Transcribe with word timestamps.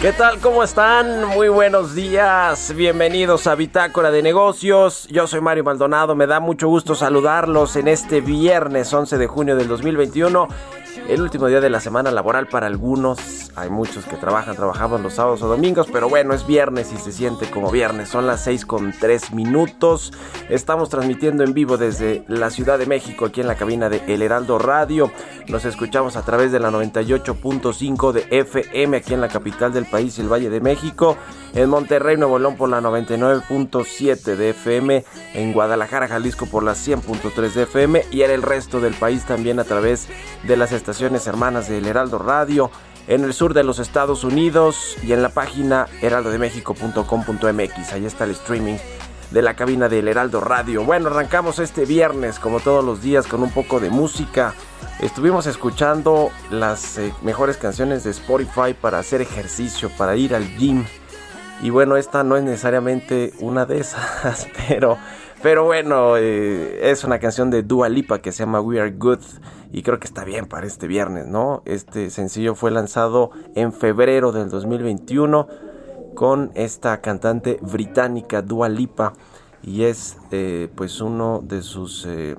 ¿Qué 0.00 0.12
tal? 0.12 0.38
¿Cómo 0.38 0.62
están? 0.62 1.24
Muy 1.26 1.48
buenos 1.48 1.96
días. 1.96 2.72
Bienvenidos 2.76 3.48
a 3.48 3.56
Bitácora 3.56 4.12
de 4.12 4.22
Negocios. 4.22 5.08
Yo 5.10 5.26
soy 5.26 5.40
Mario 5.40 5.64
Maldonado. 5.64 6.14
Me 6.14 6.28
da 6.28 6.38
mucho 6.38 6.68
gusto 6.68 6.94
saludarlos 6.94 7.74
en 7.74 7.88
este 7.88 8.20
viernes 8.20 8.92
11 8.92 9.18
de 9.18 9.26
junio 9.26 9.56
del 9.56 9.66
2021. 9.66 10.46
El 11.06 11.22
último 11.22 11.46
día 11.46 11.60
de 11.60 11.70
la 11.70 11.80
semana 11.80 12.10
laboral 12.10 12.48
para 12.48 12.66
algunos. 12.66 13.50
Hay 13.56 13.70
muchos 13.70 14.04
que 14.04 14.16
trabajan, 14.16 14.54
trabajamos 14.56 15.00
los 15.00 15.14
sábados 15.14 15.42
o 15.42 15.48
domingos, 15.48 15.88
pero 15.92 16.08
bueno, 16.08 16.34
es 16.34 16.46
viernes 16.46 16.92
y 16.92 16.96
se 16.96 17.12
siente 17.12 17.50
como 17.50 17.70
viernes. 17.70 18.08
Son 18.08 18.26
las 18.26 18.44
6 18.44 18.66
con 18.66 18.92
3 18.92 19.32
minutos. 19.32 20.12
Estamos 20.48 20.90
transmitiendo 20.90 21.44
en 21.44 21.54
vivo 21.54 21.76
desde 21.76 22.24
la 22.28 22.50
Ciudad 22.50 22.78
de 22.78 22.86
México, 22.86 23.24
aquí 23.24 23.40
en 23.40 23.46
la 23.46 23.56
cabina 23.56 23.88
de 23.88 24.02
El 24.06 24.22
Heraldo 24.22 24.58
Radio. 24.58 25.10
Nos 25.48 25.64
escuchamos 25.64 26.16
a 26.16 26.22
través 26.22 26.52
de 26.52 26.60
la 26.60 26.70
98.5 26.70 28.12
de 28.12 28.26
FM 28.30 28.98
aquí 28.98 29.14
en 29.14 29.20
la 29.22 29.28
capital 29.28 29.72
del 29.72 29.86
país 29.86 30.18
el 30.18 30.30
Valle 30.30 30.50
de 30.50 30.60
México. 30.60 31.16
En 31.54 31.70
Monterrey, 31.70 32.16
Nuevo 32.18 32.38
León 32.38 32.56
por 32.56 32.68
la 32.68 32.80
99.7 32.82 34.36
de 34.36 34.50
FM. 34.50 35.04
En 35.34 35.52
Guadalajara, 35.52 36.06
Jalisco 36.06 36.46
por 36.46 36.62
la 36.62 36.72
100.3 36.72 37.52
de 37.52 37.62
FM. 37.62 38.04
Y 38.10 38.22
en 38.22 38.30
el 38.30 38.42
resto 38.42 38.80
del 38.80 38.94
país 38.94 39.24
también 39.24 39.58
a 39.58 39.64
través 39.64 40.06
de 40.46 40.56
las 40.56 40.72
estaciones 40.72 40.87
hermanas 41.26 41.68
de 41.68 41.78
El 41.78 41.86
Heraldo 41.86 42.18
Radio. 42.18 42.70
En 43.08 43.24
el 43.24 43.34
sur 43.34 43.52
de 43.54 43.62
los 43.62 43.78
Estados 43.78 44.24
Unidos 44.24 44.96
y 45.02 45.12
en 45.12 45.22
la 45.22 45.28
página 45.28 45.86
heraldodemexico.com.mx. 46.00 47.92
Ahí 47.92 48.06
está 48.06 48.24
el 48.24 48.30
streaming 48.32 48.76
de 49.30 49.42
la 49.42 49.54
cabina 49.54 49.88
del 49.88 50.08
Heraldo 50.08 50.40
Radio. 50.40 50.84
Bueno, 50.84 51.08
arrancamos 51.08 51.58
este 51.58 51.84
viernes 51.84 52.38
como 52.38 52.60
todos 52.60 52.84
los 52.84 53.02
días 53.02 53.26
con 53.26 53.42
un 53.42 53.50
poco 53.50 53.80
de 53.80 53.90
música. 53.90 54.54
Estuvimos 55.00 55.46
escuchando 55.46 56.30
las 56.50 56.96
eh, 56.98 57.12
mejores 57.22 57.58
canciones 57.58 58.04
de 58.04 58.10
Spotify 58.10 58.74
para 58.80 58.98
hacer 58.98 59.20
ejercicio, 59.20 59.90
para 59.98 60.16
ir 60.16 60.34
al 60.34 60.56
gym. 60.56 60.84
Y 61.62 61.70
bueno, 61.70 61.96
esta 61.96 62.24
no 62.24 62.36
es 62.36 62.44
necesariamente 62.44 63.34
una 63.40 63.66
de 63.66 63.80
esas, 63.80 64.48
pero, 64.68 64.96
pero 65.42 65.64
bueno, 65.64 66.16
eh, 66.16 66.90
es 66.90 67.04
una 67.04 67.18
canción 67.18 67.50
de 67.50 67.62
Dua 67.62 67.88
Lipa 67.88 68.20
que 68.20 68.32
se 68.32 68.40
llama 68.40 68.60
We 68.60 68.80
Are 68.80 68.90
Good 68.90 69.20
y 69.72 69.82
creo 69.82 69.98
que 69.98 70.06
está 70.06 70.24
bien 70.24 70.46
para 70.46 70.66
este 70.66 70.86
viernes, 70.86 71.26
¿no? 71.26 71.62
Este 71.64 72.10
sencillo 72.10 72.54
fue 72.54 72.70
lanzado 72.70 73.30
en 73.54 73.72
febrero 73.72 74.32
del 74.32 74.48
2021 74.48 75.46
con 76.14 76.50
esta 76.54 77.00
cantante 77.00 77.58
británica 77.60 78.42
Dua 78.42 78.68
Lipa 78.68 79.12
y 79.62 79.84
es 79.84 80.16
eh, 80.30 80.68
pues 80.74 81.00
uno 81.00 81.40
de 81.44 81.62
sus 81.62 82.04
eh, 82.06 82.36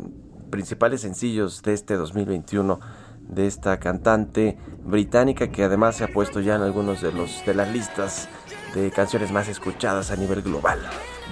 principales 0.49 1.01
sencillos 1.01 1.61
de 1.61 1.73
este 1.73 1.95
2021 1.95 2.79
de 3.21 3.47
esta 3.47 3.79
cantante 3.79 4.57
británica 4.83 5.49
que 5.49 5.63
además 5.63 5.95
se 5.97 6.03
ha 6.03 6.07
puesto 6.07 6.39
ya 6.41 6.55
en 6.55 6.63
algunos 6.63 7.01
de 7.01 7.11
los 7.11 7.45
de 7.45 7.53
las 7.53 7.71
listas 7.71 8.27
de 8.73 8.91
canciones 8.91 9.31
más 9.31 9.47
escuchadas 9.47 10.11
a 10.11 10.15
nivel 10.15 10.41
global. 10.41 10.79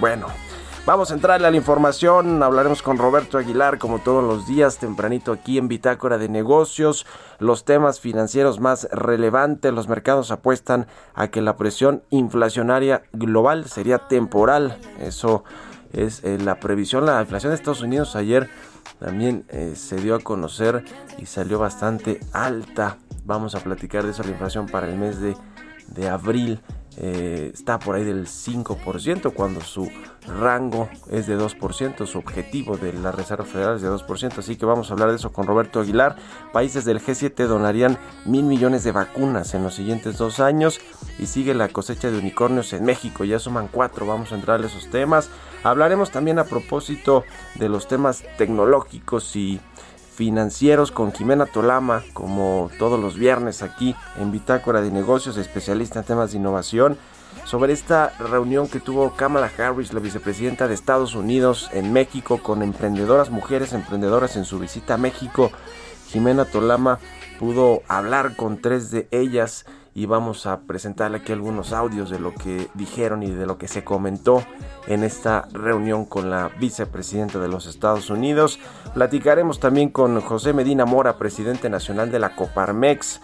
Bueno, 0.00 0.28
vamos 0.88 1.10
a 1.10 1.14
entrarle 1.14 1.46
a 1.46 1.50
la 1.50 1.56
información, 1.58 2.42
hablaremos 2.42 2.80
con 2.80 2.96
Roberto 2.96 3.36
Aguilar 3.36 3.76
como 3.76 3.98
todos 3.98 4.24
los 4.24 4.46
días 4.46 4.78
tempranito 4.78 5.32
aquí 5.32 5.58
en 5.58 5.68
Bitácora 5.68 6.16
de 6.16 6.30
Negocios, 6.30 7.04
los 7.38 7.66
temas 7.66 8.00
financieros 8.00 8.58
más 8.58 8.88
relevantes, 8.90 9.70
los 9.70 9.86
mercados 9.86 10.30
apuestan 10.30 10.86
a 11.14 11.28
que 11.28 11.42
la 11.42 11.58
presión 11.58 12.02
inflacionaria 12.08 13.02
global 13.12 13.66
sería 13.66 13.98
temporal, 13.98 14.78
eso 14.98 15.44
es 15.92 16.24
eh, 16.24 16.38
la 16.38 16.58
previsión, 16.58 17.04
la 17.04 17.20
inflación 17.20 17.50
de 17.50 17.56
Estados 17.56 17.82
Unidos 17.82 18.16
ayer 18.16 18.48
también 18.98 19.44
eh, 19.50 19.74
se 19.76 19.96
dio 19.96 20.14
a 20.14 20.20
conocer 20.20 20.86
y 21.18 21.26
salió 21.26 21.58
bastante 21.58 22.18
alta. 22.32 22.96
Vamos 23.26 23.54
a 23.54 23.60
platicar 23.60 24.04
de 24.04 24.12
eso, 24.12 24.22
la 24.22 24.30
inflación 24.30 24.64
para 24.64 24.88
el 24.88 24.96
mes 24.96 25.20
de, 25.20 25.36
de 25.88 26.08
abril 26.08 26.62
eh, 27.00 27.52
está 27.54 27.78
por 27.78 27.94
ahí 27.94 28.02
del 28.02 28.26
5% 28.26 29.32
cuando 29.32 29.60
su 29.60 29.88
rango 30.26 30.88
es 31.10 31.28
de 31.28 31.38
2%, 31.38 32.06
su 32.06 32.18
objetivo 32.18 32.76
de 32.76 32.92
la 32.92 33.12
Reserva 33.12 33.44
Federal 33.44 33.76
es 33.76 33.82
de 33.82 33.88
2%, 33.88 34.38
así 34.38 34.56
que 34.56 34.66
vamos 34.66 34.90
a 34.90 34.94
hablar 34.94 35.10
de 35.10 35.16
eso 35.16 35.32
con 35.32 35.46
Roberto 35.46 35.78
Aguilar. 35.78 36.16
Países 36.52 36.84
del 36.84 37.00
G7 37.00 37.46
donarían 37.46 37.98
mil 38.24 38.42
millones 38.42 38.82
de 38.82 38.90
vacunas 38.90 39.54
en 39.54 39.62
los 39.62 39.74
siguientes 39.74 40.18
dos 40.18 40.40
años 40.40 40.80
y 41.20 41.26
sigue 41.26 41.54
la 41.54 41.68
cosecha 41.68 42.10
de 42.10 42.18
unicornios 42.18 42.72
en 42.72 42.84
México, 42.84 43.22
ya 43.22 43.38
suman 43.38 43.68
cuatro, 43.70 44.04
vamos 44.04 44.32
a 44.32 44.34
entrar 44.34 44.60
a 44.60 44.66
esos 44.66 44.90
temas. 44.90 45.30
Hablaremos 45.62 46.10
también 46.10 46.40
a 46.40 46.44
propósito 46.44 47.22
de 47.54 47.68
los 47.68 47.86
temas 47.86 48.24
tecnológicos 48.38 49.36
y 49.36 49.60
financieros 50.18 50.90
con 50.90 51.12
Jimena 51.12 51.46
Tolama, 51.46 52.02
como 52.12 52.72
todos 52.76 52.98
los 52.98 53.16
viernes 53.16 53.62
aquí 53.62 53.94
en 54.18 54.32
Bitácora 54.32 54.80
de 54.80 54.90
Negocios, 54.90 55.36
especialista 55.36 56.00
en 56.00 56.06
temas 56.06 56.32
de 56.32 56.38
innovación, 56.38 56.98
sobre 57.44 57.72
esta 57.72 58.08
reunión 58.18 58.66
que 58.66 58.80
tuvo 58.80 59.14
Kamala 59.14 59.48
Harris, 59.56 59.92
la 59.92 60.00
vicepresidenta 60.00 60.66
de 60.66 60.74
Estados 60.74 61.14
Unidos 61.14 61.70
en 61.72 61.92
México, 61.92 62.42
con 62.42 62.64
emprendedoras, 62.64 63.30
mujeres 63.30 63.72
emprendedoras 63.72 64.34
en 64.34 64.44
su 64.44 64.58
visita 64.58 64.94
a 64.94 64.98
México. 64.98 65.52
Jimena 66.08 66.46
Tolama 66.46 66.98
pudo 67.38 67.82
hablar 67.86 68.34
con 68.34 68.60
tres 68.60 68.90
de 68.90 69.06
ellas 69.12 69.66
y 69.98 70.06
vamos 70.06 70.46
a 70.46 70.60
presentarle 70.60 71.18
aquí 71.18 71.32
algunos 71.32 71.72
audios 71.72 72.08
de 72.08 72.20
lo 72.20 72.32
que 72.32 72.68
dijeron 72.74 73.24
y 73.24 73.32
de 73.32 73.46
lo 73.46 73.58
que 73.58 73.66
se 73.66 73.82
comentó 73.82 74.44
en 74.86 75.02
esta 75.02 75.48
reunión 75.52 76.04
con 76.04 76.30
la 76.30 76.52
vicepresidenta 76.60 77.40
de 77.40 77.48
los 77.48 77.66
Estados 77.66 78.08
Unidos. 78.08 78.60
Platicaremos 78.94 79.58
también 79.58 79.88
con 79.88 80.20
José 80.20 80.52
Medina 80.52 80.84
Mora, 80.84 81.18
presidente 81.18 81.68
nacional 81.68 82.12
de 82.12 82.20
la 82.20 82.36
Coparmex. 82.36 83.20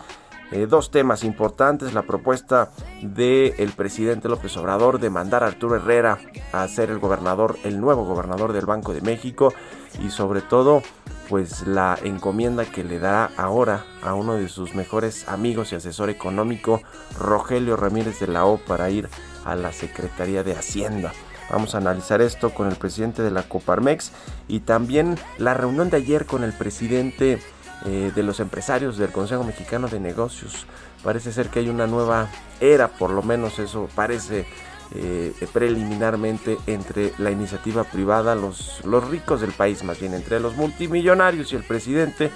Eh, 0.50 0.66
dos 0.66 0.90
temas 0.90 1.22
importantes, 1.22 1.94
la 1.94 2.02
propuesta 2.02 2.72
del 3.02 3.70
presidente 3.76 4.28
López 4.28 4.56
Obrador 4.56 4.98
de 4.98 5.10
mandar 5.10 5.44
a 5.44 5.46
Arturo 5.46 5.76
Herrera 5.76 6.18
a 6.52 6.66
ser 6.66 6.90
el 6.90 6.98
gobernador, 6.98 7.56
el 7.62 7.80
nuevo 7.80 8.04
gobernador 8.04 8.52
del 8.52 8.66
Banco 8.66 8.92
de 8.92 9.00
México 9.00 9.54
y 10.04 10.10
sobre 10.10 10.40
todo 10.40 10.82
pues 11.28 11.66
la 11.66 11.98
encomienda 12.02 12.64
que 12.64 12.84
le 12.84 12.98
da 12.98 13.30
ahora 13.36 13.84
a 14.02 14.14
uno 14.14 14.34
de 14.34 14.48
sus 14.48 14.74
mejores 14.74 15.28
amigos 15.28 15.72
y 15.72 15.76
asesor 15.76 16.10
económico, 16.10 16.82
Rogelio 17.18 17.76
Ramírez 17.76 18.20
de 18.20 18.28
la 18.28 18.44
O, 18.44 18.58
para 18.58 18.90
ir 18.90 19.08
a 19.44 19.54
la 19.54 19.72
Secretaría 19.72 20.42
de 20.42 20.52
Hacienda. 20.52 21.12
Vamos 21.50 21.74
a 21.74 21.78
analizar 21.78 22.22
esto 22.22 22.50
con 22.50 22.68
el 22.68 22.76
presidente 22.76 23.22
de 23.22 23.30
la 23.30 23.42
Coparmex 23.42 24.12
y 24.48 24.60
también 24.60 25.18
la 25.38 25.54
reunión 25.54 25.90
de 25.90 25.98
ayer 25.98 26.26
con 26.26 26.42
el 26.42 26.52
presidente 26.52 27.38
eh, 27.84 28.12
de 28.14 28.22
los 28.22 28.40
empresarios 28.40 28.96
del 28.96 29.12
Consejo 29.12 29.44
Mexicano 29.44 29.88
de 29.88 30.00
Negocios. 30.00 30.66
Parece 31.02 31.32
ser 31.32 31.48
que 31.48 31.58
hay 31.58 31.68
una 31.68 31.86
nueva 31.86 32.28
era, 32.60 32.88
por 32.88 33.10
lo 33.10 33.22
menos 33.22 33.58
eso 33.58 33.88
parece 33.94 34.46
eh, 34.94 35.32
preliminarmente 35.52 36.58
entre 36.66 37.12
la 37.18 37.30
iniciativa 37.30 37.84
privada, 37.84 38.34
los, 38.34 38.84
los 38.84 39.08
ricos 39.08 39.40
del 39.40 39.52
país, 39.52 39.82
más 39.84 39.98
bien 40.00 40.14
entre 40.14 40.40
los 40.40 40.56
multimillonarios 40.56 41.52
y 41.52 41.56
el 41.56 41.64
presidente 41.64 42.30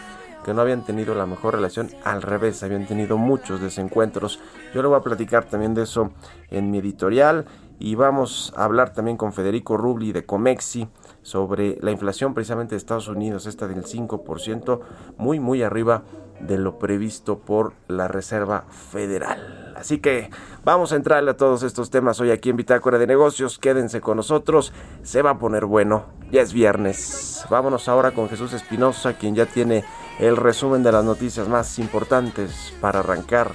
que 0.44 0.54
no 0.54 0.62
habían 0.62 0.84
tenido 0.84 1.14
la 1.14 1.26
mejor 1.26 1.54
relación, 1.54 1.90
al 2.04 2.22
revés, 2.22 2.62
habían 2.62 2.86
tenido 2.86 3.18
muchos 3.18 3.60
desencuentros. 3.60 4.40
Yo 4.74 4.82
le 4.82 4.88
voy 4.88 4.96
a 4.96 5.02
platicar 5.02 5.44
también 5.44 5.74
de 5.74 5.82
eso 5.82 6.10
en 6.50 6.70
mi 6.70 6.78
editorial 6.78 7.44
y 7.78 7.94
vamos 7.94 8.52
a 8.56 8.64
hablar 8.64 8.92
también 8.92 9.16
con 9.16 9.32
Federico 9.32 9.76
Rubli 9.76 10.12
de 10.12 10.24
Comexi 10.24 10.88
sobre 11.22 11.78
la 11.80 11.90
inflación 11.90 12.34
precisamente 12.34 12.74
de 12.74 12.78
Estados 12.78 13.08
Unidos, 13.08 13.46
esta 13.46 13.68
del 13.68 13.84
5%, 13.84 14.80
muy 15.16 15.38
muy 15.38 15.62
arriba 15.62 16.02
de 16.40 16.56
lo 16.56 16.78
previsto 16.78 17.38
por 17.38 17.74
la 17.88 18.08
Reserva 18.08 18.64
Federal. 18.70 19.74
Así 19.76 19.98
que 19.98 20.30
vamos 20.68 20.92
a 20.92 20.96
entrarle 20.96 21.30
a 21.30 21.36
todos 21.36 21.62
estos 21.62 21.88
temas 21.88 22.20
hoy 22.20 22.30
aquí 22.30 22.50
en 22.50 22.56
Bitácora 22.56 22.98
de 22.98 23.06
Negocios. 23.06 23.58
Quédense 23.58 24.02
con 24.02 24.18
nosotros, 24.18 24.74
se 25.02 25.22
va 25.22 25.30
a 25.30 25.38
poner 25.38 25.64
bueno. 25.64 26.04
Ya 26.30 26.42
es 26.42 26.52
viernes. 26.52 27.46
Vámonos 27.48 27.88
ahora 27.88 28.10
con 28.10 28.28
Jesús 28.28 28.52
Espinosa, 28.52 29.14
quien 29.14 29.34
ya 29.34 29.46
tiene 29.46 29.82
el 30.18 30.36
resumen 30.36 30.82
de 30.82 30.92
las 30.92 31.04
noticias 31.04 31.48
más 31.48 31.78
importantes 31.78 32.74
para 32.82 33.00
arrancar 33.00 33.52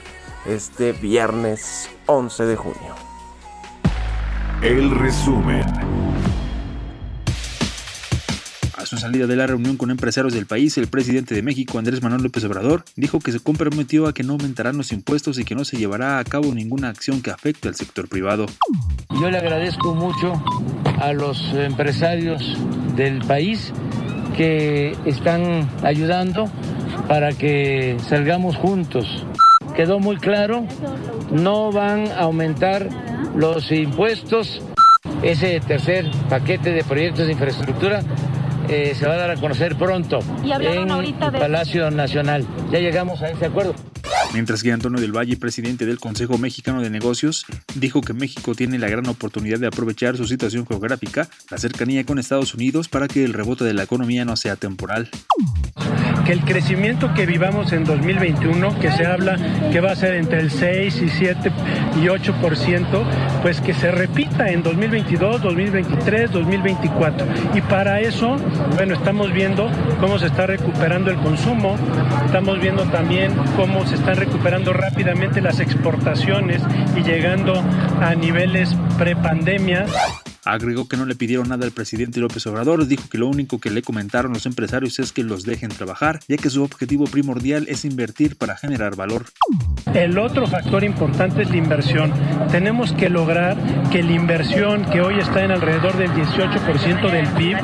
este 0.48 0.92
viernes 0.92 1.88
11 2.08 2.46
de 2.48 2.56
junio. 2.56 2.96
El 4.64 4.90
resumen. 4.90 6.13
A 8.84 8.86
su 8.86 8.98
salida 8.98 9.28
de 9.28 9.38
la 9.38 9.48
reunión 9.48 9.78
con 9.78 9.92
empresarios 9.92 10.34
del 10.34 10.46
país, 10.46 10.78
el 10.78 10.88
presidente 10.88 11.34
de 11.34 11.42
México, 11.42 11.80
Andrés 11.80 12.04
Manuel 12.04 12.22
López 12.22 12.44
Obrador, 12.44 12.84
dijo 12.98 13.22
que 13.22 13.32
se 13.32 13.40
comprometió 13.40 14.08
a 14.08 14.14
que 14.14 14.24
no 14.24 14.34
aumentarán 14.34 14.76
los 14.76 14.92
impuestos 14.92 15.40
y 15.40 15.46
que 15.46 15.56
no 15.56 15.64
se 15.64 15.78
llevará 15.78 16.20
a 16.20 16.24
cabo 16.26 16.54
ninguna 16.54 16.90
acción 16.90 17.22
que 17.22 17.32
afecte 17.32 17.70
al 17.70 17.76
sector 17.76 18.10
privado. 18.10 18.46
Yo 19.22 19.32
le 19.32 19.38
agradezco 19.38 19.96
mucho 19.96 20.34
a 21.00 21.14
los 21.14 21.42
empresarios 21.54 22.58
del 22.98 23.20
país 23.20 23.72
que 24.36 24.98
están 25.06 25.70
ayudando 25.82 26.52
para 27.08 27.32
que 27.32 27.96
salgamos 28.10 28.58
juntos. 28.58 29.26
Quedó 29.78 30.02
muy 30.02 30.18
claro, 30.18 30.68
no 31.32 31.72
van 31.72 32.08
a 32.08 32.24
aumentar 32.24 32.90
los 33.34 33.72
impuestos. 33.72 34.62
Ese 35.22 35.62
tercer 35.62 36.12
paquete 36.28 36.72
de 36.72 36.84
proyectos 36.84 37.28
de 37.28 37.32
infraestructura 37.32 38.04
eh, 38.70 38.96
se 38.98 39.06
va 39.08 39.14
a 39.14 39.18
dar 39.18 39.32
a 39.32 39.36
conocer 39.36 39.76
pronto 39.76 40.20
en 40.44 40.90
el 40.92 41.14
Palacio 41.16 41.92
Nacional. 41.92 42.46
Ya 42.72 42.80
llegamos 42.80 43.22
a 43.22 43.30
ese 43.30 43.46
acuerdo. 43.46 43.76
Mientras 44.34 44.64
que 44.64 44.72
Antonio 44.72 45.00
del 45.00 45.16
Valle, 45.16 45.38
presidente 45.38 45.86
del 45.86 46.00
Consejo 46.00 46.38
Mexicano 46.38 46.82
de 46.82 46.90
Negocios, 46.90 47.46
dijo 47.76 48.02
que 48.02 48.14
México 48.14 48.56
tiene 48.56 48.80
la 48.80 48.90
gran 48.90 49.08
oportunidad 49.08 49.60
de 49.60 49.68
aprovechar 49.68 50.18
su 50.18 50.26
situación 50.26 50.66
geográfica, 50.66 51.28
la 51.50 51.58
cercanía 51.58 52.04
con 52.04 52.20
Estados 52.20 52.54
Unidos, 52.54 52.90
para 52.90 53.08
que 53.08 53.24
el 53.24 53.34
rebote 53.34 53.64
de 53.64 53.74
la 53.74 53.84
economía 53.84 54.26
no 54.26 54.36
sea 54.36 54.56
temporal. 54.56 55.10
Que 56.26 56.32
el 56.32 56.42
crecimiento 56.42 57.14
que 57.14 57.26
vivamos 57.26 57.74
en 57.74 57.84
2021, 57.84 58.80
que 58.80 58.92
se 58.92 59.06
habla 59.06 59.38
que 59.72 59.82
va 59.82 59.92
a 59.92 59.96
ser 59.96 60.16
entre 60.16 60.40
el 60.40 60.52
6 60.52 61.02
y 61.02 61.10
7 61.10 61.52
y 62.02 62.06
8%, 62.06 63.04
pues 63.42 63.60
que 63.60 63.74
se 63.74 63.92
repita 63.92 64.50
en 64.50 64.64
2022, 64.64 65.42
2023, 65.42 66.32
2024. 66.32 67.28
Y 67.56 67.62
para 67.62 68.00
eso, 68.00 68.38
bueno, 68.76 68.94
estamos 68.96 69.34
viendo 69.34 69.70
cómo 70.00 70.18
se 70.18 70.28
está 70.28 70.48
recuperando 70.48 71.12
el 71.12 71.18
consumo, 71.18 71.76
estamos 72.26 72.60
viendo 72.60 72.84
también 72.86 73.34
cómo 73.58 73.86
se 73.86 73.96
están 73.96 74.16
recuperando 74.16 74.74
rápidamente 74.74 75.42
las 75.42 75.60
exportaciones 75.60 76.62
y 76.96 77.04
llegando 77.04 77.64
a 78.02 78.16
niveles 78.16 78.76
prepandemia. 78.98 79.86
Agregó 80.46 80.88
que 80.88 80.98
no 80.98 81.06
le 81.06 81.16
pidieron 81.16 81.50
nada 81.50 81.66
al 81.66 81.72
presidente 81.72 82.20
López 82.20 82.46
Obrador, 82.48 82.86
dijo 82.86 83.04
que 83.10 83.18
lo 83.18 83.28
único 83.28 83.60
que 83.60 83.70
le 83.70 83.82
comentaron 83.82 84.34
los 84.34 84.46
empresarios 84.46 85.00
es 85.00 85.12
que 85.12 85.24
los 85.24 85.44
dejen 85.44 85.70
trabajar, 85.70 86.20
ya 86.28 86.38
que 86.38 86.50
su 86.50 86.64
objetivo 86.64 87.06
primordial 87.06 87.66
es 87.70 87.86
invertir 87.86 88.36
para 88.36 88.58
generar 88.58 88.96
valor. 88.96 89.26
El 89.94 90.18
otro 90.18 90.48
factor 90.48 90.84
importante 90.84 91.44
es 91.44 91.50
la 91.50 91.58
inversión. 91.58 92.14
Tenemos 92.52 92.92
que 92.94 93.10
lograr 93.10 93.58
que 93.90 94.04
la 94.04 94.12
inversión, 94.12 94.86
que 94.86 95.02
hoy 95.02 95.20
está 95.20 95.44
en 95.46 95.52
alrededor 95.52 95.96
del 95.98 96.12
18% 96.12 97.12
del 97.12 97.28
PIB, 97.30 97.58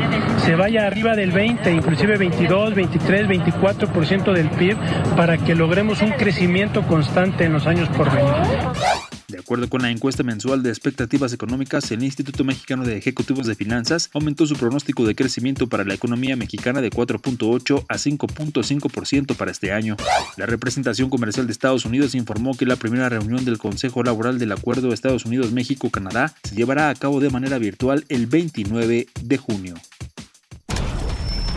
se 0.46 0.56
vaya 0.56 0.88
arriba 0.88 1.16
del 1.16 1.32
20, 1.32 1.72
inclusive 1.72 2.18
22, 2.18 2.76
23, 2.76 3.28
24% 3.28 4.34
del 4.34 4.50
PIB, 4.52 4.78
para 5.16 5.38
que 5.38 5.56
logremos 5.56 6.02
un 6.02 6.12
crecimiento 6.12 6.86
constante 6.88 7.46
en 7.46 7.54
los 7.54 7.68
años 7.68 7.90
por 7.90 8.10
venir. 8.12 8.34
De 9.30 9.38
acuerdo 9.38 9.70
con 9.70 9.84
la 9.84 9.92
encuesta 9.92 10.24
mensual 10.24 10.64
de 10.64 10.72
expectativas 10.72 11.34
económicas, 11.34 11.92
el 11.92 12.04
Instituto 12.04 12.44
Mexicano 12.44 12.84
de 12.84 12.98
Ejecutivos 12.98 13.46
de 13.46 13.54
Finanzas 13.54 14.10
aumentó 14.12 14.48
su 14.48 14.56
pronóstico 14.56 15.06
de 15.06 15.14
crecimiento 15.14 15.68
para 15.68 15.84
la 15.84 15.94
economía 15.94 16.36
mexicana 16.36 16.82
de 16.82 16.90
4.8 16.90 17.86
a 17.88 17.96
5.5% 17.96 19.36
para 19.36 19.52
este 19.52 19.72
año. 19.72 19.98
La 20.36 20.48
representación 20.48 21.12
comercial 21.12 21.46
de 21.46 21.52
Estados 21.52 21.86
Unidos 21.86 22.16
informó 22.16 22.58
que 22.58 22.66
la 22.66 22.76
primera 22.76 23.08
reunión 23.08 23.46
del 23.46 23.60
Consejo 23.60 24.02
Laboral 24.02 24.40
del 24.40 24.52
Acuerdo 24.52 24.94
Estados 24.94 25.26
Unidos-México-Canadá 25.26 26.34
se 26.44 26.56
llevará 26.56 26.90
a 26.90 26.96
cabo 26.96 27.20
de 27.20 27.30
manera 27.30 27.60
virtual 27.60 28.06
el 28.10 28.26
29 28.26 29.08
de 29.22 29.38
junio. 29.38 29.76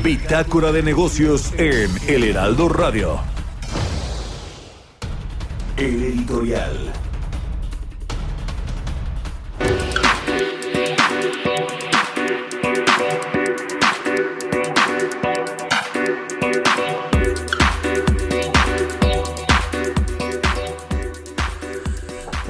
Bitácora 0.04 0.72
de 0.72 0.82
negocios 0.82 1.52
en 1.56 1.90
El 2.06 2.25
Heraldo 2.25 2.68
Radio. 2.68 3.20
El 5.78 6.02
editorial. 6.02 6.92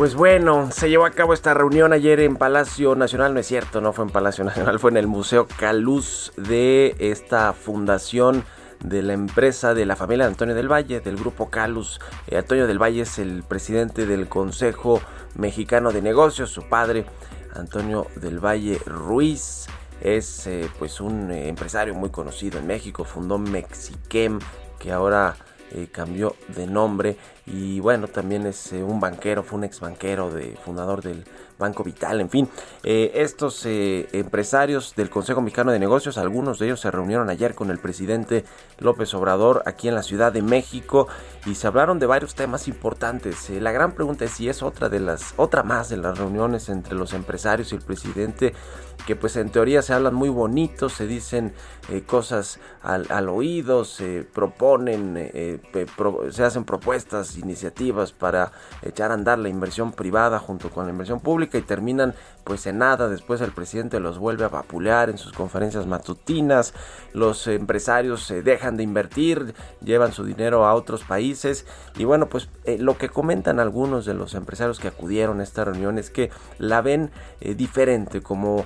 Pues 0.02 0.16
bueno, 0.16 0.68
se 0.72 0.90
llevó 0.90 1.06
a 1.06 1.12
cabo 1.12 1.32
esta 1.32 1.54
reunión 1.54 1.92
ayer 1.92 2.18
en 2.18 2.34
Palacio 2.34 2.96
Nacional, 2.96 3.34
no 3.34 3.38
es 3.38 3.46
cierto, 3.46 3.80
no 3.80 3.92
fue 3.92 4.06
en 4.06 4.10
Palacio 4.10 4.42
Nacional, 4.44 4.80
fue 4.80 4.90
en 4.90 4.96
el 4.96 5.06
Museo 5.06 5.46
Caluz 5.46 6.32
de 6.36 6.96
esta 6.98 7.52
fundación 7.52 8.42
de 8.82 9.02
la 9.02 9.12
empresa 9.12 9.74
de 9.74 9.86
la 9.86 9.94
familia 9.94 10.24
de 10.24 10.32
Antonio 10.32 10.56
del 10.56 10.66
Valle, 10.66 10.98
del 10.98 11.16
grupo 11.16 11.50
Calus. 11.50 12.00
Eh, 12.26 12.36
Antonio 12.36 12.66
del 12.66 12.82
Valle 12.82 13.02
es 13.02 13.20
el 13.20 13.44
presidente 13.44 14.04
del 14.04 14.28
Consejo 14.28 15.00
Mexicano 15.36 15.92
de 15.92 16.02
Negocios, 16.02 16.50
su 16.50 16.68
padre, 16.68 17.06
Antonio 17.54 18.08
del 18.16 18.44
Valle 18.44 18.80
Ruiz. 18.84 19.66
Es 20.00 20.48
eh, 20.48 20.68
pues 20.80 21.00
un 21.00 21.30
eh, 21.30 21.46
empresario 21.46 21.94
muy 21.94 22.10
conocido 22.10 22.58
en 22.58 22.66
México, 22.66 23.04
fundó 23.04 23.38
Mexiquem, 23.38 24.40
que 24.80 24.90
ahora 24.90 25.36
eh, 25.74 25.88
cambió 25.90 26.36
de 26.48 26.66
nombre 26.66 27.16
y 27.46 27.80
bueno, 27.80 28.06
también 28.06 28.46
es 28.46 28.74
eh, 28.74 28.82
un 28.82 29.00
banquero, 29.00 29.42
fue 29.42 29.58
un 29.58 29.64
ex 29.64 29.80
banquero, 29.80 30.30
de, 30.30 30.54
fundador 30.62 31.00
del 31.00 31.24
Banco 31.58 31.82
Vital, 31.82 32.20
en 32.20 32.28
fin, 32.28 32.48
eh, 32.82 33.10
estos 33.14 33.64
empresarios 33.64 34.94
del 34.96 35.08
Consejo 35.08 35.40
Mexicano 35.40 35.72
de 35.72 35.78
Negocios, 35.78 36.18
algunos 36.18 36.58
de 36.58 36.66
ellos 36.66 36.80
se 36.80 36.90
reunieron 36.90 37.30
ayer 37.30 37.54
con 37.54 37.70
el 37.70 37.78
presidente 37.78 38.44
López 38.78 39.14
Obrador 39.14 39.62
aquí 39.64 39.88
en 39.88 39.94
la 39.94 40.02
Ciudad 40.02 40.30
de 40.30 40.42
México 40.42 41.08
y 41.46 41.54
se 41.54 41.66
hablaron 41.66 41.98
de 41.98 42.06
varios 42.06 42.34
temas 42.34 42.68
importantes. 42.68 43.48
la 43.48 43.72
gran 43.72 43.92
pregunta 43.92 44.26
es 44.26 44.32
si 44.32 44.50
es 44.50 44.62
otra 44.62 44.90
de 44.90 45.00
las, 45.00 45.32
otra 45.36 45.62
más 45.62 45.88
de 45.88 45.96
las 45.96 46.18
reuniones 46.18 46.68
entre 46.68 46.94
los 46.94 47.14
empresarios 47.14 47.72
y 47.72 47.76
el 47.76 47.82
presidente 47.82 48.52
que 49.06 49.16
pues 49.16 49.36
en 49.36 49.50
teoría 49.50 49.82
se 49.82 49.92
hablan 49.92 50.14
muy 50.14 50.28
bonitos, 50.28 50.92
se 50.92 51.06
dicen 51.06 51.52
cosas 52.06 52.60
al, 52.82 53.06
al, 53.10 53.28
oído, 53.28 53.84
se 53.84 54.22
proponen, 54.22 55.14
eh, 55.16 55.60
se 56.30 56.44
hacen 56.44 56.64
propuestas, 56.64 57.36
iniciativas 57.36 58.12
para 58.12 58.52
echar 58.82 59.10
a 59.10 59.14
andar 59.14 59.38
la 59.38 59.48
inversión 59.48 59.92
privada 59.92 60.38
junto 60.38 60.70
con 60.70 60.84
la 60.84 60.92
inversión 60.92 61.20
pública 61.20 61.58
y 61.58 61.62
terminan 61.62 62.14
pues 62.44 62.66
en 62.66 62.78
nada, 62.78 63.08
después 63.08 63.40
el 63.40 63.52
presidente 63.52 64.00
los 64.00 64.18
vuelve 64.18 64.44
a 64.44 64.48
vapulear 64.48 65.10
en 65.10 65.18
sus 65.18 65.32
conferencias 65.32 65.86
matutinas, 65.86 66.74
los 67.12 67.46
empresarios 67.46 68.22
se 68.24 68.42
dejan 68.42 68.76
de 68.76 68.82
invertir, 68.82 69.54
llevan 69.82 70.12
su 70.12 70.24
dinero 70.24 70.66
a 70.66 70.74
otros 70.74 71.04
países 71.04 71.66
y 71.96 72.04
bueno 72.04 72.28
pues 72.28 72.48
eh, 72.64 72.78
lo 72.78 72.98
que 72.98 73.08
comentan 73.08 73.60
algunos 73.60 74.04
de 74.04 74.14
los 74.14 74.34
empresarios 74.34 74.80
que 74.80 74.88
acudieron 74.88 75.40
a 75.40 75.42
esta 75.42 75.64
reunión 75.64 75.98
es 75.98 76.10
que 76.10 76.30
la 76.58 76.80
ven 76.82 77.10
eh, 77.40 77.54
diferente 77.54 78.22
como 78.22 78.64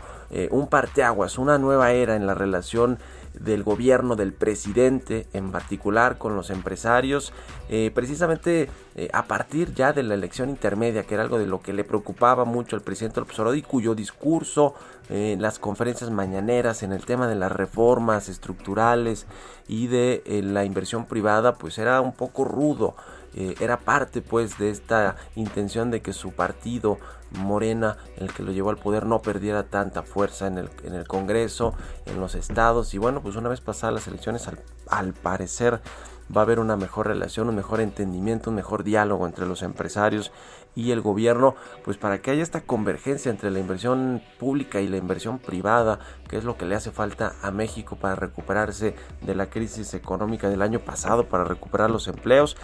un 0.50 0.66
parteaguas, 0.66 1.38
una 1.38 1.56
nueva 1.56 1.92
era 1.92 2.16
en 2.16 2.26
la 2.26 2.34
relación 2.34 2.98
del 3.40 3.62
gobierno, 3.62 4.16
del 4.16 4.32
presidente 4.32 5.26
en 5.32 5.52
particular, 5.52 6.18
con 6.18 6.36
los 6.36 6.50
empresarios, 6.50 7.32
eh, 7.68 7.90
precisamente 7.94 8.68
eh, 8.94 9.08
a 9.12 9.24
partir 9.24 9.74
ya 9.74 9.92
de 9.92 10.02
la 10.02 10.14
elección 10.14 10.50
intermedia, 10.50 11.04
que 11.04 11.14
era 11.14 11.22
algo 11.22 11.38
de 11.38 11.46
lo 11.46 11.60
que 11.60 11.72
le 11.72 11.84
preocupaba 11.84 12.44
mucho 12.44 12.76
al 12.76 12.82
presidente 12.82 13.20
López 13.20 13.38
Obrador 13.38 13.58
y 13.58 13.62
cuyo 13.62 13.94
discurso 13.94 14.74
en 15.08 15.40
las 15.40 15.58
conferencias 15.60 16.10
mañaneras 16.10 16.82
en 16.82 16.92
el 16.92 17.04
tema 17.04 17.28
de 17.28 17.36
las 17.36 17.52
reformas 17.52 18.28
estructurales 18.28 19.26
y 19.68 19.86
de 19.86 20.22
la 20.42 20.64
inversión 20.64 21.06
privada, 21.06 21.54
pues 21.54 21.78
era 21.78 22.00
un 22.00 22.12
poco 22.12 22.44
rudo. 22.44 22.96
era 23.36 23.76
parte 23.76 24.22
pues 24.22 24.58
de 24.58 24.70
esta 24.70 25.16
intención 25.36 25.92
de 25.92 26.00
que 26.00 26.12
su 26.12 26.32
partido 26.32 26.98
Morena, 27.36 27.96
el 28.16 28.32
que 28.32 28.42
lo 28.42 28.52
llevó 28.52 28.70
al 28.70 28.78
poder, 28.78 29.06
no 29.06 29.22
perdiera 29.22 29.64
tanta 29.64 30.02
fuerza 30.02 30.46
en 30.46 30.58
el, 30.58 30.70
en 30.84 30.94
el 30.94 31.06
Congreso, 31.06 31.74
en 32.06 32.20
los 32.20 32.34
estados. 32.34 32.94
Y 32.94 32.98
bueno, 32.98 33.22
pues 33.22 33.36
una 33.36 33.48
vez 33.48 33.60
pasadas 33.60 33.94
las 33.94 34.08
elecciones, 34.08 34.48
al, 34.48 34.60
al 34.88 35.12
parecer 35.12 35.80
va 36.34 36.40
a 36.40 36.44
haber 36.44 36.58
una 36.58 36.76
mejor 36.76 37.06
relación, 37.06 37.48
un 37.48 37.56
mejor 37.56 37.80
entendimiento, 37.80 38.50
un 38.50 38.56
mejor 38.56 38.84
diálogo 38.84 39.26
entre 39.26 39.46
los 39.46 39.62
empresarios 39.62 40.32
y 40.74 40.90
el 40.90 41.00
gobierno, 41.00 41.54
pues 41.84 41.96
para 41.96 42.20
que 42.20 42.30
haya 42.30 42.42
esta 42.42 42.60
convergencia 42.60 43.30
entre 43.30 43.50
la 43.50 43.58
inversión 43.58 44.22
pública 44.38 44.80
y 44.80 44.88
la 44.88 44.98
inversión 44.98 45.38
privada, 45.38 46.00
que 46.28 46.36
es 46.36 46.44
lo 46.44 46.56
que 46.56 46.66
le 46.66 46.74
hace 46.74 46.90
falta 46.90 47.34
a 47.42 47.50
México 47.50 47.96
para 47.96 48.14
recuperarse 48.14 48.94
de 49.22 49.34
la 49.34 49.46
crisis 49.46 49.94
económica 49.94 50.48
del 50.48 50.62
año 50.62 50.80
pasado, 50.80 51.28
para 51.28 51.44
recuperar 51.44 51.90
los 51.90 52.08
empleos. 52.08 52.56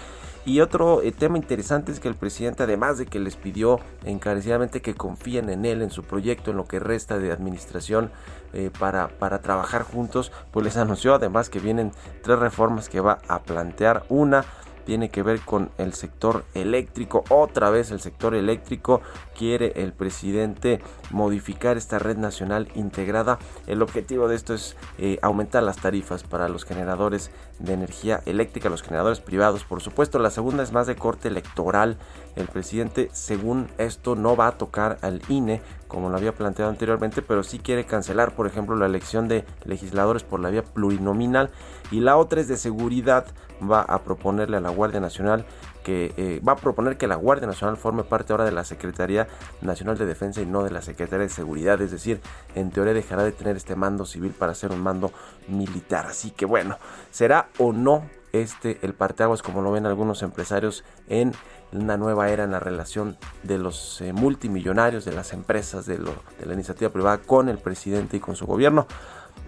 Y 0.44 0.60
otro 0.60 1.02
eh, 1.02 1.12
tema 1.12 1.36
interesante 1.36 1.92
es 1.92 2.00
que 2.00 2.08
el 2.08 2.16
presidente, 2.16 2.64
además 2.64 2.98
de 2.98 3.06
que 3.06 3.20
les 3.20 3.36
pidió 3.36 3.78
encarecidamente 4.04 4.82
que 4.82 4.94
confíen 4.94 5.50
en 5.50 5.64
él, 5.64 5.82
en 5.82 5.90
su 5.90 6.02
proyecto, 6.02 6.50
en 6.50 6.56
lo 6.56 6.64
que 6.64 6.80
resta 6.80 7.18
de 7.18 7.30
administración 7.30 8.10
eh, 8.52 8.70
para, 8.76 9.06
para 9.06 9.40
trabajar 9.40 9.82
juntos, 9.82 10.32
pues 10.50 10.64
les 10.64 10.76
anunció 10.76 11.14
además 11.14 11.48
que 11.48 11.60
vienen 11.60 11.92
tres 12.22 12.38
reformas 12.40 12.88
que 12.88 13.00
va 13.00 13.18
a 13.28 13.42
plantear. 13.42 14.04
Una 14.08 14.44
tiene 14.84 15.10
que 15.10 15.22
ver 15.22 15.40
con 15.40 15.70
el 15.78 15.94
sector 15.94 16.44
eléctrico. 16.54 17.24
Otra 17.28 17.70
vez 17.70 17.90
el 17.90 18.00
sector 18.00 18.34
eléctrico 18.34 19.00
quiere 19.36 19.72
el 19.76 19.92
presidente 19.92 20.80
modificar 21.10 21.76
esta 21.76 21.98
red 21.98 22.16
nacional 22.16 22.68
integrada. 22.74 23.38
El 23.66 23.82
objetivo 23.82 24.28
de 24.28 24.36
esto 24.36 24.54
es 24.54 24.76
eh, 24.98 25.18
aumentar 25.22 25.62
las 25.62 25.76
tarifas 25.76 26.22
para 26.22 26.48
los 26.48 26.64
generadores 26.64 27.30
de 27.58 27.74
energía 27.74 28.20
eléctrica, 28.26 28.68
los 28.68 28.82
generadores 28.82 29.20
privados. 29.20 29.64
Por 29.64 29.80
supuesto, 29.80 30.18
la 30.18 30.30
segunda 30.30 30.62
es 30.62 30.72
más 30.72 30.86
de 30.86 30.96
corte 30.96 31.28
electoral. 31.28 31.96
El 32.36 32.48
presidente, 32.48 33.10
según 33.12 33.68
esto, 33.78 34.16
no 34.16 34.36
va 34.36 34.48
a 34.48 34.58
tocar 34.58 34.98
al 35.02 35.22
INE 35.28 35.60
como 35.92 36.08
lo 36.08 36.16
había 36.16 36.32
planteado 36.32 36.70
anteriormente, 36.70 37.20
pero 37.20 37.42
sí 37.42 37.58
quiere 37.58 37.84
cancelar, 37.84 38.34
por 38.34 38.46
ejemplo, 38.46 38.74
la 38.76 38.86
elección 38.86 39.28
de 39.28 39.44
legisladores 39.66 40.24
por 40.24 40.40
la 40.40 40.48
vía 40.48 40.64
plurinominal. 40.64 41.50
Y 41.90 42.00
la 42.00 42.16
otra 42.16 42.40
es 42.40 42.48
de 42.48 42.56
seguridad, 42.56 43.26
va 43.70 43.82
a 43.82 44.02
proponerle 44.02 44.56
a 44.56 44.60
la 44.60 44.70
Guardia 44.70 45.00
Nacional 45.00 45.44
que 45.82 46.14
eh, 46.16 46.40
va 46.46 46.52
a 46.52 46.56
proponer 46.56 46.96
que 46.96 47.06
la 47.06 47.16
Guardia 47.16 47.46
Nacional 47.46 47.76
forme 47.76 48.04
parte 48.04 48.32
ahora 48.32 48.44
de 48.44 48.52
la 48.52 48.64
Secretaría 48.64 49.26
Nacional 49.60 49.98
de 49.98 50.06
Defensa 50.06 50.40
y 50.40 50.46
no 50.46 50.62
de 50.62 50.70
la 50.70 50.82
Secretaría 50.82 51.24
de 51.24 51.28
Seguridad, 51.28 51.80
es 51.80 51.90
decir, 51.90 52.20
en 52.54 52.70
teoría 52.70 52.94
dejará 52.94 53.24
de 53.24 53.32
tener 53.32 53.56
este 53.56 53.76
mando 53.76 54.04
civil 54.04 54.32
para 54.32 54.54
ser 54.54 54.72
un 54.72 54.80
mando 54.80 55.12
militar. 55.48 56.06
Así 56.06 56.30
que 56.30 56.46
bueno, 56.46 56.78
será 57.10 57.48
o 57.58 57.72
no 57.72 58.04
este 58.32 58.78
el 58.82 58.94
parteaguas 58.94 59.42
como 59.42 59.60
lo 59.60 59.72
ven 59.72 59.84
algunos 59.84 60.22
empresarios 60.22 60.84
en 61.08 61.32
una 61.72 61.96
nueva 61.96 62.30
era 62.30 62.44
en 62.44 62.50
la 62.50 62.60
relación 62.60 63.16
de 63.42 63.58
los 63.58 64.00
eh, 64.00 64.12
multimillonarios, 64.12 65.04
de 65.04 65.12
las 65.12 65.32
empresas, 65.32 65.86
de, 65.86 65.98
de 65.98 66.46
la 66.46 66.54
iniciativa 66.54 66.90
privada 66.90 67.18
con 67.18 67.48
el 67.48 67.58
presidente 67.58 68.18
y 68.18 68.20
con 68.20 68.36
su 68.36 68.46
gobierno. 68.46 68.86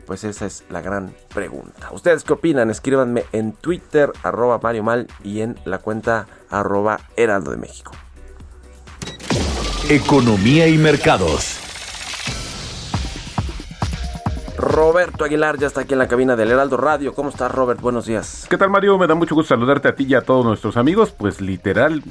Pues 0.06 0.24
esa 0.24 0.46
es 0.46 0.64
la 0.70 0.80
gran 0.80 1.14
pregunta. 1.32 1.90
¿Ustedes 1.92 2.24
qué 2.24 2.34
opinan? 2.34 2.70
Escríbanme 2.70 3.24
en 3.32 3.52
Twitter, 3.52 4.12
arroba 4.22 4.60
Mario 4.62 4.82
Mal 4.82 5.06
y 5.22 5.40
en 5.40 5.58
la 5.64 5.78
cuenta 5.78 6.26
arroba 6.50 7.00
Heraldo 7.16 7.50
de 7.50 7.56
México. 7.56 7.92
Economía 9.88 10.66
y 10.68 10.78
mercados. 10.78 11.60
Roberto 14.56 15.24
Aguilar 15.24 15.58
ya 15.58 15.66
está 15.66 15.82
aquí 15.82 15.92
en 15.92 15.98
la 15.98 16.08
cabina 16.08 16.36
del 16.36 16.50
Heraldo 16.50 16.76
Radio. 16.76 17.14
¿Cómo 17.14 17.28
estás, 17.28 17.50
Robert? 17.52 17.80
Buenos 17.80 18.06
días. 18.06 18.46
¿Qué 18.48 18.56
tal, 18.56 18.70
Mario? 18.70 18.96
Me 18.98 19.06
da 19.06 19.14
mucho 19.14 19.34
gusto 19.34 19.54
saludarte 19.54 19.88
a 19.88 19.94
ti 19.94 20.06
y 20.08 20.14
a 20.14 20.22
todos 20.22 20.44
nuestros 20.44 20.76
amigos. 20.76 21.10
Pues 21.10 21.40
literal, 21.40 22.02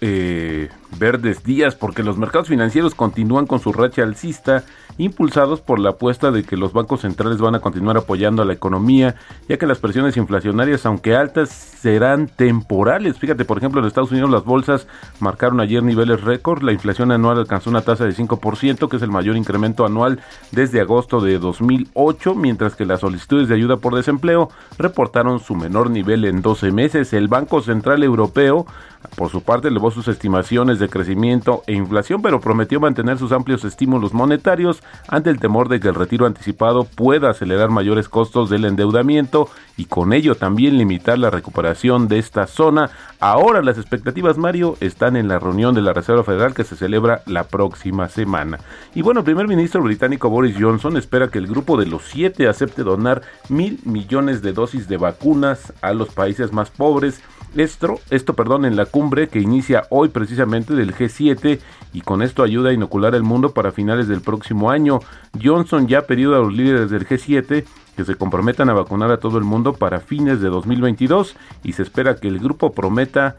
eh, 0.00 0.68
verdes 0.98 1.42
días, 1.42 1.74
porque 1.74 2.02
los 2.02 2.16
mercados 2.16 2.48
financieros 2.48 2.94
continúan 2.94 3.46
con 3.46 3.60
su 3.60 3.72
racha 3.72 4.02
alcista 4.02 4.62
impulsados 4.98 5.60
por 5.60 5.78
la 5.78 5.90
apuesta 5.90 6.30
de 6.30 6.42
que 6.44 6.56
los 6.56 6.72
bancos 6.72 7.02
centrales 7.02 7.38
van 7.38 7.54
a 7.54 7.60
continuar 7.60 7.96
apoyando 7.96 8.42
a 8.42 8.44
la 8.44 8.52
economía, 8.52 9.16
ya 9.48 9.58
que 9.58 9.66
las 9.66 9.78
presiones 9.78 10.16
inflacionarias, 10.16 10.86
aunque 10.86 11.14
altas, 11.14 11.50
serán 11.50 12.28
temporales. 12.28 13.18
Fíjate, 13.18 13.44
por 13.44 13.58
ejemplo, 13.58 13.80
en 13.80 13.86
Estados 13.86 14.10
Unidos 14.10 14.30
las 14.30 14.44
bolsas 14.44 14.86
marcaron 15.20 15.60
ayer 15.60 15.82
niveles 15.82 16.22
récord, 16.22 16.62
la 16.62 16.72
inflación 16.72 17.12
anual 17.12 17.38
alcanzó 17.38 17.70
una 17.70 17.82
tasa 17.82 18.04
de 18.04 18.14
5%, 18.14 18.88
que 18.88 18.96
es 18.96 19.02
el 19.02 19.10
mayor 19.10 19.36
incremento 19.36 19.84
anual 19.84 20.20
desde 20.52 20.80
agosto 20.80 21.20
de 21.20 21.38
2008, 21.38 22.34
mientras 22.34 22.74
que 22.74 22.86
las 22.86 23.00
solicitudes 23.00 23.48
de 23.48 23.54
ayuda 23.54 23.76
por 23.76 23.94
desempleo 23.94 24.50
reportaron 24.78 25.40
su 25.40 25.54
menor 25.54 25.90
nivel 25.90 26.24
en 26.24 26.42
12 26.42 26.72
meses. 26.72 27.12
El 27.12 27.28
Banco 27.28 27.60
Central 27.62 28.02
Europeo 28.02 28.66
por 29.14 29.30
su 29.30 29.42
parte, 29.42 29.68
elevó 29.68 29.90
sus 29.90 30.08
estimaciones 30.08 30.78
de 30.78 30.88
crecimiento 30.88 31.62
e 31.66 31.74
inflación, 31.74 32.22
pero 32.22 32.40
prometió 32.40 32.80
mantener 32.80 33.18
sus 33.18 33.32
amplios 33.32 33.64
estímulos 33.64 34.14
monetarios 34.14 34.82
ante 35.08 35.30
el 35.30 35.38
temor 35.38 35.68
de 35.68 35.80
que 35.80 35.88
el 35.88 35.94
retiro 35.94 36.26
anticipado 36.26 36.84
pueda 36.84 37.30
acelerar 37.30 37.70
mayores 37.70 38.08
costos 38.08 38.50
del 38.50 38.64
endeudamiento 38.64 39.48
y 39.76 39.86
con 39.86 40.12
ello 40.12 40.34
también 40.34 40.78
limitar 40.78 41.18
la 41.18 41.30
recuperación 41.30 42.08
de 42.08 42.18
esta 42.18 42.46
zona. 42.46 42.90
Ahora 43.20 43.62
las 43.62 43.78
expectativas, 43.78 44.38
Mario, 44.38 44.76
están 44.80 45.16
en 45.16 45.28
la 45.28 45.38
reunión 45.38 45.74
de 45.74 45.82
la 45.82 45.92
Reserva 45.92 46.24
Federal 46.24 46.54
que 46.54 46.64
se 46.64 46.76
celebra 46.76 47.22
la 47.26 47.44
próxima 47.44 48.08
semana. 48.08 48.58
Y 48.94 49.02
bueno, 49.02 49.20
el 49.20 49.24
primer 49.24 49.48
ministro 49.48 49.82
británico 49.82 50.30
Boris 50.30 50.56
Johnson 50.58 50.96
espera 50.96 51.28
que 51.28 51.38
el 51.38 51.46
grupo 51.46 51.76
de 51.76 51.86
los 51.86 52.02
siete 52.04 52.48
acepte 52.48 52.82
donar 52.82 53.22
mil 53.48 53.80
millones 53.84 54.42
de 54.42 54.52
dosis 54.52 54.88
de 54.88 54.96
vacunas 54.96 55.72
a 55.82 55.92
los 55.92 56.08
países 56.10 56.52
más 56.52 56.70
pobres 56.70 57.22
esto, 57.56 58.00
esto 58.10 58.34
perdón, 58.34 58.66
en 58.66 58.76
la 58.76 58.84
cumbre 58.84 59.28
que 59.28 59.40
inicia 59.40 59.84
hoy 59.88 60.10
precisamente 60.10 60.74
del 60.74 60.94
G7 60.94 61.58
y 61.94 62.00
con 62.02 62.20
esto 62.20 62.42
ayuda 62.42 62.70
a 62.70 62.74
inocular 62.74 63.14
el 63.14 63.22
mundo 63.22 63.54
para 63.54 63.72
finales 63.72 64.08
del 64.08 64.20
próximo 64.20 64.70
año. 64.70 65.00
Johnson 65.42 65.86
ya 65.86 66.00
ha 66.00 66.02
pedido 66.02 66.36
a 66.36 66.40
los 66.40 66.52
líderes 66.52 66.90
del 66.90 67.06
G7 67.08 67.64
que 67.96 68.04
se 68.04 68.14
comprometan 68.14 68.68
a 68.68 68.74
vacunar 68.74 69.10
a 69.10 69.18
todo 69.18 69.38
el 69.38 69.44
mundo 69.44 69.72
para 69.72 70.00
fines 70.00 70.40
de 70.40 70.48
2022 70.48 71.36
y 71.64 71.72
se 71.72 71.82
espera 71.82 72.16
que 72.16 72.28
el 72.28 72.38
grupo 72.38 72.72
prometa 72.72 73.36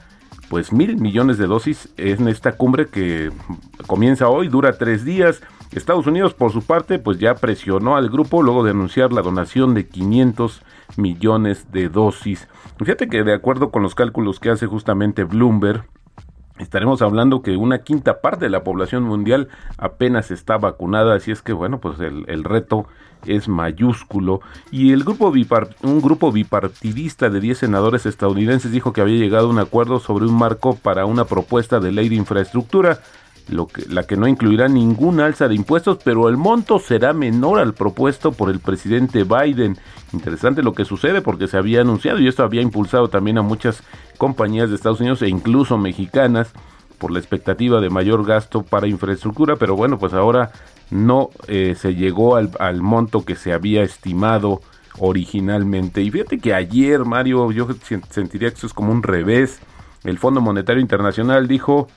pues 0.50 0.72
mil 0.72 0.98
millones 0.98 1.38
de 1.38 1.48
dosis 1.48 1.90
en 1.98 2.28
esta 2.28 2.54
cumbre 2.54 2.88
que 2.88 3.32
comienza 3.86 4.30
hoy, 4.30 4.48
dura 4.48 4.78
tres 4.78 5.04
días. 5.04 5.42
Estados 5.74 6.08
Unidos, 6.08 6.34
por 6.34 6.52
su 6.52 6.64
parte, 6.64 6.98
pues 6.98 7.20
ya 7.20 7.36
presionó 7.36 7.98
al 7.98 8.10
grupo 8.10 8.42
luego 8.42 8.64
de 8.64 8.72
anunciar 8.72 9.12
la 9.12 9.22
donación 9.22 9.74
de 9.74 9.88
500 9.88 10.62
millones 10.96 11.72
de 11.72 11.90
dosis. 11.90 12.48
Fíjate 12.78 13.08
que 13.08 13.24
de 13.24 13.34
acuerdo 13.34 13.70
con 13.70 13.84
los 13.84 13.94
cálculos 13.94 14.40
que 14.40 14.50
hace 14.50 14.66
justamente 14.66 15.26
Bloomberg, 15.26 15.84
estaremos 16.60 17.02
hablando 17.02 17.42
que 17.42 17.58
una 17.58 17.80
quinta 17.80 18.22
parte 18.22 18.46
de 18.46 18.50
la 18.50 18.64
población 18.64 19.04
mundial 19.04 19.50
apenas 19.78 20.32
está 20.32 20.58
vacunada, 20.58 21.16
así 21.16 21.32
es 21.32 21.42
que 21.42 21.54
bueno, 21.54 21.80
pues 21.80 22.00
el, 22.00 22.44
reto 22.44 22.88
es 23.26 23.48
mayúsculo. 23.48 24.42
Y 24.72 24.92
el 24.92 25.04
grupo 25.04 25.34
un 25.84 26.02
grupo 26.02 26.32
bipartidista 26.32 27.30
de 27.30 27.40
10 27.40 27.58
senadores 27.58 28.06
estadounidenses 28.06 28.72
dijo 28.72 28.94
que 28.94 29.02
había 29.02 29.18
llegado 29.18 29.48
a 29.48 29.50
un 29.50 29.60
acuerdo 29.60 30.00
sobre 30.00 30.26
un 30.26 30.38
marco 30.38 30.76
para 30.76 31.06
una 31.06 31.26
propuesta 31.26 31.80
de 31.80 31.92
ley 31.92 32.10
de 32.10 32.16
infraestructura 32.16 33.00
lo 33.50 33.68
que, 33.68 33.86
la 33.88 34.04
que 34.04 34.18
no 34.18 34.28
incluirá 34.28 34.68
ninguna 34.68 35.26
alza 35.26 35.48
de 35.48 35.56
impuestos, 35.56 36.00
pero 36.04 36.28
el 36.30 36.38
monto 36.38 36.80
será 36.80 37.14
menor 37.14 37.60
al 37.60 37.74
propuesto 37.74 38.32
por 38.32 38.50
el 38.50 38.60
presidente 38.60 39.24
Biden. 39.24 39.78
Interesante 40.14 40.64
lo 40.64 40.74
que 40.74 40.86
sucede 40.86 41.22
porque 41.22 41.48
se 41.48 41.58
había 41.58 41.82
anunciado 41.82 42.20
y 42.20 42.28
esto 42.28 42.44
había 42.44 42.62
impulsado 42.62 43.10
también 43.10 43.38
a 43.38 43.42
muchas 43.42 43.84
compañías 44.18 44.70
de 44.70 44.76
Estados 44.76 45.00
Unidos 45.00 45.22
e 45.22 45.30
incluso 45.30 45.78
mexicanas 45.78 46.52
por 46.98 47.12
la 47.12 47.20
expectativa 47.20 47.80
de 47.80 47.90
mayor 47.90 48.26
gasto 48.26 48.64
para 48.64 48.88
infraestructura, 48.88 49.56
pero 49.56 49.76
bueno, 49.76 50.00
pues 50.00 50.14
ahora 50.14 50.52
no 50.90 51.30
eh, 51.48 51.76
se 51.78 51.96
llegó 51.96 52.36
al, 52.36 52.52
al 52.60 52.82
monto 52.82 53.26
que 53.26 53.36
se 53.36 53.54
había 53.54 53.84
estimado 53.84 54.62
originalmente. 55.00 56.02
Y 56.02 56.12
fíjate 56.12 56.40
que 56.40 56.54
ayer, 56.54 57.06
Mario, 57.06 57.52
yo 57.52 57.68
sentiría 58.10 58.50
que 58.50 58.56
esto 58.56 58.68
es 58.68 58.74
como 58.74 58.92
un 58.92 59.04
revés. 59.04 59.60
El 60.04 60.18
Fondo 60.18 60.42
Monetario 60.42 60.82
Internacional 60.82 61.48
dijo 61.48 61.88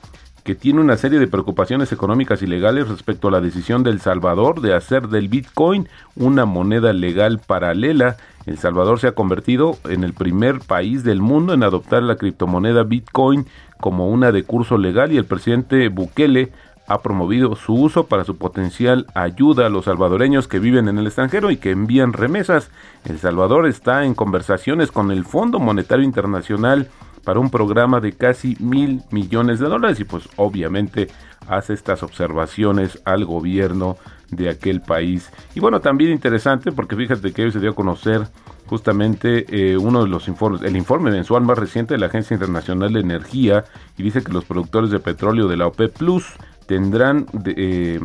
que 0.43 0.55
tiene 0.55 0.81
una 0.81 0.97
serie 0.97 1.19
de 1.19 1.27
preocupaciones 1.27 1.91
económicas 1.91 2.41
y 2.41 2.47
legales 2.47 2.87
respecto 2.87 3.27
a 3.27 3.31
la 3.31 3.41
decisión 3.41 3.83
de 3.83 3.91
El 3.91 4.01
Salvador 4.01 4.61
de 4.61 4.73
hacer 4.73 5.07
del 5.07 5.27
Bitcoin 5.27 5.87
una 6.15 6.45
moneda 6.45 6.93
legal 6.93 7.39
paralela. 7.45 8.17
El 8.47 8.57
Salvador 8.57 8.99
se 8.99 9.07
ha 9.07 9.11
convertido 9.11 9.77
en 9.87 10.03
el 10.03 10.13
primer 10.13 10.59
país 10.59 11.03
del 11.03 11.21
mundo 11.21 11.53
en 11.53 11.63
adoptar 11.63 12.01
la 12.01 12.15
criptomoneda 12.15 12.83
Bitcoin 12.83 13.45
como 13.79 14.09
una 14.09 14.31
de 14.31 14.43
curso 14.43 14.77
legal 14.77 15.11
y 15.11 15.17
el 15.17 15.25
presidente 15.25 15.89
Bukele 15.89 16.51
ha 16.91 17.01
promovido 17.01 17.55
su 17.55 17.73
uso 17.73 18.07
para 18.07 18.25
su 18.25 18.37
potencial 18.37 19.07
ayuda 19.13 19.65
a 19.65 19.69
los 19.69 19.85
salvadoreños 19.85 20.49
que 20.49 20.59
viven 20.59 20.89
en 20.89 20.97
el 20.97 21.07
extranjero 21.07 21.49
y 21.49 21.55
que 21.55 21.71
envían 21.71 22.11
remesas. 22.11 22.69
El 23.05 23.17
Salvador 23.17 23.65
está 23.65 24.03
en 24.03 24.13
conversaciones 24.13 24.91
con 24.91 25.09
el 25.09 25.23
Fondo 25.23 25.59
Monetario 25.59 26.03
Internacional 26.03 26.89
para 27.23 27.39
un 27.39 27.49
programa 27.49 28.01
de 28.01 28.11
casi 28.11 28.57
mil 28.59 29.03
millones 29.09 29.59
de 29.59 29.69
dólares 29.69 30.01
y 30.01 30.03
pues 30.03 30.27
obviamente 30.35 31.07
hace 31.47 31.73
estas 31.73 32.03
observaciones 32.03 32.99
al 33.05 33.23
gobierno 33.23 33.95
de 34.29 34.49
aquel 34.49 34.81
país. 34.81 35.29
Y 35.55 35.61
bueno, 35.61 35.79
también 35.79 36.11
interesante 36.11 36.73
porque 36.73 36.97
fíjate 36.97 37.31
que 37.31 37.43
hoy 37.43 37.51
se 37.51 37.59
dio 37.59 37.71
a 37.71 37.75
conocer 37.75 38.27
justamente 38.67 39.45
eh, 39.49 39.77
uno 39.77 40.03
de 40.03 40.09
los 40.09 40.27
informes, 40.27 40.61
el 40.61 40.75
informe 40.75 41.11
mensual 41.11 41.43
más 41.43 41.57
reciente 41.57 41.93
de 41.93 41.99
la 41.99 42.07
Agencia 42.07 42.33
Internacional 42.33 42.91
de 42.91 43.01
Energía 43.01 43.65
y 43.97 44.03
dice 44.03 44.23
que 44.23 44.31
los 44.31 44.45
productores 44.45 44.91
de 44.91 44.99
petróleo 44.99 45.47
de 45.47 45.57
la 45.57 45.67
OPEP 45.67 45.97
Plus 45.97 46.25
tendrán 46.65 47.25
eh, 47.45 47.99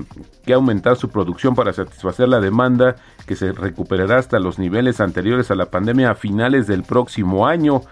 que 0.45 0.53
aumentar 0.53 0.97
su 0.97 1.09
producción 1.09 1.55
para 1.55 1.73
satisfacer 1.73 2.29
la 2.29 2.41
demanda 2.41 2.97
que 3.27 3.37
se 3.37 3.53
recuperará 3.53 4.19
hasta 4.19 4.39
los 4.39 4.59
niveles 4.59 5.01
anteriores 5.01 5.51
a 5.51 5.55
la 5.55 5.67
pandemia 5.67 6.11
a 6.11 6.15
finales 6.15 6.67
del 6.67 6.83
próximo 6.83 7.47
año. 7.47 7.83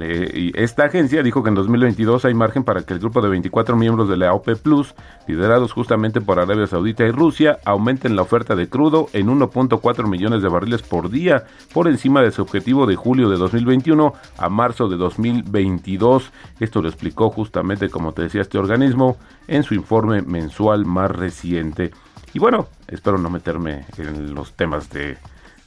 Y 0.00 0.52
esta 0.58 0.84
agencia 0.84 1.22
dijo 1.22 1.42
que 1.42 1.50
en 1.50 1.54
2022 1.54 2.24
hay 2.24 2.34
margen 2.34 2.64
para 2.64 2.82
que 2.82 2.94
el 2.94 3.00
grupo 3.00 3.20
de 3.20 3.28
24 3.28 3.76
miembros 3.76 4.08
de 4.08 4.16
la 4.16 4.32
OPEP 4.32 4.58
Plus, 4.58 4.94
liderados 5.26 5.72
justamente 5.72 6.20
por 6.20 6.38
Arabia 6.38 6.66
Saudita 6.66 7.04
y 7.04 7.10
Rusia, 7.10 7.58
aumenten 7.64 8.16
la 8.16 8.22
oferta 8.22 8.54
de 8.54 8.68
crudo 8.68 9.08
en 9.12 9.28
1.4 9.28 10.08
millones 10.08 10.42
de 10.42 10.48
barriles 10.48 10.82
por 10.82 11.10
día, 11.10 11.44
por 11.72 11.88
encima 11.88 12.22
de 12.22 12.30
su 12.30 12.42
objetivo 12.42 12.86
de 12.86 12.96
julio 12.96 13.28
de 13.28 13.36
2021 13.36 14.14
a 14.38 14.48
marzo 14.48 14.88
de 14.88 14.96
2022. 14.96 16.32
Esto 16.60 16.82
lo 16.82 16.88
explicó 16.88 17.30
justamente, 17.30 17.90
como 17.90 18.12
te 18.12 18.22
decía, 18.22 18.40
este 18.40 18.58
organismo 18.58 19.16
en 19.46 19.62
su 19.62 19.74
informe 19.74 20.22
mensual 20.22 20.86
más 20.86 21.10
reciente. 21.10 21.90
Y 22.34 22.38
bueno, 22.38 22.68
espero 22.88 23.18
no 23.18 23.28
meterme 23.28 23.84
en 23.98 24.34
los 24.34 24.54
temas 24.54 24.88
de 24.90 25.18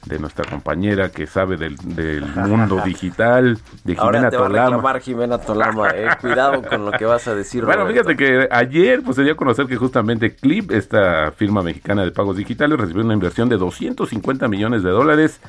de 0.06 0.18
nuestra 0.18 0.44
compañera 0.48 1.10
que 1.10 1.26
sabe 1.26 1.56
del, 1.56 1.76
mundo 2.34 2.80
digital, 2.84 3.58
de 3.84 3.94
Jimena 3.94 4.30
Tolama. 4.30 5.00
Jimena 5.00 5.38
Tolama, 5.38 5.90
eh. 5.90 6.08
cuidado 6.20 6.62
con 6.62 6.86
lo 6.86 6.92
que 6.92 7.04
vas 7.04 7.26
a 7.28 7.34
decir. 7.34 7.64
Bueno, 7.64 7.86
fíjate 7.86 8.16
que 8.16 8.48
ayer 8.50 9.02
pues 9.02 9.16
se 9.16 9.22
dio 9.22 9.32
a 9.32 9.36
conocer 9.36 9.66
que 9.66 9.76
justamente 9.76 10.34
Clip, 10.34 10.70
esta 10.70 11.32
firma 11.32 11.62
mexicana 11.62 12.04
de 12.04 12.12
pagos 12.12 12.36
digitales, 12.36 12.78
recibió 12.78 13.04
una 13.04 13.14
inversión 13.14 13.48
de 13.48 13.56
250 13.56 14.48
millones 14.48 14.82
de 14.82 14.90
dólares 14.90 15.40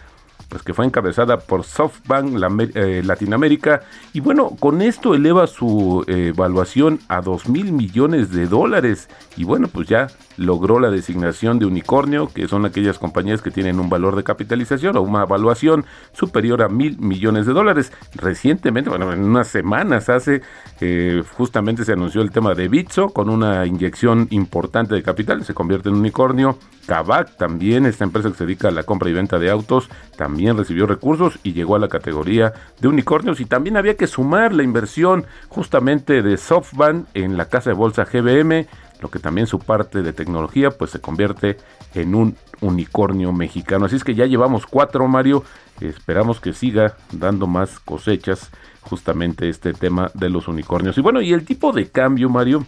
pues 0.50 0.64
que 0.64 0.74
fue 0.74 0.86
encabezada 0.86 1.40
por 1.40 1.64
SoftBank 1.64 2.72
eh, 2.76 3.02
Latinoamérica 3.04 3.82
y 4.14 4.22
bueno, 4.22 4.52
con 4.60 4.82
esto 4.82 5.14
eleva 5.14 5.46
su 5.46 6.06
eh, 6.08 6.32
evaluación 6.34 7.00
a 7.10 7.22
2 7.22 7.50
mil 7.50 7.74
millones 7.74 8.32
de 8.32 8.48
dólares 8.48 9.10
y 9.36 9.44
bueno, 9.44 9.68
pues 9.68 9.88
ya 9.90 10.08
logró 10.38 10.80
la 10.80 10.90
designación 10.90 11.60
de 11.60 11.66
unicornio, 11.66 12.30
que 12.34 12.48
son 12.48 12.66
aquellas 12.66 13.00
compañías 13.00 13.42
que 13.42 13.52
tienen 13.52 13.80
un 13.80 13.90
valor 13.90 14.16
de 14.16 14.24
capitalización 14.24 14.96
o 14.96 15.02
una 15.02 15.24
evaluación 15.24 15.86
superior 16.14 16.62
a 16.62 16.70
mil 16.70 16.98
millones 17.00 17.46
de 17.46 17.54
dólares. 17.54 17.92
Recientemente, 18.16 18.90
bueno, 18.90 19.12
en 19.12 19.24
unas 19.24 19.48
semanas 19.48 20.10
hace, 20.10 20.42
eh, 20.80 21.24
justamente 21.36 21.84
se 21.84 21.94
anunció 21.94 22.22
el 22.22 22.32
tema 22.32 22.54
de 22.54 22.68
Bitso 22.68 23.10
con 23.10 23.30
una 23.30 23.66
inyección 23.66 24.28
importante 24.30 24.96
de 24.96 25.04
capital, 25.04 25.44
se 25.44 25.54
convierte 25.54 25.90
en 25.90 25.96
unicornio. 25.96 26.58
Kavak 26.86 27.36
también, 27.36 27.86
esta 27.86 28.06
empresa 28.06 28.30
que 28.30 28.38
se 28.38 28.46
dedica 28.46 28.70
a 28.70 28.72
la 28.72 28.84
compra 28.84 29.10
y 29.10 29.14
venta 29.14 29.40
de 29.40 29.52
autos, 29.52 29.90
también 30.16 30.58
recibió 30.58 30.88
recursos 30.88 31.38
y 31.44 31.52
llegó 31.52 31.76
a 31.76 31.80
la 31.80 31.90
categoría 31.90 32.54
de 32.80 32.88
unicornios. 32.88 33.42
Y 33.42 33.46
también 33.46 33.76
había 33.76 33.98
que 33.98 34.08
sumar 34.08 34.54
la 34.54 34.64
inversión 34.64 35.26
justamente 35.50 36.22
de 36.22 36.38
SoftBank 36.38 37.08
en 37.14 37.36
la 37.36 37.46
casa 37.50 37.72
de 37.72 37.76
bolsa 37.76 38.06
GBM 38.06 38.68
lo 39.02 39.10
que 39.10 39.20
también 39.20 39.48
su 39.48 39.60
parte 39.60 40.02
de 40.02 40.14
tecnología 40.14 40.72
pues 40.72 40.92
se 40.92 41.02
convierte 41.02 41.58
en 41.94 42.16
un 42.16 42.38
unicornio 42.62 43.34
mexicano. 43.34 43.86
Así 43.86 43.96
es 43.96 44.04
que 44.04 44.16
ya 44.16 44.26
llevamos 44.26 44.66
cuatro, 44.66 45.08
Mario. 45.08 45.44
Esperamos 45.80 46.40
que 46.40 46.54
siga 46.54 46.96
dando 47.12 47.46
más 47.48 47.80
cosechas 47.80 48.50
justamente 48.82 49.50
este 49.50 49.74
tema 49.74 50.12
de 50.14 50.30
los 50.30 50.48
unicornios. 50.48 50.98
Y 50.98 51.02
bueno, 51.02 51.22
y 51.22 51.34
el 51.34 51.46
tipo 51.46 51.72
de 51.72 51.90
cambio, 51.90 52.30
Mario, 52.30 52.66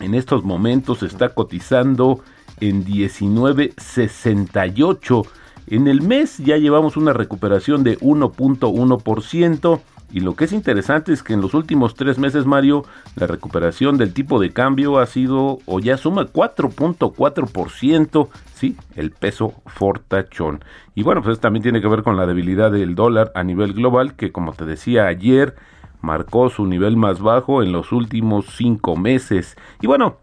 en 0.00 0.14
estos 0.14 0.42
momentos 0.44 1.02
está 1.02 1.30
cotizando 1.30 2.20
en 2.60 2.84
19.68. 2.84 5.26
En 5.66 5.88
el 5.88 6.02
mes 6.02 6.38
ya 6.38 6.56
llevamos 6.56 6.96
una 6.96 7.12
recuperación 7.12 7.82
de 7.84 7.98
1.1%. 8.00 9.80
Y 10.12 10.20
lo 10.20 10.36
que 10.36 10.44
es 10.44 10.52
interesante 10.52 11.12
es 11.12 11.24
que 11.24 11.32
en 11.32 11.40
los 11.40 11.54
últimos 11.54 11.96
tres 11.96 12.18
meses, 12.18 12.46
Mario, 12.46 12.84
la 13.16 13.26
recuperación 13.26 13.98
del 13.98 14.12
tipo 14.12 14.38
de 14.38 14.52
cambio 14.52 14.98
ha 14.98 15.06
sido 15.06 15.58
o 15.66 15.80
ya 15.80 15.96
suma 15.96 16.26
4.4%, 16.26 18.28
sí, 18.54 18.76
el 18.94 19.10
peso 19.10 19.54
fortachón. 19.66 20.62
Y 20.94 21.02
bueno, 21.02 21.20
pues 21.20 21.40
también 21.40 21.64
tiene 21.64 21.80
que 21.80 21.88
ver 21.88 22.04
con 22.04 22.16
la 22.16 22.26
debilidad 22.26 22.70
del 22.70 22.94
dólar 22.94 23.32
a 23.34 23.42
nivel 23.42 23.72
global, 23.72 24.14
que 24.14 24.30
como 24.30 24.52
te 24.52 24.64
decía 24.64 25.06
ayer, 25.06 25.56
marcó 26.00 26.48
su 26.48 26.64
nivel 26.66 26.96
más 26.96 27.20
bajo 27.20 27.64
en 27.64 27.72
los 27.72 27.90
últimos 27.90 28.46
cinco 28.54 28.94
meses. 28.94 29.56
Y 29.80 29.88
bueno, 29.88 30.18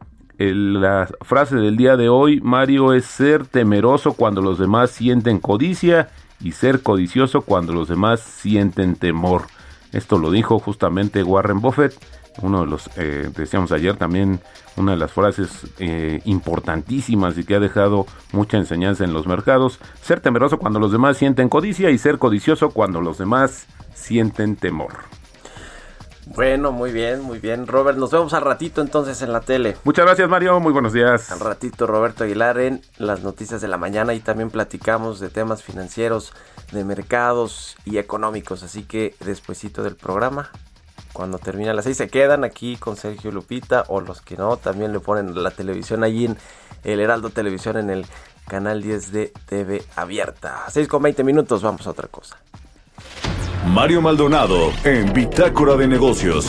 la 0.54 1.08
frase 1.22 1.56
del 1.56 1.78
día 1.78 1.98
de 1.98 2.10
hoy, 2.10 2.42
Mario, 2.42 2.94
es 2.94 3.06
ser 3.06 3.46
temeroso 3.46 4.14
cuando 4.14 4.42
los 4.42 4.58
demás 4.58 4.92
sienten 4.92 5.40
codicia 5.40 6.10
y 6.40 6.54
ser 6.54 6.82
codicioso 6.82 7.42
cuando 7.42 7.74
los 7.74 7.88
demás 7.88 8.22
sienten 8.22 8.96
temor. 8.96 9.44
Esto 9.92 10.18
lo 10.18 10.32
dijo 10.32 10.60
justamente 10.60 11.24
Warren 11.24 11.62
Buffett, 11.62 11.94
uno 12.42 12.62
de 12.62 12.68
los, 12.68 12.90
eh, 12.98 13.30
decíamos 13.36 13.72
ayer 13.72 13.98
también, 13.98 14.40
una 14.78 14.94
de 14.94 14.98
las 14.98 15.12
frases 15.12 15.68
eh, 15.80 16.22
importantísimas 16.26 17.38
y 17.38 17.44
que 17.44 17.56
ha 17.56 17.60
dejado 17.60 18.06
mucha 18.32 18.58
enseñanza 18.58 19.04
en 19.04 19.14
los 19.14 19.28
mercados. 19.28 19.80
Ser 20.02 20.22
temeroso 20.22 20.58
cuando 20.58 20.80
los 20.80 20.92
demás 20.92 21.18
sienten 21.18 21.50
codicia 21.50 21.92
y 21.92 21.98
ser 21.98 22.18
codicioso 22.18 22.70
cuando 22.70 23.02
los 23.02 23.18
demás 23.18 23.68
sienten 23.94 24.56
temor. 24.56 25.21
Bueno, 26.28 26.72
muy 26.72 26.92
bien, 26.92 27.22
muy 27.22 27.40
bien. 27.40 27.68
Robert, 27.68 27.98
nos 27.98 28.12
vemos 28.12 28.34
al 28.34 28.44
ratito 28.44 28.82
entonces 28.82 29.22
en 29.22 29.34
la 29.34 29.42
tele. 29.42 29.76
Muchas 29.84 30.06
gracias, 30.06 30.30
Mario. 30.30 30.60
Muy 30.60 30.72
buenos 30.72 30.94
días. 30.94 31.32
Al 31.32 31.40
ratito, 31.40 31.88
Roberto 31.88 32.24
Aguilar 32.24 32.60
en 32.60 32.82
las 32.98 33.22
noticias 33.22 33.62
de 33.62 33.68
la 33.68 33.78
mañana 33.78 34.14
y 34.14 34.20
también 34.20 34.50
platicamos 34.50 35.20
de 35.20 35.30
temas 35.30 35.64
financieros, 35.64 36.34
de 36.72 36.84
mercados 36.84 37.76
y 37.86 37.98
económicos. 37.98 38.64
Así 38.64 38.84
que 38.84 39.16
despuesito 39.20 39.84
del 39.84 39.96
programa, 39.96 40.52
cuando 41.14 41.40
termina 41.40 41.74
las 41.74 41.86
seis, 41.86 41.98
se 41.98 42.08
quedan 42.08 42.44
aquí 42.44 42.78
con 42.78 42.96
Sergio 42.96 43.32
Lupita 43.32 43.84
o 43.88 44.00
los 44.00 44.22
que 44.22 44.38
no, 44.38 44.58
también 44.58 44.94
le 44.94 45.00
ponen 45.00 45.42
la 45.42 45.52
televisión 45.52 46.04
allí 46.04 46.26
en 46.26 46.38
el 46.84 47.00
Heraldo 47.00 47.30
Televisión 47.30 47.78
en 47.78 47.90
el 47.90 48.06
canal 48.48 48.82
10 48.82 49.12
de 49.12 49.34
TV 49.46 49.84
abierta. 49.96 50.66
6 50.70 50.88
con 50.88 51.04
20 51.04 51.24
minutos, 51.24 51.62
vamos 51.62 51.86
a 51.88 51.92
otra 51.92 52.08
cosa. 52.08 52.38
Mario 53.68 54.02
Maldonado 54.02 54.72
en 54.84 55.14
Bitácora 55.14 55.76
de 55.76 55.88
Negocios. 55.88 56.48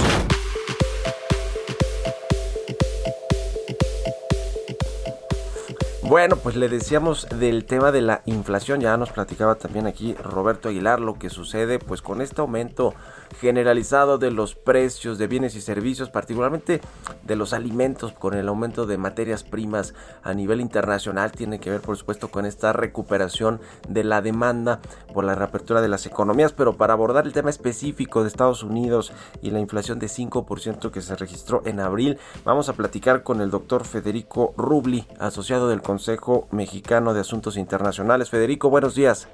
Bueno, 6.02 6.36
pues 6.36 6.56
le 6.56 6.68
decíamos 6.68 7.28
del 7.28 7.64
tema 7.64 7.92
de 7.92 8.02
la 8.02 8.22
inflación, 8.26 8.80
ya 8.80 8.96
nos 8.96 9.10
platicaba 9.10 9.54
también 9.54 9.86
aquí 9.86 10.14
Roberto 10.14 10.68
Aguilar 10.68 11.00
lo 11.00 11.14
que 11.14 11.30
sucede 11.30 11.78
pues 11.78 12.02
con 12.02 12.20
este 12.20 12.40
aumento 12.40 12.94
generalizado 13.40 14.18
de 14.18 14.30
los 14.30 14.54
precios 14.54 15.18
de 15.18 15.26
bienes 15.26 15.54
y 15.54 15.60
servicios, 15.60 16.10
particularmente 16.10 16.80
de 17.24 17.36
los 17.36 17.52
alimentos, 17.52 18.12
con 18.12 18.34
el 18.34 18.48
aumento 18.48 18.86
de 18.86 18.98
materias 18.98 19.42
primas 19.42 19.94
a 20.22 20.34
nivel 20.34 20.60
internacional, 20.60 21.32
tiene 21.32 21.60
que 21.60 21.70
ver 21.70 21.80
por 21.80 21.96
supuesto 21.96 22.30
con 22.30 22.46
esta 22.46 22.72
recuperación 22.72 23.60
de 23.88 24.04
la 24.04 24.22
demanda 24.22 24.80
por 25.12 25.24
la 25.24 25.34
reapertura 25.34 25.80
de 25.80 25.88
las 25.88 26.06
economías, 26.06 26.52
pero 26.52 26.76
para 26.76 26.92
abordar 26.92 27.26
el 27.26 27.32
tema 27.32 27.50
específico 27.50 28.22
de 28.22 28.28
Estados 28.28 28.62
Unidos 28.62 29.12
y 29.40 29.50
la 29.50 29.60
inflación 29.60 29.98
de 29.98 30.06
5% 30.06 30.90
que 30.90 31.00
se 31.00 31.16
registró 31.16 31.62
en 31.64 31.80
abril, 31.80 32.18
vamos 32.44 32.68
a 32.68 32.74
platicar 32.74 33.22
con 33.22 33.40
el 33.40 33.50
doctor 33.50 33.84
Federico 33.84 34.54
Rubli, 34.56 35.06
asociado 35.18 35.68
del 35.68 35.82
Consejo 35.82 36.48
Mexicano 36.50 37.14
de 37.14 37.20
Asuntos 37.20 37.56
Internacionales. 37.56 38.30
Federico, 38.30 38.70
buenos 38.70 38.94
días. 38.94 39.28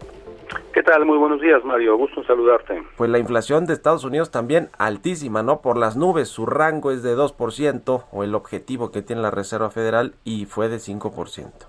¿Qué 0.72 0.82
tal? 0.82 1.04
Muy 1.04 1.18
buenos 1.18 1.40
días, 1.40 1.64
Mario. 1.64 1.96
Gusto 1.96 2.20
en 2.20 2.26
saludarte. 2.26 2.82
Pues 2.96 3.10
la 3.10 3.18
inflación 3.18 3.66
de 3.66 3.72
Estados 3.72 4.04
Unidos 4.04 4.30
también 4.30 4.68
altísima, 4.78 5.42
¿no? 5.42 5.60
Por 5.60 5.76
las 5.76 5.96
nubes. 5.96 6.28
Su 6.28 6.46
rango 6.46 6.90
es 6.90 7.02
de 7.02 7.16
2% 7.16 8.04
o 8.12 8.24
el 8.24 8.34
objetivo 8.34 8.90
que 8.90 9.02
tiene 9.02 9.22
la 9.22 9.30
Reserva 9.30 9.70
Federal 9.70 10.14
y 10.24 10.46
fue 10.46 10.68
de 10.68 10.76
5%. 10.76 11.66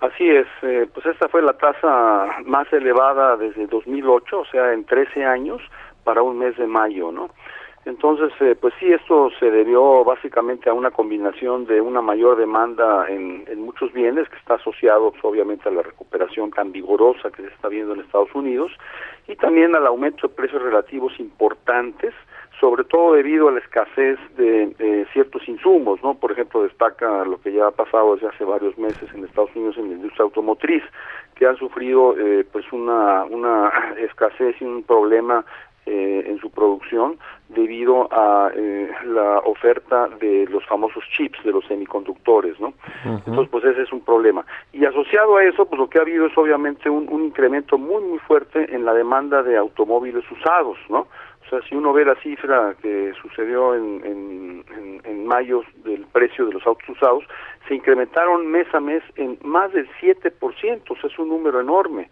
Así 0.00 0.28
es, 0.28 0.48
eh, 0.62 0.88
pues 0.92 1.06
esta 1.06 1.28
fue 1.28 1.42
la 1.42 1.52
tasa 1.52 2.26
más 2.44 2.70
elevada 2.72 3.36
desde 3.36 3.68
2008, 3.68 4.40
o 4.40 4.44
sea, 4.46 4.72
en 4.72 4.84
13 4.84 5.24
años 5.24 5.62
para 6.02 6.22
un 6.22 6.40
mes 6.40 6.56
de 6.56 6.66
mayo, 6.66 7.12
¿no? 7.12 7.30
Entonces, 7.84 8.32
eh, 8.40 8.56
pues 8.60 8.72
sí, 8.78 8.92
esto 8.92 9.30
se 9.40 9.50
debió 9.50 10.04
básicamente 10.04 10.70
a 10.70 10.72
una 10.72 10.92
combinación 10.92 11.66
de 11.66 11.80
una 11.80 12.00
mayor 12.00 12.36
demanda 12.36 13.08
en, 13.08 13.44
en 13.48 13.60
muchos 13.60 13.92
bienes 13.92 14.28
que 14.28 14.36
está 14.36 14.54
asociado 14.54 15.10
pues, 15.10 15.24
obviamente 15.24 15.68
a 15.68 15.72
la 15.72 15.82
recuperación 15.82 16.52
tan 16.52 16.70
vigorosa 16.70 17.30
que 17.30 17.42
se 17.42 17.48
está 17.48 17.68
viendo 17.68 17.94
en 17.94 18.00
Estados 18.00 18.32
Unidos 18.34 18.70
y 19.26 19.34
también 19.34 19.74
al 19.74 19.86
aumento 19.86 20.28
de 20.28 20.34
precios 20.34 20.62
relativos 20.62 21.18
importantes 21.18 22.14
sobre 22.62 22.84
todo 22.84 23.14
debido 23.14 23.48
a 23.48 23.52
la 23.52 23.58
escasez 23.58 24.20
de 24.36 24.72
eh, 24.78 25.04
ciertos 25.12 25.48
insumos, 25.48 26.00
¿no? 26.00 26.14
Por 26.14 26.30
ejemplo, 26.30 26.62
destaca 26.62 27.24
lo 27.24 27.40
que 27.40 27.52
ya 27.52 27.66
ha 27.66 27.70
pasado 27.72 28.14
desde 28.14 28.28
hace 28.28 28.44
varios 28.44 28.78
meses 28.78 29.12
en 29.12 29.24
Estados 29.24 29.50
Unidos 29.56 29.76
en 29.78 29.88
la 29.88 29.94
industria 29.96 30.22
automotriz, 30.22 30.84
que 31.34 31.44
han 31.44 31.56
sufrido 31.56 32.16
eh, 32.16 32.46
pues 32.52 32.64
una, 32.72 33.24
una 33.24 33.68
escasez 33.98 34.54
y 34.60 34.64
un 34.64 34.84
problema 34.84 35.44
eh, 35.84 36.24
en 36.26 36.38
su 36.38 36.50
producción 36.50 37.18
debido 37.48 38.08
a 38.12 38.50
eh, 38.54 38.88
la 39.04 39.38
oferta 39.40 40.08
de 40.20 40.46
los 40.48 40.64
famosos 40.66 41.02
chips, 41.16 41.42
de 41.44 41.50
los 41.52 41.66
semiconductores, 41.66 42.58
¿no? 42.60 42.72
Entonces, 43.04 43.48
pues 43.50 43.64
ese 43.64 43.82
es 43.82 43.92
un 43.92 44.00
problema. 44.00 44.44
Y 44.72 44.84
asociado 44.84 45.36
a 45.36 45.44
eso, 45.44 45.66
pues 45.66 45.78
lo 45.78 45.90
que 45.90 45.98
ha 45.98 46.02
habido 46.02 46.26
es 46.26 46.38
obviamente 46.38 46.88
un, 46.88 47.08
un 47.08 47.24
incremento 47.24 47.78
muy, 47.78 48.02
muy 48.02 48.18
fuerte 48.20 48.74
en 48.74 48.84
la 48.84 48.94
demanda 48.94 49.42
de 49.42 49.56
automóviles 49.56 50.24
usados, 50.30 50.78
¿no? 50.88 51.00
O 51.44 51.48
sea, 51.50 51.60
si 51.68 51.74
uno 51.74 51.92
ve 51.92 52.04
la 52.04 52.14
cifra 52.14 52.74
que 52.80 53.12
sucedió 53.20 53.74
en, 53.74 54.00
en, 54.04 54.64
en, 54.78 55.00
en 55.04 55.26
mayo 55.26 55.62
del 55.84 56.06
precio 56.06 56.46
de 56.46 56.52
los 56.52 56.66
autos 56.66 56.88
usados, 56.88 57.24
se 57.66 57.74
incrementaron 57.74 58.46
mes 58.46 58.72
a 58.72 58.80
mes 58.80 59.02
en 59.16 59.36
más 59.42 59.72
del 59.72 59.88
7%, 60.00 60.32
o 60.40 60.96
sea, 60.96 61.10
es 61.10 61.18
un 61.18 61.28
número 61.28 61.60
enorme 61.60 62.08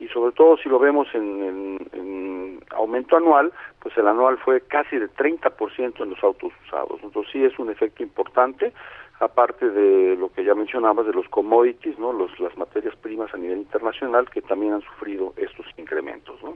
y 0.00 0.08
sobre 0.08 0.32
todo 0.32 0.56
si 0.56 0.68
lo 0.68 0.78
vemos 0.78 1.06
en, 1.14 1.42
en, 1.42 1.88
en, 1.92 2.64
aumento 2.70 3.16
anual, 3.16 3.52
pues 3.80 3.96
el 3.96 4.06
anual 4.08 4.38
fue 4.38 4.60
casi 4.62 4.96
de 4.96 5.08
30% 5.08 6.02
en 6.02 6.10
los 6.10 6.22
autos 6.22 6.52
usados. 6.66 7.00
Entonces 7.02 7.32
sí 7.32 7.44
es 7.44 7.58
un 7.58 7.70
efecto 7.70 8.02
importante, 8.02 8.72
aparte 9.20 9.70
de 9.70 10.16
lo 10.16 10.32
que 10.32 10.44
ya 10.44 10.54
mencionabas 10.54 11.06
de 11.06 11.12
los 11.12 11.28
commodities, 11.28 11.98
¿no? 11.98 12.12
Los, 12.12 12.38
las 12.40 12.56
materias 12.56 12.96
primas 12.96 13.32
a 13.32 13.36
nivel 13.36 13.58
internacional 13.58 14.28
que 14.28 14.42
también 14.42 14.74
han 14.74 14.82
sufrido 14.82 15.32
estos 15.36 15.66
incrementos, 15.76 16.42
¿no? 16.42 16.54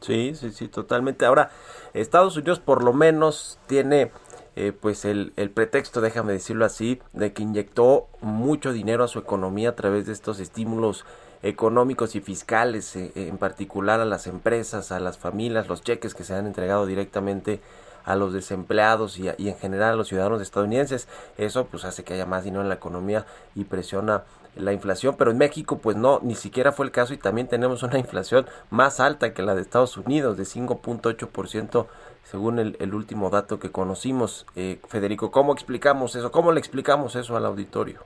Sí, 0.00 0.34
sí, 0.34 0.50
sí, 0.50 0.68
totalmente. 0.68 1.26
Ahora, 1.26 1.50
Estados 1.92 2.36
Unidos 2.36 2.60
por 2.60 2.84
lo 2.84 2.92
menos 2.92 3.58
tiene 3.66 4.12
eh, 4.54 4.72
pues 4.72 5.04
el, 5.04 5.32
el 5.36 5.50
pretexto, 5.50 6.00
déjame 6.00 6.32
decirlo 6.32 6.64
así, 6.64 7.00
de 7.12 7.32
que 7.32 7.42
inyectó 7.42 8.06
mucho 8.20 8.72
dinero 8.72 9.02
a 9.02 9.08
su 9.08 9.18
economía 9.18 9.70
a 9.70 9.74
través 9.74 10.06
de 10.06 10.12
estos 10.12 10.38
estímulos 10.38 11.04
económicos 11.42 12.14
y 12.16 12.20
fiscales, 12.20 12.96
eh, 12.96 13.12
en 13.14 13.38
particular 13.38 14.00
a 14.00 14.04
las 14.04 14.26
empresas, 14.26 14.92
a 14.92 15.00
las 15.00 15.18
familias, 15.18 15.68
los 15.68 15.82
cheques 15.82 16.14
que 16.14 16.24
se 16.24 16.34
han 16.34 16.46
entregado 16.46 16.86
directamente 16.86 17.60
a 18.04 18.16
los 18.16 18.32
desempleados 18.32 19.18
y, 19.18 19.28
en 19.28 19.56
general 19.58 19.92
a 19.92 19.96
los 19.96 20.08
ciudadanos 20.08 20.40
estadounidenses. 20.40 21.08
Eso 21.36 21.66
pues 21.66 21.84
hace 21.84 22.04
que 22.04 22.14
haya 22.14 22.26
más 22.26 22.44
dinero 22.44 22.62
en 22.62 22.68
la 22.68 22.76
economía 22.76 23.26
y 23.54 23.64
presiona 23.64 24.24
la 24.56 24.72
inflación, 24.72 25.14
pero 25.16 25.30
en 25.30 25.38
México 25.38 25.78
pues 25.78 25.96
no, 25.96 26.20
ni 26.22 26.34
siquiera 26.34 26.72
fue 26.72 26.86
el 26.86 26.90
caso 26.90 27.12
y 27.12 27.18
también 27.18 27.48
tenemos 27.48 27.82
una 27.82 27.98
inflación 27.98 28.46
más 28.70 28.98
alta 28.98 29.34
que 29.34 29.42
la 29.42 29.54
de 29.54 29.60
Estados 29.60 29.96
Unidos, 29.96 30.36
de 30.36 30.44
5.8% 30.44 31.86
según 32.24 32.58
el, 32.58 32.76
el 32.80 32.94
último 32.94 33.30
dato 33.30 33.58
que 33.58 33.70
conocimos. 33.70 34.46
Eh, 34.56 34.80
Federico, 34.88 35.30
¿cómo 35.30 35.52
explicamos 35.52 36.14
eso? 36.16 36.30
¿Cómo 36.30 36.52
le 36.52 36.60
explicamos 36.60 37.14
eso 37.14 37.36
al 37.36 37.46
auditorio? 37.46 38.00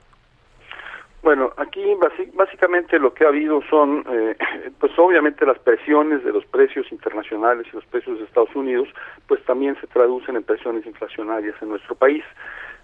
Bueno, 1.23 1.53
aquí 1.55 1.81
básicamente 2.33 2.99
lo 2.99 3.13
que 3.13 3.23
ha 3.23 3.29
habido 3.29 3.61
son, 3.69 4.03
eh, 4.11 4.35
pues 4.79 4.91
obviamente 4.99 5.45
las 5.45 5.57
presiones 5.57 6.21
de 6.25 6.33
los 6.33 6.45
precios 6.45 6.91
internacionales 6.91 7.65
y 7.71 7.75
los 7.77 7.85
precios 7.85 8.19
de 8.19 8.25
Estados 8.25 8.53
Unidos, 8.53 8.89
pues 9.27 9.41
también 9.45 9.79
se 9.79 9.87
traducen 9.87 10.35
en 10.35 10.43
presiones 10.43 10.85
inflacionarias 10.85 11.55
en 11.61 11.69
nuestro 11.69 11.95
país. 11.95 12.25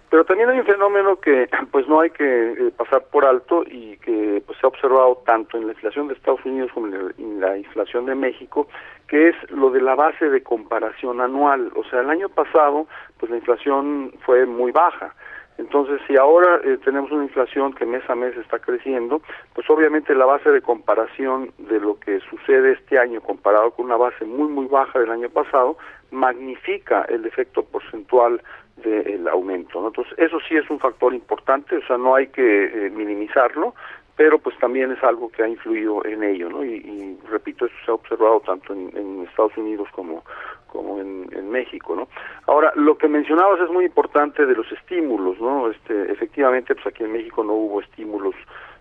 Pero 0.08 0.24
también 0.24 0.48
hay 0.48 0.58
un 0.58 0.64
fenómeno 0.64 1.20
que 1.20 1.50
pues 1.70 1.86
no 1.86 2.00
hay 2.00 2.10
que 2.10 2.52
eh, 2.52 2.72
pasar 2.74 3.04
por 3.12 3.26
alto 3.26 3.62
y 3.66 3.98
que 3.98 4.42
pues 4.46 4.58
se 4.58 4.66
ha 4.66 4.68
observado 4.68 5.22
tanto 5.26 5.58
en 5.58 5.66
la 5.66 5.74
inflación 5.74 6.08
de 6.08 6.14
Estados 6.14 6.44
Unidos 6.46 6.70
como 6.72 6.86
en 6.86 7.40
la 7.40 7.58
inflación 7.58 8.06
de 8.06 8.14
México, 8.14 8.68
que 9.06 9.28
es 9.28 9.36
lo 9.50 9.70
de 9.70 9.82
la 9.82 9.94
base 9.94 10.30
de 10.30 10.42
comparación 10.42 11.20
anual. 11.20 11.70
O 11.76 11.84
sea, 11.84 12.00
el 12.00 12.08
año 12.08 12.30
pasado 12.30 12.86
pues 13.18 13.28
la 13.28 13.36
inflación 13.36 14.14
fue 14.24 14.46
muy 14.46 14.72
baja. 14.72 15.14
Entonces, 15.60 16.00
si 16.06 16.16
ahora 16.16 16.58
eh, 16.64 16.78
tenemos 16.82 17.12
una 17.12 17.24
inflación 17.24 17.74
que 17.74 17.84
mes 17.84 18.02
a 18.08 18.14
mes 18.14 18.34
está 18.38 18.58
creciendo, 18.58 19.20
pues 19.54 19.68
obviamente 19.68 20.14
la 20.14 20.24
base 20.24 20.50
de 20.50 20.62
comparación 20.62 21.52
de 21.58 21.78
lo 21.78 22.00
que 22.00 22.18
sucede 22.20 22.72
este 22.72 22.98
año 22.98 23.20
comparado 23.20 23.70
con 23.72 23.84
una 23.84 23.96
base 23.96 24.24
muy, 24.24 24.48
muy 24.48 24.66
baja 24.66 24.98
del 24.98 25.10
año 25.10 25.28
pasado, 25.28 25.76
magnifica 26.10 27.02
el 27.10 27.26
efecto 27.26 27.62
porcentual 27.62 28.42
del 28.76 29.28
aumento. 29.28 29.82
¿no? 29.82 29.88
Entonces, 29.88 30.14
eso 30.16 30.38
sí 30.48 30.56
es 30.56 30.68
un 30.70 30.78
factor 30.78 31.12
importante, 31.12 31.76
o 31.76 31.86
sea, 31.86 31.98
no 31.98 32.14
hay 32.14 32.28
que 32.28 32.86
eh, 32.86 32.90
minimizarlo, 32.90 33.74
pero 34.20 34.38
pues 34.38 34.54
también 34.58 34.92
es 34.92 35.02
algo 35.02 35.30
que 35.30 35.42
ha 35.42 35.48
influido 35.48 36.04
en 36.04 36.22
ello, 36.22 36.50
¿no? 36.50 36.62
Y, 36.62 36.74
y 36.74 37.18
repito, 37.30 37.64
eso 37.64 37.74
se 37.86 37.90
ha 37.90 37.94
observado 37.94 38.40
tanto 38.40 38.74
en, 38.74 38.94
en 38.94 39.26
Estados 39.26 39.56
Unidos 39.56 39.88
como, 39.92 40.22
como 40.66 41.00
en, 41.00 41.26
en 41.32 41.50
México, 41.50 41.96
¿no? 41.96 42.06
Ahora, 42.46 42.70
lo 42.76 42.98
que 42.98 43.08
mencionabas 43.08 43.58
es 43.62 43.70
muy 43.70 43.86
importante 43.86 44.44
de 44.44 44.54
los 44.54 44.70
estímulos, 44.72 45.40
¿no? 45.40 45.70
Este, 45.70 46.12
efectivamente, 46.12 46.74
pues 46.74 46.86
aquí 46.88 47.02
en 47.02 47.12
México 47.12 47.42
no 47.42 47.54
hubo 47.54 47.80
estímulos 47.80 48.34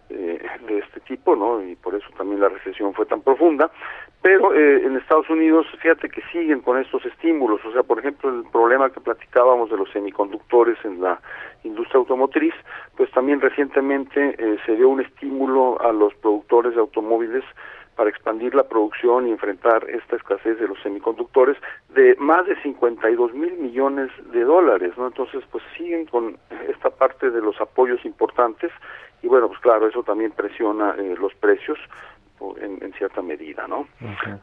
eh, 0.10 0.42
de 0.68 0.80
este 0.80 1.00
tipo, 1.02 1.36
¿no? 1.36 1.64
Y 1.64 1.76
por 1.76 1.94
eso 1.94 2.08
también 2.18 2.42
la 2.42 2.50
recesión 2.50 2.94
fue 2.94 3.06
tan 3.06 3.22
profunda. 3.22 3.70
Pero 4.22 4.54
eh, 4.54 4.84
en 4.84 4.98
Estados 4.98 5.30
Unidos, 5.30 5.68
fíjate 5.82 6.10
que 6.10 6.22
siguen 6.32 6.62
con 6.62 6.78
estos 6.78 7.06
estímulos. 7.06 7.64
O 7.64 7.72
sea, 7.72 7.84
por 7.84 8.00
ejemplo, 8.00 8.30
el 8.30 8.44
problema 8.52 8.90
que 8.90 9.00
platicábamos 9.00 9.70
de 9.70 9.78
los 9.78 9.90
semiconductores 9.92 10.78
en 10.84 11.02
la 11.02 11.22
industria 11.64 12.00
automotriz, 12.00 12.54
pues 12.98 13.10
también 13.12 13.40
recientemente 13.40 14.36
eh, 14.38 14.58
se 14.66 14.76
dio 14.76 14.90
un 14.90 15.02
estímulo 15.02 15.80
a 15.82 15.94
los 15.94 16.14
productores 16.16 16.74
de 16.74 16.82
automóviles 16.82 17.44
para 17.96 18.10
expandir 18.10 18.56
la 18.56 18.64
producción 18.64 19.28
y 19.28 19.32
enfrentar 19.32 19.86
esta 19.90 20.16
escasez 20.16 20.58
de 20.58 20.70
los 20.70 20.82
semiconductores 20.82 21.58
de 21.90 22.16
más 22.18 22.46
de 22.46 22.56
52 22.62 23.34
mil 23.34 23.54
millones 23.58 24.10
de 24.32 24.46
dólares, 24.46 24.94
¿no? 24.98 25.08
Entonces, 25.08 25.44
pues 25.52 25.64
siguen 25.78 26.06
con 26.06 26.38
esta 26.70 26.90
parte 26.90 27.30
de 27.30 27.42
los 27.42 27.60
apoyos 27.60 28.04
importantes 28.06 28.72
y 29.22 29.28
bueno, 29.28 29.48
pues 29.48 29.60
claro, 29.60 29.88
eso 29.88 30.04
también 30.04 30.32
presiona 30.32 30.96
eh, 30.98 31.16
los 31.20 31.34
precios 31.36 31.78
en, 32.62 32.82
en 32.82 32.94
cierta 32.94 33.22
medida, 33.22 33.68
¿no? 33.68 33.86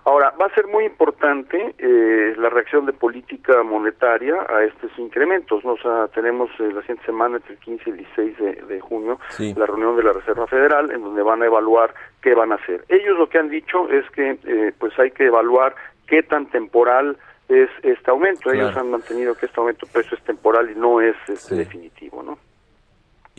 Ahora, 0.04 0.30
va 0.38 0.46
a 0.46 0.54
ser 0.54 0.66
muy 0.66 0.84
importante 0.84 1.74
eh, 1.78 2.34
la 2.36 2.50
reacción 2.50 2.84
de 2.84 2.92
política 2.92 3.62
monetaria 3.62 4.34
a 4.50 4.64
estos 4.64 4.90
incrementos, 4.98 5.64
¿no? 5.64 5.72
O 5.72 5.78
sea, 5.78 6.06
tenemos 6.08 6.50
eh, 6.60 6.70
la 6.74 6.82
siguiente 6.82 7.06
semana, 7.06 7.36
entre 7.36 7.54
el 7.54 7.58
15 7.60 7.84
y 7.86 7.92
el 7.92 7.96
16 7.98 8.38
de, 8.38 8.52
de 8.74 8.80
junio, 8.80 9.18
Sí. 9.30 9.54
la 9.56 9.64
reunión 9.64 9.96
de 9.96 10.02
la 10.02 10.12
Reserva 10.12 10.46
Federal, 10.46 10.90
en 10.90 11.02
donde 11.02 11.22
van 11.22 11.42
a 11.42 11.46
evaluar 11.46 11.94
qué 12.20 12.34
van 12.34 12.52
a 12.52 12.56
hacer. 12.56 12.84
Ellos 12.90 13.16
lo 13.18 13.30
que 13.30 13.38
han 13.38 13.48
dicho 13.48 13.88
es 13.88 14.04
que, 14.10 14.38
eh, 14.44 14.72
pues 14.78 14.92
hay 14.98 15.10
que 15.12 15.24
evaluar 15.24 15.74
qué 16.06 16.22
tan 16.22 16.46
temporal 16.50 17.16
es 17.48 17.70
este 17.82 18.10
aumento. 18.10 18.52
Ellos 18.52 18.76
han 18.76 18.90
mantenido 18.90 19.34
que 19.36 19.46
este 19.46 19.58
aumento 19.60 19.86
de 19.86 19.92
precio 19.92 20.16
es 20.18 20.24
temporal 20.24 20.68
y 20.70 20.74
no 20.74 21.00
es 21.00 21.14
este, 21.28 21.54
definitivo. 21.54 22.15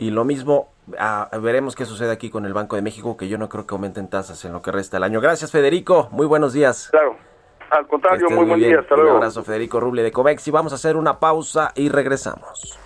Y 0.00 0.10
lo 0.10 0.24
mismo, 0.24 0.68
ah, 0.98 1.28
veremos 1.42 1.74
qué 1.74 1.84
sucede 1.84 2.12
aquí 2.12 2.30
con 2.30 2.46
el 2.46 2.54
Banco 2.54 2.76
de 2.76 2.82
México, 2.82 3.16
que 3.16 3.28
yo 3.28 3.36
no 3.36 3.48
creo 3.48 3.66
que 3.66 3.74
aumenten 3.74 4.08
tasas 4.08 4.44
en 4.44 4.52
lo 4.52 4.62
que 4.62 4.70
resta 4.70 4.96
del 4.96 5.02
año. 5.02 5.20
Gracias, 5.20 5.50
Federico. 5.50 6.08
Muy 6.12 6.24
buenos 6.24 6.52
días. 6.52 6.88
Claro. 6.92 7.16
Al 7.70 7.86
contrario, 7.88 8.30
muy 8.30 8.44
buen 8.46 8.60
bien. 8.60 8.70
día. 8.70 8.80
Hasta 8.80 8.94
Un 8.94 9.00
luego. 9.02 9.16
abrazo, 9.16 9.42
Federico 9.42 9.80
Ruble 9.80 10.02
de 10.04 10.12
Comex. 10.12 10.46
Y 10.46 10.50
vamos 10.52 10.70
a 10.72 10.76
hacer 10.76 10.96
una 10.96 11.18
pausa 11.18 11.72
y 11.74 11.88
regresamos. 11.88 12.78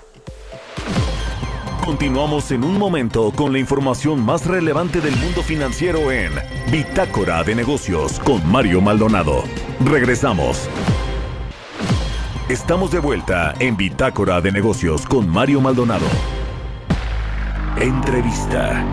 Continuamos 1.84 2.50
en 2.50 2.64
un 2.64 2.78
momento 2.78 3.30
con 3.36 3.52
la 3.52 3.58
información 3.58 4.24
más 4.24 4.46
relevante 4.46 5.00
del 5.00 5.14
mundo 5.16 5.42
financiero 5.42 6.10
en 6.10 6.32
Bitácora 6.70 7.42
de 7.44 7.54
Negocios 7.54 8.20
con 8.20 8.50
Mario 8.50 8.80
Maldonado. 8.80 9.42
Regresamos. 9.84 10.68
Estamos 12.48 12.90
de 12.90 13.00
vuelta 13.00 13.52
en 13.58 13.76
Bitácora 13.76 14.40
de 14.40 14.50
Negocios 14.52 15.04
con 15.06 15.28
Mario 15.28 15.60
Maldonado. 15.60 16.06
Entrevista. 17.80 18.84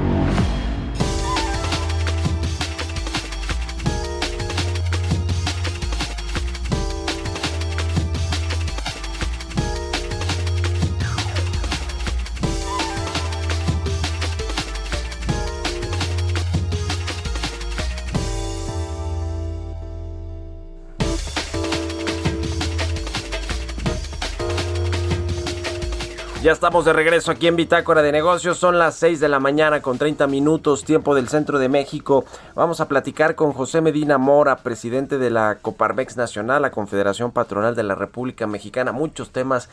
Ya 26.42 26.54
estamos 26.54 26.86
de 26.86 26.94
regreso 26.94 27.32
aquí 27.32 27.48
en 27.48 27.58
Bitácora 27.58 28.02
de 28.02 28.14
Negocios. 28.14 28.58
Son 28.58 28.80
las 28.80 28.96
6 28.96 29.20
de 29.20 29.28
la 29.28 29.42
mañana 29.42 29.82
con 29.82 29.98
30 29.98 30.26
minutos, 30.28 30.86
tiempo 30.86 31.14
del 31.14 31.28
centro 31.28 31.60
de 31.60 31.68
México. 31.68 32.24
Vamos 32.56 32.80
a 32.80 32.88
platicar 32.88 33.36
con 33.36 33.52
José 33.52 33.82
Medina 33.82 34.18
Mora, 34.18 34.56
presidente 34.56 35.18
de 35.18 35.32
la 35.32 35.58
Coparmex 35.62 36.16
Nacional, 36.16 36.62
la 36.62 36.72
Confederación 36.72 37.34
Patronal 37.34 37.76
de 37.76 37.84
la 37.84 37.94
República 37.94 38.48
Mexicana. 38.48 38.94
Muchos 38.94 39.34
temas 39.34 39.68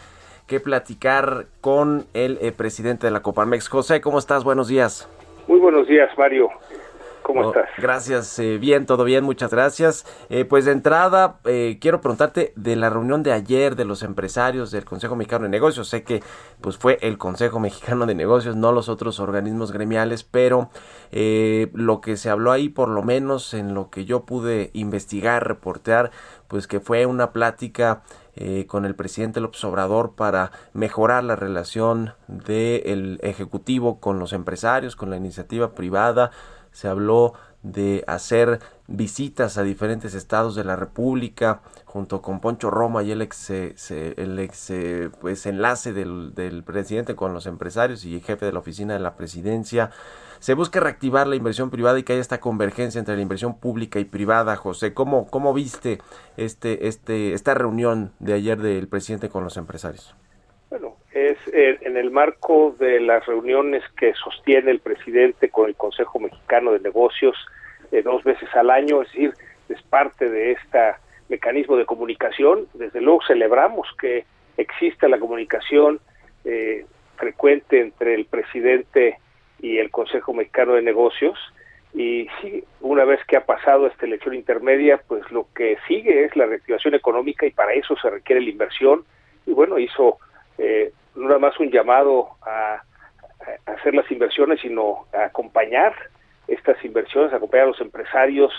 que 0.49 0.59
platicar 0.59 1.47
con 1.61 2.07
el 2.15 2.37
eh, 2.43 2.51
presidente 2.51 3.07
de 3.07 3.13
la 3.13 3.21
Coparmex. 3.21 3.69
José, 3.69 4.01
¿cómo 4.01 4.19
estás? 4.19 4.43
Buenos 4.43 4.67
días. 4.67 5.09
Muy 5.47 5.61
buenos 5.61 5.87
días, 5.87 6.11
Mario. 6.19 6.49
¿Cómo 7.27 7.41
Oh, 7.41 7.49
estás? 7.49 7.69
Gracias, 7.77 8.39
eh, 8.39 8.57
bien, 8.59 8.87
todo 8.87 9.03
bien, 9.03 9.25
muchas 9.25 9.51
gracias. 9.51 10.07
Eh, 10.31 10.45
pues 10.45 10.65
de 10.65 10.71
entrada, 10.71 11.41
eh, 11.45 11.77
quiero 11.81 12.01
preguntarte 12.01 12.53
de 12.55 12.77
la 12.77 12.89
reunión 12.89 13.25
de 13.25 13.33
ayer 13.33 13.75
de 13.75 13.85
los 13.85 14.05
empresarios 14.05 14.71
del 14.71 14.85
Consejo 14.85 15.17
Mexicano 15.17 15.43
de 15.43 15.49
Negocios. 15.51 15.89
Sé 15.89 16.05
que 16.05 16.23
pues 16.61 16.79
fue 16.79 16.99
el 17.03 17.19
Consejo 17.19 17.59
Mexicano 17.67 18.07
de 18.07 18.15
Negocios, 18.15 18.55
no 18.55 18.71
los 18.71 18.89
otros 18.89 19.19
organismos 19.19 19.73
gremiales, 19.73 20.23
pero 20.23 20.71
eh, 21.11 21.69
lo 21.75 22.01
que 22.01 22.17
se 22.17 22.31
habló 22.31 22.53
ahí, 22.53 22.69
por 22.69 22.89
lo 22.89 23.03
menos 23.03 23.55
en 23.55 23.75
lo 23.75 23.91
que 23.91 24.05
yo 24.05 24.25
pude 24.25 24.71
investigar, 24.73 25.49
reportear, 25.49 26.13
pues 26.47 26.69
que 26.69 26.79
fue 26.79 27.07
una 27.07 27.33
plática 27.33 28.03
eh, 28.39 28.67
con 28.67 28.85
el 28.85 28.95
presidente 28.95 29.41
López 29.41 29.65
Obrador 29.65 30.15
para 30.15 30.53
mejorar 30.75 31.25
la 31.25 31.37
relación 31.37 32.13
del 32.29 33.19
Ejecutivo 33.23 33.99
con 33.99 34.19
los 34.19 34.33
empresarios, 34.33 34.95
con 34.95 35.11
la 35.11 35.17
iniciativa 35.17 35.73
privada. 35.75 36.31
Se 36.77 36.89
habló 36.89 37.33
de 37.63 38.05
hacer 38.07 38.61
visitas 38.87 39.57
a 39.57 39.63
diferentes 39.63 40.13
estados 40.13 40.55
de 40.55 40.63
la 40.63 40.77
República 40.77 41.63
junto 41.87 42.21
con 42.21 42.39
Poncho 42.39 42.71
Roma 42.71 43.03
y 43.03 43.13
el 43.13 43.23
ex, 43.23 43.49
eh, 43.49 43.75
el 44.19 44.39
ex 44.39 44.69
eh, 44.69 45.11
pues, 45.19 45.47
enlace 45.47 45.95
del, 45.95 46.35
del 46.35 46.63
presidente 46.65 47.17
con 47.17 47.33
los 47.33 47.47
empresarios 47.47 48.05
y 48.05 48.21
jefe 48.21 48.45
de 48.45 48.53
la 48.53 48.59
oficina 48.59 48.93
de 48.93 49.01
la 49.01 49.17
presidencia. 49.17 49.91
Se 50.39 50.53
busca 50.53 50.79
reactivar 50.79 51.27
la 51.27 51.37
inversión 51.37 51.71
privada 51.71 51.99
y 51.99 52.03
que 52.03 52.13
haya 52.13 52.21
esta 52.21 52.41
convergencia 52.41 52.99
entre 52.99 53.17
la 53.17 53.23
inversión 53.23 53.57
pública 53.57 53.99
y 53.99 54.05
privada. 54.05 54.55
José, 54.57 54.93
¿cómo, 54.93 55.29
cómo 55.29 55.55
viste 55.55 56.03
este, 56.37 56.89
este, 56.89 57.33
esta 57.33 57.55
reunión 57.55 58.13
de 58.19 58.35
ayer 58.35 58.61
del 58.61 58.87
presidente 58.87 59.31
con 59.31 59.45
los 59.45 59.57
empresarios? 59.57 60.15
Bueno, 60.69 60.97
es 61.17 61.39
eh, 61.55 61.79
en 61.81 61.97
el 61.97 62.11
marco 62.11 62.77
de 62.79 63.01
las 63.01 63.25
reuniones 63.25 63.83
que 63.99 64.13
sostiene 64.13 64.71
el 64.71 64.81
presidente 64.81 65.49
con 65.49 65.67
el 65.67 65.75
Consejo 65.75 66.21
Mexicano 66.21 66.73
de 66.73 66.81
Negocios 66.81 67.35
eh, 67.91 68.03
dos 68.03 68.23
veces 68.23 68.55
al 68.55 68.69
año, 68.69 69.01
es 69.01 69.09
decir, 69.09 69.33
es 69.71 69.83
parte 69.85 70.29
de 70.29 70.53
este 70.53 70.79
mecanismo 71.31 71.79
de 71.79 71.87
comunicación. 71.87 72.67
Desde 72.75 73.01
luego 73.01 73.21
celebramos 73.27 73.89
que 73.99 74.27
exista 74.59 75.09
la 75.09 75.19
comunicación 75.19 76.01
eh, 76.45 76.85
frecuente 77.17 77.81
entre 77.81 78.15
el 78.15 78.27
presidente 78.27 79.19
y 79.61 79.79
el 79.79 79.91
Consejo 79.91 80.35
Mexicano 80.35 80.75
de 80.75 80.83
Negocios. 80.83 81.39
Y 81.95 82.29
sí, 82.43 82.63
una 82.83 83.07
vez 83.07 83.21
que 83.27 83.39
ha 83.39 83.47
pasado 83.47 83.87
esta 83.87 84.05
elección 84.05 84.35
intermedia, 84.35 85.01
pues 85.09 85.31
lo 85.31 85.47
que 85.55 85.79
sigue 85.89 86.25
es 86.25 86.37
la 86.37 86.45
reactivación 86.45 86.95
económica 86.95 87.47
y 87.47 87.53
para 87.53 87.73
eso 87.73 87.97
se 87.97 88.11
requiere 88.11 88.43
la 88.43 88.51
inversión. 88.51 89.05
Y 89.47 89.53
bueno, 89.53 89.79
hizo 89.79 90.19
eh, 90.59 90.93
no 91.17 91.27
nada 91.29 91.39
más 91.39 91.59
un 91.59 91.71
llamado 91.71 92.31
a, 92.43 92.83
hacer 93.67 93.95
las 93.95 94.11
inversiones, 94.11 94.61
sino 94.61 95.07
a 95.13 95.27
acompañar 95.27 95.95
estas 96.49 96.83
inversiones, 96.85 97.33
acompañar 97.33 97.67
a 97.67 97.71
los 97.71 97.81
empresarios 97.81 98.53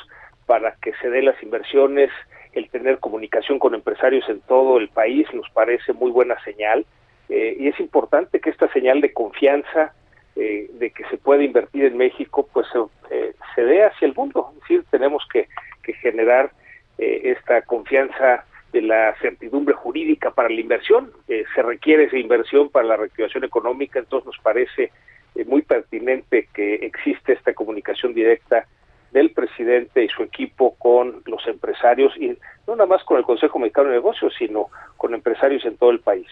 para 0.46 0.76
que 0.82 0.94
se 1.02 1.10
den 1.10 1.26
las 1.26 1.42
inversiones, 1.44 2.10
el 2.54 2.70
tener 2.70 3.00
comunicación 3.00 3.60
con 3.60 3.76
empresarios 3.76 4.28
en 4.30 4.40
todo 4.42 4.78
el 4.78 4.88
país 4.90 5.28
nos 5.34 5.50
parece 5.50 5.94
muy 5.94 6.12
buena 6.12 6.42
señal. 6.44 6.86
Eh, 7.30 7.58
y 7.60 7.68
es 7.68 7.80
importante 7.80 8.40
que 8.40 8.50
esta 8.50 8.72
señal 8.72 9.02
de 9.02 9.12
confianza 9.14 9.94
eh, 10.40 10.70
de 10.74 10.92
que 10.92 11.04
se 11.06 11.18
puede 11.18 11.46
invertir 11.46 11.86
en 11.86 11.98
México 11.98 12.48
pues 12.54 12.68
eh, 13.10 13.34
se 13.56 13.64
dé 13.64 13.84
hacia 13.84 14.08
el 14.08 14.14
mundo, 14.14 14.52
es 14.54 14.60
decir, 14.62 14.86
tenemos 14.92 15.28
que, 15.34 15.48
que 15.82 15.94
generar 15.94 16.52
eh, 17.00 17.34
esta 17.36 17.64
confianza 17.64 18.46
de 18.72 18.82
la 18.82 19.16
certidumbre 19.22 19.74
jurídica 19.74 20.32
para 20.32 20.50
la 20.50 20.60
inversión. 20.60 21.12
Eh, 21.28 21.46
se 21.56 21.62
requiere 21.62 22.06
esa 22.06 22.18
inversión 22.18 22.70
para 22.70 22.86
la 22.88 22.98
reactivación 22.98 23.44
económica, 23.44 24.00
entonces 24.00 24.26
nos 24.26 24.38
parece 24.40 24.92
eh, 25.36 25.46
muy 25.46 25.62
pertinente 25.62 26.50
que 26.54 26.76
existe 26.76 27.34
esta 27.34 27.54
comunicación 27.54 28.14
directa 28.14 28.68
del 29.12 29.32
presidente 29.32 30.04
y 30.04 30.10
su 30.10 30.24
equipo 30.24 30.76
con 30.76 31.22
los 31.26 31.48
empresarios 31.48 32.14
y 32.18 32.38
no 32.68 32.76
nada 32.76 32.88
más 32.88 33.04
con 33.06 33.18
el 33.18 33.24
Consejo 33.24 33.60
Mexicano 33.60 33.90
de 33.90 33.96
Negocios, 33.96 34.34
sino 34.38 34.68
con 34.98 35.14
empresarios 35.14 35.64
en 35.66 35.78
todo 35.78 35.92
el 35.92 36.02
país. 36.02 36.28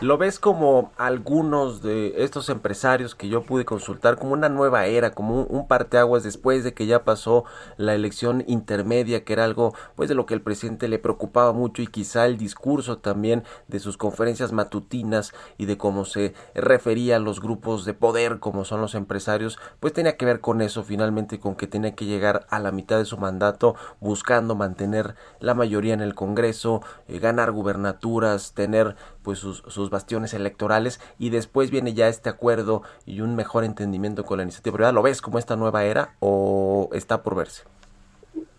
¿Lo 0.00 0.18
ves 0.18 0.38
como 0.38 0.92
algunos 0.98 1.82
de 1.82 2.22
estos 2.22 2.50
empresarios 2.50 3.14
que 3.14 3.28
yo 3.28 3.42
pude 3.42 3.64
consultar 3.64 4.16
como 4.16 4.32
una 4.32 4.48
nueva 4.48 4.86
era, 4.86 5.12
como 5.12 5.42
un, 5.42 5.46
un 5.48 5.68
parteaguas 5.68 6.22
después 6.22 6.64
de 6.64 6.74
que 6.74 6.86
ya 6.86 7.04
pasó 7.04 7.44
la 7.76 7.94
elección 7.94 8.44
intermedia, 8.46 9.24
que 9.24 9.32
era 9.32 9.44
algo 9.44 9.74
pues 9.96 10.08
de 10.08 10.14
lo 10.14 10.26
que 10.26 10.34
el 10.34 10.42
presidente 10.42 10.88
le 10.88 10.98
preocupaba 10.98 11.52
mucho 11.52 11.80
y 11.82 11.86
quizá 11.86 12.26
el 12.26 12.36
discurso 12.36 12.98
también 12.98 13.44
de 13.68 13.78
sus 13.78 13.96
conferencias 13.96 14.52
matutinas 14.52 15.32
y 15.56 15.66
de 15.66 15.78
cómo 15.78 16.04
se 16.04 16.34
refería 16.54 17.16
a 17.16 17.20
los 17.20 17.40
grupos 17.40 17.84
de 17.84 17.94
poder 17.94 18.38
como 18.38 18.64
son 18.64 18.80
los 18.80 18.94
empresarios, 18.94 19.58
pues 19.80 19.92
tenía 19.92 20.16
que 20.16 20.26
ver 20.26 20.40
con 20.40 20.60
eso 20.60 20.82
finalmente, 20.82 21.40
con 21.40 21.54
que 21.54 21.66
tenía 21.66 21.94
que 21.94 22.04
llegar 22.04 22.46
a 22.50 22.58
la 22.58 22.72
mitad 22.72 22.98
de 22.98 23.04
su 23.04 23.16
mandato 23.16 23.76
buscando 24.00 24.54
mantener 24.54 25.14
la 25.40 25.54
mayoría 25.54 25.94
en 25.94 26.00
el 26.00 26.14
Congreso, 26.14 26.82
eh, 27.08 27.18
ganar 27.18 27.52
gubernaturas, 27.52 28.54
tener 28.54 28.94
pues 29.22 29.38
sus, 29.38 29.58
sus 29.68 29.90
bastiones 29.90 30.34
electorales 30.34 31.00
y 31.18 31.30
después 31.30 31.70
viene 31.70 31.94
ya 31.94 32.08
este 32.08 32.28
acuerdo 32.28 32.82
y 33.06 33.20
un 33.20 33.36
mejor 33.36 33.64
entendimiento 33.64 34.24
con 34.24 34.38
la 34.38 34.44
iniciativa 34.44 34.74
privada. 34.74 34.92
¿Lo 34.92 35.02
ves 35.02 35.22
como 35.22 35.38
esta 35.38 35.56
nueva 35.56 35.84
era 35.84 36.14
o 36.20 36.90
está 36.92 37.22
por 37.22 37.36
verse? 37.36 37.64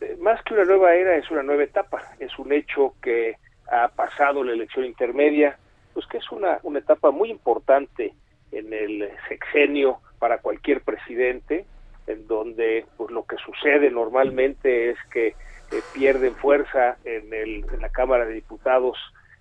Eh, 0.01 0.17
Más 0.21 0.41
que 0.43 0.53
una 0.53 0.65
nueva 0.65 0.93
era, 0.95 1.15
es 1.15 1.29
una 1.31 1.43
nueva 1.43 1.63
etapa. 1.63 2.01
Es 2.19 2.37
un 2.39 2.51
hecho 2.51 2.93
que 3.01 3.35
ha 3.71 3.87
pasado 3.89 4.43
la 4.43 4.53
elección 4.53 4.85
intermedia, 4.85 5.57
pues 5.93 6.05
que 6.07 6.17
es 6.17 6.31
una, 6.31 6.59
una 6.63 6.79
etapa 6.79 7.11
muy 7.11 7.29
importante 7.29 8.13
en 8.51 8.73
el 8.73 9.09
sexenio 9.27 9.99
para 10.17 10.39
cualquier 10.39 10.81
presidente, 10.81 11.65
en 12.07 12.27
donde 12.27 12.85
pues 12.97 13.11
lo 13.11 13.23
que 13.25 13.35
sucede 13.37 13.91
normalmente 13.91 14.89
es 14.89 14.97
que 15.11 15.35
eh, 15.71 15.81
pierden 15.93 16.35
fuerza 16.35 16.97
en, 17.03 17.33
el, 17.33 17.65
en 17.71 17.81
la 17.81 17.89
Cámara 17.89 18.25
de 18.25 18.33
Diputados 18.33 18.97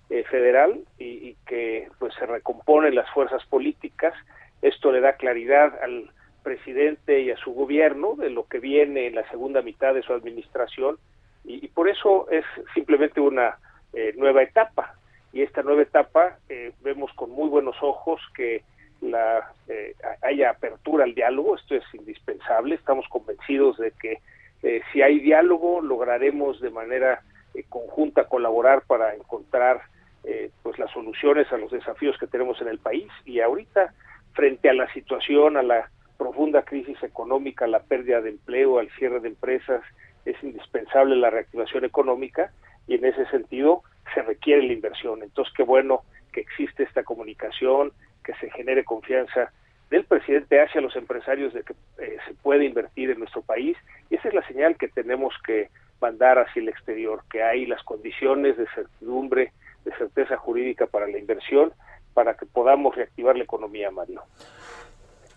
eh, 0.09 0.23
federal 0.23 0.79
y, 0.97 1.05
y 1.05 1.37
que 1.45 1.87
pues 1.99 2.13
se 2.15 2.25
recomponen 2.25 2.95
las 2.95 3.09
fuerzas 3.11 3.45
políticas. 3.45 4.13
Esto 4.61 4.91
le 4.91 5.01
da 5.01 5.13
claridad 5.13 5.79
al 5.81 6.11
presidente 6.43 7.21
y 7.21 7.31
a 7.31 7.37
su 7.37 7.53
gobierno 7.53 8.15
de 8.15 8.29
lo 8.29 8.47
que 8.47 8.59
viene 8.59 9.07
en 9.07 9.15
la 9.15 9.29
segunda 9.29 9.61
mitad 9.61 9.93
de 9.93 10.03
su 10.03 10.13
administración 10.13 10.97
y, 11.43 11.63
y 11.65 11.67
por 11.69 11.89
eso 11.89 12.29
es 12.31 12.45
simplemente 12.73 13.19
una 13.21 13.57
eh, 13.93 14.13
nueva 14.17 14.43
etapa. 14.43 14.95
Y 15.31 15.41
esta 15.41 15.61
nueva 15.61 15.83
etapa 15.83 16.37
eh, 16.49 16.71
vemos 16.81 17.11
con 17.13 17.29
muy 17.31 17.49
buenos 17.49 17.75
ojos 17.81 18.21
que 18.35 18.63
la 19.01 19.51
eh, 19.67 19.95
haya 20.21 20.51
apertura 20.51 21.03
al 21.03 21.13
diálogo. 21.13 21.55
Esto 21.55 21.75
es 21.75 21.83
indispensable. 21.93 22.75
Estamos 22.75 23.07
convencidos 23.09 23.77
de 23.77 23.91
que 23.91 24.17
eh, 24.63 24.81
si 24.91 25.01
hay 25.01 25.19
diálogo 25.19 25.81
lograremos 25.81 26.59
de 26.59 26.69
manera 26.69 27.21
eh, 27.53 27.63
conjunta 27.69 28.25
colaborar 28.25 28.83
para 28.85 29.15
encontrar 29.15 29.81
eh, 30.23 30.51
pues 30.63 30.77
las 30.77 30.91
soluciones 30.91 31.51
a 31.51 31.57
los 31.57 31.71
desafíos 31.71 32.17
que 32.17 32.27
tenemos 32.27 32.61
en 32.61 32.67
el 32.67 32.79
país. 32.79 33.07
Y 33.25 33.39
ahorita 33.39 33.93
frente 34.33 34.69
a 34.69 34.73
la 34.73 34.91
situación 34.93 35.57
a 35.57 35.63
la 35.63 35.89
profunda 36.17 36.63
crisis 36.63 37.01
económica 37.01 37.65
la 37.67 37.79
pérdida 37.79 38.21
de 38.21 38.31
empleo 38.31 38.79
al 38.79 38.89
cierre 38.91 39.21
de 39.21 39.29
empresas 39.29 39.81
es 40.25 40.35
indispensable 40.43 41.15
la 41.15 41.29
reactivación 41.29 41.85
económica 41.85 42.51
y 42.87 42.95
en 42.95 43.05
ese 43.05 43.25
sentido 43.27 43.83
se 44.13 44.21
requiere 44.21 44.63
la 44.63 44.73
inversión. 44.73 45.23
Entonces 45.23 45.53
qué 45.55 45.63
bueno 45.63 46.01
que 46.33 46.41
existe 46.41 46.83
esta 46.83 47.03
comunicación 47.03 47.93
que 48.23 48.33
se 48.35 48.51
genere 48.51 48.83
confianza 48.83 49.53
del 49.89 50.05
presidente 50.05 50.61
hacia 50.61 50.81
los 50.81 50.95
empresarios 50.95 51.53
de 51.53 51.63
que 51.63 51.73
eh, 51.97 52.17
se 52.27 52.33
puede 52.35 52.65
invertir 52.65 53.09
en 53.09 53.19
nuestro 53.19 53.41
país 53.41 53.77
y 54.09 54.15
esa 54.15 54.27
es 54.27 54.33
la 54.33 54.47
señal 54.47 54.77
que 54.77 54.87
tenemos 54.87 55.33
que 55.45 55.69
mandar 55.99 56.39
hacia 56.39 56.61
el 56.61 56.69
exterior, 56.69 57.23
que 57.29 57.43
hay 57.43 57.65
las 57.65 57.83
condiciones 57.83 58.57
de 58.57 58.67
certidumbre, 58.73 59.51
de 59.83 59.91
certeza 59.97 60.37
jurídica 60.37 60.87
para 60.87 61.07
la 61.07 61.17
inversión, 61.17 61.73
para 62.13 62.35
que 62.35 62.45
podamos 62.45 62.95
reactivar 62.95 63.35
la 63.35 63.43
economía, 63.43 63.91
Mario. 63.91 64.23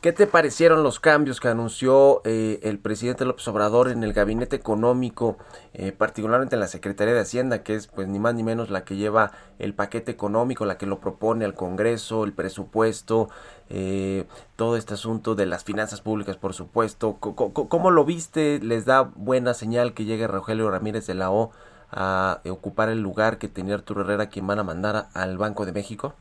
¿Qué 0.02 0.10
te 0.12 0.26
parecieron 0.26 0.82
los 0.82 0.98
cambios 0.98 1.38
que 1.38 1.46
anunció 1.46 2.22
eh, 2.24 2.58
el 2.64 2.80
presidente 2.80 3.24
López 3.24 3.46
Obrador 3.46 3.88
en 3.88 4.02
el 4.02 4.12
gabinete 4.12 4.56
económico, 4.56 5.38
eh, 5.74 5.92
particularmente 5.92 6.56
en 6.56 6.60
la 6.60 6.66
Secretaría 6.66 7.14
de 7.14 7.20
Hacienda, 7.20 7.62
que 7.62 7.76
es 7.76 7.86
pues 7.86 8.08
ni 8.08 8.18
más 8.18 8.34
ni 8.34 8.42
menos 8.42 8.68
la 8.68 8.84
que 8.84 8.96
lleva 8.96 9.30
el 9.60 9.74
paquete 9.74 10.10
económico, 10.10 10.64
la 10.64 10.76
que 10.76 10.86
lo 10.86 10.98
propone 10.98 11.44
al 11.44 11.54
Congreso, 11.54 12.24
el 12.24 12.32
presupuesto, 12.32 13.28
eh, 13.70 14.24
todo 14.56 14.76
este 14.76 14.94
asunto 14.94 15.36
de 15.36 15.46
las 15.46 15.62
finanzas 15.62 16.00
públicas, 16.00 16.36
por 16.36 16.52
supuesto? 16.52 17.18
¿Cómo, 17.20 17.92
lo 17.92 18.04
viste? 18.04 18.58
¿Les 18.60 18.84
da 18.84 19.02
buena 19.02 19.54
señal 19.54 19.94
que 19.94 20.04
llegue 20.04 20.26
Rogelio 20.26 20.68
Ramírez 20.68 21.06
de 21.06 21.14
la 21.14 21.30
O 21.30 21.52
a 21.92 22.40
ocupar 22.50 22.88
el 22.88 23.00
lugar 23.02 23.38
que 23.38 23.46
tenía 23.46 23.76
Arturo 23.76 24.00
Herrera, 24.00 24.30
quien 24.30 24.48
van 24.48 24.58
a 24.58 24.64
mandar 24.64 25.06
al 25.14 25.38
Banco 25.38 25.64
de 25.64 25.70
México? 25.70 26.16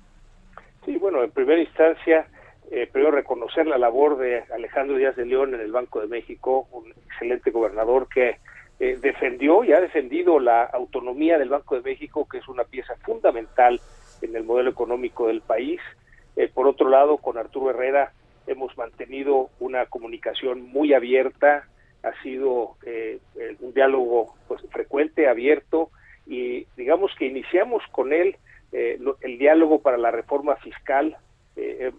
Sí, 0.85 0.97
bueno, 0.97 1.23
en 1.23 1.31
primera 1.31 1.59
instancia 1.59 2.27
eh, 2.71 2.87
primero 2.91 3.11
reconocer 3.11 3.67
la 3.67 3.77
labor 3.77 4.17
de 4.17 4.43
Alejandro 4.53 4.95
Díaz 4.95 5.17
de 5.17 5.25
León 5.25 5.53
en 5.53 5.59
el 5.59 5.73
Banco 5.73 5.99
de 5.99 6.07
México, 6.07 6.67
un 6.71 6.89
excelente 6.89 7.51
gobernador 7.51 8.07
que 8.07 8.37
eh, 8.79 8.97
defendió 8.99 9.63
y 9.63 9.73
ha 9.73 9.79
defendido 9.79 10.39
la 10.39 10.63
autonomía 10.63 11.37
del 11.37 11.49
Banco 11.49 11.75
de 11.75 11.81
México, 11.81 12.27
que 12.27 12.39
es 12.39 12.47
una 12.47 12.63
pieza 12.63 12.95
fundamental 13.03 13.79
en 14.23 14.35
el 14.35 14.43
modelo 14.43 14.71
económico 14.71 15.27
del 15.27 15.41
país. 15.41 15.79
Eh, 16.35 16.49
por 16.51 16.65
otro 16.65 16.89
lado, 16.89 17.17
con 17.17 17.37
Arturo 17.37 17.69
Herrera 17.69 18.11
hemos 18.47 18.75
mantenido 18.79 19.49
una 19.59 19.85
comunicación 19.85 20.63
muy 20.63 20.95
abierta, 20.95 21.67
ha 22.01 22.23
sido 22.23 22.77
eh, 22.83 23.19
un 23.59 23.71
diálogo 23.73 24.33
pues, 24.47 24.63
frecuente, 24.71 25.27
abierto, 25.27 25.91
y 26.25 26.65
digamos 26.75 27.11
que 27.19 27.27
iniciamos 27.27 27.83
con 27.91 28.13
él 28.13 28.37
el 28.71 29.37
diálogo 29.37 29.81
para 29.81 29.97
la 29.97 30.09
reforma 30.09 30.55
fiscal, 30.55 31.17
eh, 31.55 31.91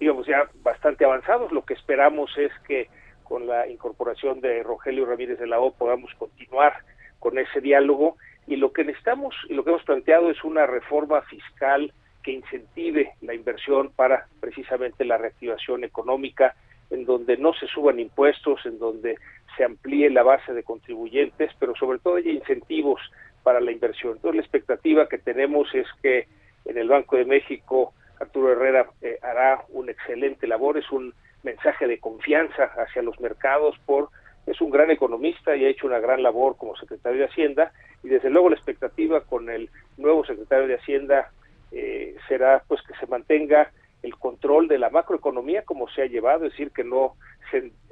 digamos 0.00 0.26
ya 0.26 0.48
bastante 0.62 1.04
avanzados. 1.04 1.52
Lo 1.52 1.64
que 1.64 1.74
esperamos 1.74 2.36
es 2.38 2.52
que 2.66 2.88
con 3.24 3.46
la 3.46 3.68
incorporación 3.68 4.40
de 4.40 4.62
Rogelio 4.62 5.06
Ramírez 5.06 5.38
de 5.38 5.46
la 5.46 5.58
O 5.60 5.72
podamos 5.72 6.14
continuar 6.14 6.74
con 7.18 7.38
ese 7.38 7.60
diálogo 7.60 8.16
y 8.46 8.56
lo 8.56 8.72
que 8.72 8.84
necesitamos 8.84 9.34
y 9.48 9.54
lo 9.54 9.64
que 9.64 9.70
hemos 9.70 9.82
planteado 9.82 10.30
es 10.30 10.42
una 10.44 10.66
reforma 10.66 11.22
fiscal 11.22 11.92
que 12.22 12.32
incentive 12.32 13.12
la 13.20 13.34
inversión 13.34 13.90
para 13.94 14.26
precisamente 14.40 15.04
la 15.04 15.16
reactivación 15.16 15.84
económica, 15.84 16.54
en 16.90 17.04
donde 17.04 17.36
no 17.36 17.52
se 17.54 17.66
suban 17.66 17.98
impuestos, 17.98 18.64
en 18.66 18.78
donde 18.78 19.16
se 19.56 19.64
amplíe 19.64 20.10
la 20.10 20.22
base 20.22 20.52
de 20.52 20.62
contribuyentes, 20.62 21.52
pero 21.58 21.74
sobre 21.76 21.98
todo 21.98 22.16
haya 22.16 22.30
incentivos 22.30 23.00
para 23.42 23.60
la 23.60 23.72
inversión. 23.72 24.14
Entonces 24.14 24.36
la 24.36 24.42
expectativa 24.42 25.08
que 25.08 25.18
tenemos 25.18 25.72
es 25.74 25.86
que 26.02 26.26
en 26.64 26.78
el 26.78 26.88
Banco 26.88 27.16
de 27.16 27.24
México 27.24 27.92
Arturo 28.20 28.52
Herrera 28.52 28.86
eh, 29.02 29.18
hará 29.22 29.64
una 29.70 29.92
excelente 29.92 30.46
labor, 30.46 30.78
es 30.78 30.90
un 30.90 31.14
mensaje 31.42 31.86
de 31.86 31.98
confianza 31.98 32.64
hacia 32.76 33.02
los 33.02 33.18
mercados 33.20 33.76
por 33.86 34.10
es 34.46 34.60
un 34.60 34.70
gran 34.70 34.90
economista 34.90 35.56
y 35.56 35.64
ha 35.64 35.68
hecho 35.68 35.86
una 35.86 35.98
gran 35.98 36.22
labor 36.22 36.56
como 36.56 36.76
secretario 36.76 37.18
de 37.18 37.26
Hacienda 37.26 37.72
y 38.02 38.08
desde 38.08 38.30
luego 38.30 38.50
la 38.50 38.56
expectativa 38.56 39.20
con 39.22 39.50
el 39.50 39.68
nuevo 39.96 40.24
secretario 40.24 40.68
de 40.68 40.76
Hacienda 40.76 41.30
eh, 41.72 42.16
será 42.28 42.62
pues 42.68 42.80
que 42.82 42.94
se 42.94 43.06
mantenga 43.06 43.72
el 44.02 44.16
control 44.16 44.68
de 44.68 44.78
la 44.78 44.90
macroeconomía 44.90 45.62
como 45.62 45.88
se 45.88 46.02
ha 46.02 46.06
llevado, 46.06 46.44
es 46.44 46.52
decir, 46.52 46.70
que 46.70 46.84
no, 46.84 47.14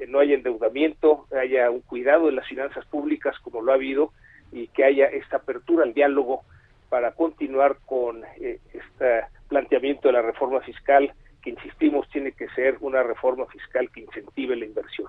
no 0.06 0.20
haya 0.20 0.34
endeudamiento, 0.34 1.26
haya 1.37 1.70
un 1.70 1.80
cuidado 1.80 2.26
de 2.26 2.32
las 2.32 2.46
finanzas 2.46 2.87
públicas 2.87 3.37
como 3.40 3.60
lo 3.60 3.72
ha 3.72 3.74
habido 3.74 4.12
y 4.52 4.68
que 4.68 4.84
haya 4.84 5.06
esta 5.06 5.38
apertura 5.38 5.82
al 5.82 5.94
diálogo 5.94 6.42
para 6.88 7.12
continuar 7.12 7.78
con 7.87 8.22
eh, 8.40 8.60
este 8.72 9.22
planteamiento 9.54 10.08
de 10.08 10.14
la 10.14 10.22
reforma 10.22 10.60
fiscal 10.62 11.12
que 11.40 11.50
insistimos 11.50 12.08
tiene 12.08 12.32
que 12.32 12.48
ser 12.56 12.76
una 12.80 13.04
reforma 13.04 13.46
fiscal 13.46 13.88
que 13.90 14.00
incentive 14.00 14.56
la 14.56 14.64
inversión. 14.64 15.06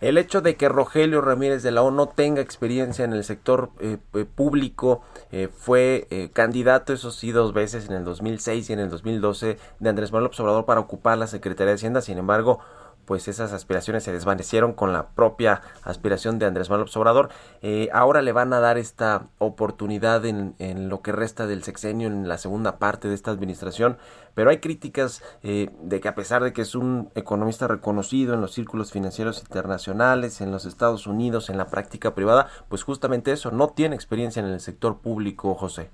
El 0.00 0.18
hecho 0.18 0.40
de 0.40 0.56
que 0.56 0.68
Rogelio 0.68 1.20
Ramírez 1.20 1.62
de 1.62 1.70
la 1.70 1.82
O 1.82 1.92
no 1.92 2.08
tenga 2.08 2.42
experiencia 2.42 3.04
en 3.04 3.12
el 3.12 3.22
sector 3.22 3.70
eh, 3.80 3.98
eh, 4.14 4.24
público, 4.24 5.04
eh, 5.30 5.48
fue 5.48 6.08
candidato, 6.32 6.92
eso 6.92 7.12
sí, 7.12 7.30
dos 7.30 7.52
veces 7.52 7.88
en 7.88 7.94
el 7.94 8.04
2006 8.04 8.68
y 8.68 8.72
en 8.72 8.80
el 8.80 8.90
2012 8.90 9.56
de 9.78 9.88
Andrés 9.88 10.10
Manuel 10.10 10.32
Obrador 10.36 10.64
para 10.64 10.80
ocupar 10.80 11.16
la 11.16 11.28
Secretaría 11.28 11.70
de 11.70 11.76
Hacienda, 11.76 12.00
sin 12.00 12.18
embargo, 12.18 12.58
pues 13.06 13.28
esas 13.28 13.52
aspiraciones 13.52 14.04
se 14.04 14.12
desvanecieron 14.12 14.72
con 14.72 14.92
la 14.92 15.08
propia 15.08 15.62
aspiración 15.82 16.38
de 16.38 16.46
Andrés 16.46 16.70
Manuel 16.70 16.88
Obrador. 16.94 17.28
Eh, 17.62 17.88
ahora 17.92 18.22
le 18.22 18.32
van 18.32 18.52
a 18.52 18.60
dar 18.60 18.78
esta 18.78 19.28
oportunidad 19.38 20.24
en, 20.24 20.54
en, 20.58 20.88
lo 20.88 21.02
que 21.02 21.12
resta 21.12 21.46
del 21.46 21.62
sexenio, 21.62 22.08
en 22.08 22.28
la 22.28 22.38
segunda 22.38 22.78
parte 22.78 23.08
de 23.08 23.14
esta 23.14 23.30
administración, 23.30 23.96
pero 24.34 24.50
hay 24.50 24.58
críticas 24.58 25.22
eh, 25.42 25.70
de 25.80 26.00
que 26.00 26.08
a 26.08 26.14
pesar 26.14 26.42
de 26.42 26.52
que 26.52 26.62
es 26.62 26.74
un 26.74 27.10
economista 27.14 27.68
reconocido 27.68 28.34
en 28.34 28.40
los 28.40 28.52
círculos 28.52 28.92
financieros 28.92 29.40
internacionales, 29.42 30.40
en 30.40 30.50
los 30.50 30.66
Estados 30.66 31.06
Unidos, 31.06 31.50
en 31.50 31.56
la 31.56 31.66
práctica 31.66 32.14
privada, 32.14 32.48
pues 32.68 32.82
justamente 32.82 33.32
eso, 33.32 33.50
no 33.50 33.68
tiene 33.68 33.94
experiencia 33.94 34.40
en 34.40 34.46
el 34.46 34.60
sector 34.60 35.00
público, 35.00 35.54
José. 35.54 35.90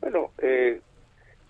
Bueno, 0.00 0.30
eh, 0.38 0.80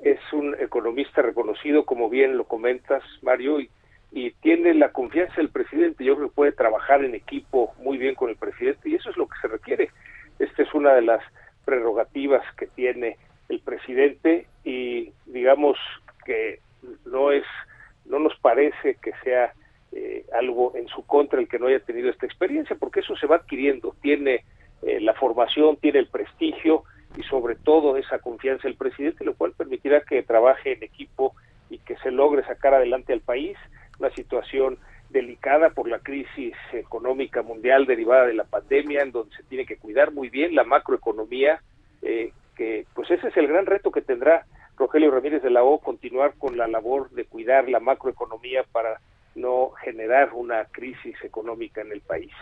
es 0.01 0.21
un 0.33 0.55
economista 0.61 1.23
reconocido, 1.23 1.85
como 1.85 2.09
bien 2.09 2.37
lo 2.37 2.45
comentas, 2.45 3.03
Mario, 3.23 3.61
y 3.61 3.71
y 4.11 4.31
tiene 4.33 4.75
la 4.75 4.93
confianza 4.93 5.35
del 5.37 5.51
presidente. 5.51 6.05
Yo 6.05 6.17
creo 6.17 6.29
que 6.29 6.35
puede 6.35 6.53
trabajar 6.53 7.05
en 7.05 7.15
equipo 7.15 7.75
muy 7.79 7.99
bien 7.99 8.15
con 8.15 8.31
el 8.31 8.37
presidente 8.37 8.89
y 8.89 8.95
eso 8.95 9.11
es 9.11 9.17
lo 9.17 9.29
que 9.29 9.39
se 9.41 9.49
requiere. 9.49 9.91
Esta 10.39 10.63
es 10.63 10.73
una 10.75 10.95
de 10.95 11.03
las 11.03 11.23
prerrogativas 11.65 12.43
que 12.57 12.67
tiene 12.67 13.19
el 13.49 13.61
presidente 13.61 14.47
y 14.65 15.13
digamos 15.27 15.77
que 16.25 16.61
no 17.05 17.33
es, 17.33 17.45
no 18.07 18.19
nos 18.19 18.39
parece 18.41 18.97
que 19.03 19.13
sea 19.23 19.53
eh, 19.93 20.25
algo 20.39 20.73
en 20.77 20.89
su 20.89 21.05
contra 21.05 21.41
el 21.41 21.49
que 21.49 21.59
no 21.59 21.67
haya 21.67 21.81
tenido 21.81 22.11
esta 22.11 22.27
experiencia, 22.27 22.77
porque 22.77 23.01
eso 23.01 23.17
se 23.17 23.27
va 23.27 23.37
adquiriendo. 23.37 23.95
Tiene 24.01 24.45
eh, 24.83 25.01
la 25.01 25.15
formación, 25.15 25.77
tiene 25.77 25.99
el 25.99 26.09
prestigio 26.09 26.85
y 27.17 27.23
sobre 27.25 27.57
todo 27.57 27.97
esa 27.97 28.19
confianza 28.19 28.69
del 28.69 28.77
presidente, 28.77 29.25
lo 29.25 29.35
cual 29.35 29.53
permitirá 29.53 30.03
que 30.03 30.23
trabaje 30.23 30.73
en 30.73 30.83
equipo 30.83 31.35
y 31.71 31.79
que 31.79 31.97
se 31.99 32.11
logre 32.11 32.45
sacar 32.45 32.75
adelante 32.75 33.13
al 33.13 33.21
país 33.21 33.57
una 33.99 34.11
situación 34.11 34.79
delicada 35.11 35.71
por 35.71 35.89
la 35.89 36.01
crisis 36.01 36.55
económica 36.73 37.43
mundial 37.43 37.87
derivada 37.87 38.27
de 38.27 38.35
la 38.35 38.45
pandemia, 38.45 39.03
en 39.03 39.13
donde 39.13 39.35
se 39.37 39.43
tiene 39.45 39.65
que 39.65 39.79
cuidar 39.79 40.13
muy 40.13 40.29
bien 40.29 40.55
la 40.55 40.65
macroeconomía, 40.65 41.63
eh, 42.03 42.33
que 42.57 42.87
pues 42.95 43.11
ese 43.11 43.29
es 43.29 43.37
el 43.37 43.49
gran 43.49 43.67
reto 43.67 43.91
que 43.91 44.03
tendrá 44.03 44.45
Rogelio 44.77 45.11
Ramírez 45.11 45.43
de 45.43 45.51
la 45.51 45.65
O, 45.65 45.79
continuar 45.79 46.35
con 46.39 46.57
la 46.57 46.69
labor 46.69 47.11
de 47.11 47.25
cuidar 47.25 47.69
la 47.69 47.81
macroeconomía 47.81 48.65
para 48.71 49.01
no 49.35 49.71
generar 49.83 50.31
una 50.35 50.67
crisis 50.67 51.17
económica 51.25 51.81
en 51.81 51.93
el 51.93 52.01
país. 52.01 52.33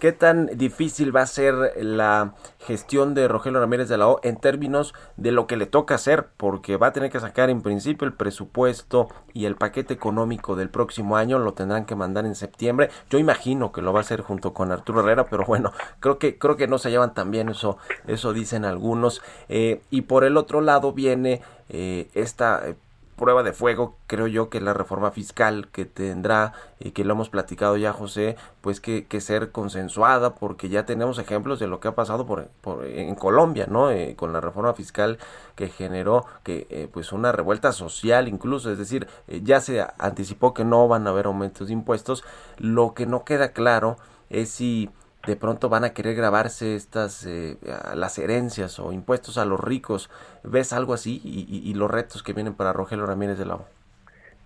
¿Qué 0.00 0.12
tan 0.12 0.46
difícil 0.46 1.14
va 1.14 1.22
a 1.22 1.26
ser 1.26 1.54
la 1.76 2.34
gestión 2.58 3.14
de 3.14 3.28
Rogelio 3.28 3.60
Ramírez 3.60 3.88
de 3.88 3.96
la 3.96 4.08
O 4.08 4.20
en 4.24 4.36
términos 4.36 4.92
de 5.16 5.30
lo 5.30 5.46
que 5.46 5.56
le 5.56 5.66
toca 5.66 5.94
hacer? 5.94 6.28
Porque 6.36 6.76
va 6.76 6.88
a 6.88 6.92
tener 6.92 7.10
que 7.10 7.20
sacar 7.20 7.48
en 7.48 7.62
principio 7.62 8.06
el 8.06 8.12
presupuesto 8.12 9.08
y 9.32 9.44
el 9.44 9.54
paquete 9.54 9.94
económico 9.94 10.56
del 10.56 10.68
próximo 10.68 11.16
año, 11.16 11.38
lo 11.38 11.54
tendrán 11.54 11.84
que 11.84 11.94
mandar 11.94 12.26
en 12.26 12.34
septiembre. 12.34 12.90
Yo 13.08 13.18
imagino 13.18 13.70
que 13.70 13.82
lo 13.82 13.92
va 13.92 14.00
a 14.00 14.02
hacer 14.02 14.20
junto 14.20 14.52
con 14.52 14.72
Arturo 14.72 15.00
Herrera, 15.00 15.26
pero 15.26 15.44
bueno, 15.44 15.72
creo 16.00 16.18
que 16.18 16.36
creo 16.36 16.56
que 16.56 16.66
no 16.66 16.78
se 16.78 16.90
llevan 16.90 17.14
tan 17.14 17.30
bien, 17.30 17.48
eso, 17.48 17.78
eso 18.06 18.32
dicen 18.32 18.64
algunos. 18.64 19.22
Eh, 19.48 19.80
y 19.90 20.02
por 20.02 20.24
el 20.24 20.36
otro 20.36 20.60
lado 20.60 20.92
viene 20.92 21.40
eh, 21.68 22.08
esta 22.14 22.62
eh, 22.66 22.74
prueba 23.18 23.42
de 23.42 23.52
fuego, 23.52 23.96
creo 24.06 24.26
yo 24.26 24.48
que 24.48 24.62
la 24.62 24.72
reforma 24.72 25.10
fiscal 25.10 25.68
que 25.70 25.84
tendrá, 25.84 26.54
y 26.80 26.92
que 26.92 27.04
lo 27.04 27.12
hemos 27.12 27.28
platicado 27.28 27.76
ya 27.76 27.92
José, 27.92 28.36
pues 28.62 28.80
que, 28.80 29.06
ser 29.20 29.52
consensuada, 29.52 30.36
porque 30.36 30.70
ya 30.70 30.86
tenemos 30.86 31.18
ejemplos 31.18 31.58
de 31.58 31.66
lo 31.66 31.80
que 31.80 31.88
ha 31.88 31.94
pasado 31.94 32.24
por, 32.24 32.48
en 32.84 33.14
Colombia, 33.16 33.66
¿no? 33.68 33.90
Eh, 33.90 34.14
con 34.16 34.32
la 34.32 34.40
reforma 34.40 34.72
fiscal 34.72 35.18
que 35.56 35.68
generó 35.68 36.24
que 36.44 36.66
eh, 36.70 36.88
pues 36.90 37.12
una 37.12 37.32
revuelta 37.32 37.72
social 37.72 38.28
incluso, 38.28 38.70
es 38.70 38.78
decir, 38.78 39.08
eh, 39.26 39.40
ya 39.42 39.60
se 39.60 39.84
anticipó 39.98 40.54
que 40.54 40.64
no 40.64 40.88
van 40.88 41.06
a 41.06 41.10
haber 41.10 41.26
aumentos 41.26 41.66
de 41.66 41.72
impuestos, 41.74 42.24
lo 42.56 42.94
que 42.94 43.06
no 43.06 43.24
queda 43.24 43.52
claro 43.52 43.96
es 44.30 44.50
si 44.50 44.90
de 45.26 45.36
pronto 45.36 45.68
van 45.68 45.84
a 45.84 45.92
querer 45.92 46.14
grabarse 46.14 46.74
estas 46.74 47.26
eh, 47.26 47.56
las 47.94 48.18
herencias 48.18 48.78
o 48.78 48.92
impuestos 48.92 49.38
a 49.38 49.44
los 49.44 49.60
ricos. 49.60 50.10
¿Ves 50.44 50.72
algo 50.72 50.94
así 50.94 51.20
y, 51.24 51.74
los 51.74 51.90
retos 51.90 52.22
que 52.22 52.32
vienen 52.32 52.54
para 52.54 52.72
Rogelio 52.72 53.06
Ramírez 53.06 53.38
de 53.38 53.46
la 53.46 53.56
O? 53.56 53.66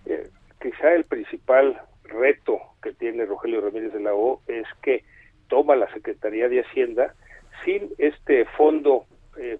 Eh, 0.05 0.29
quizá 0.61 0.93
el 0.93 1.05
principal 1.05 1.79
reto 2.03 2.59
que 2.81 2.93
tiene 2.93 3.25
Rogelio 3.25 3.61
Ramírez 3.61 3.93
de 3.93 4.01
la 4.01 4.13
O 4.13 4.41
es 4.47 4.65
que 4.81 5.03
toma 5.47 5.75
la 5.75 5.91
Secretaría 5.93 6.49
de 6.49 6.61
Hacienda 6.61 7.13
sin 7.63 7.89
este 7.97 8.45
fondo 8.57 9.05
eh, 9.37 9.59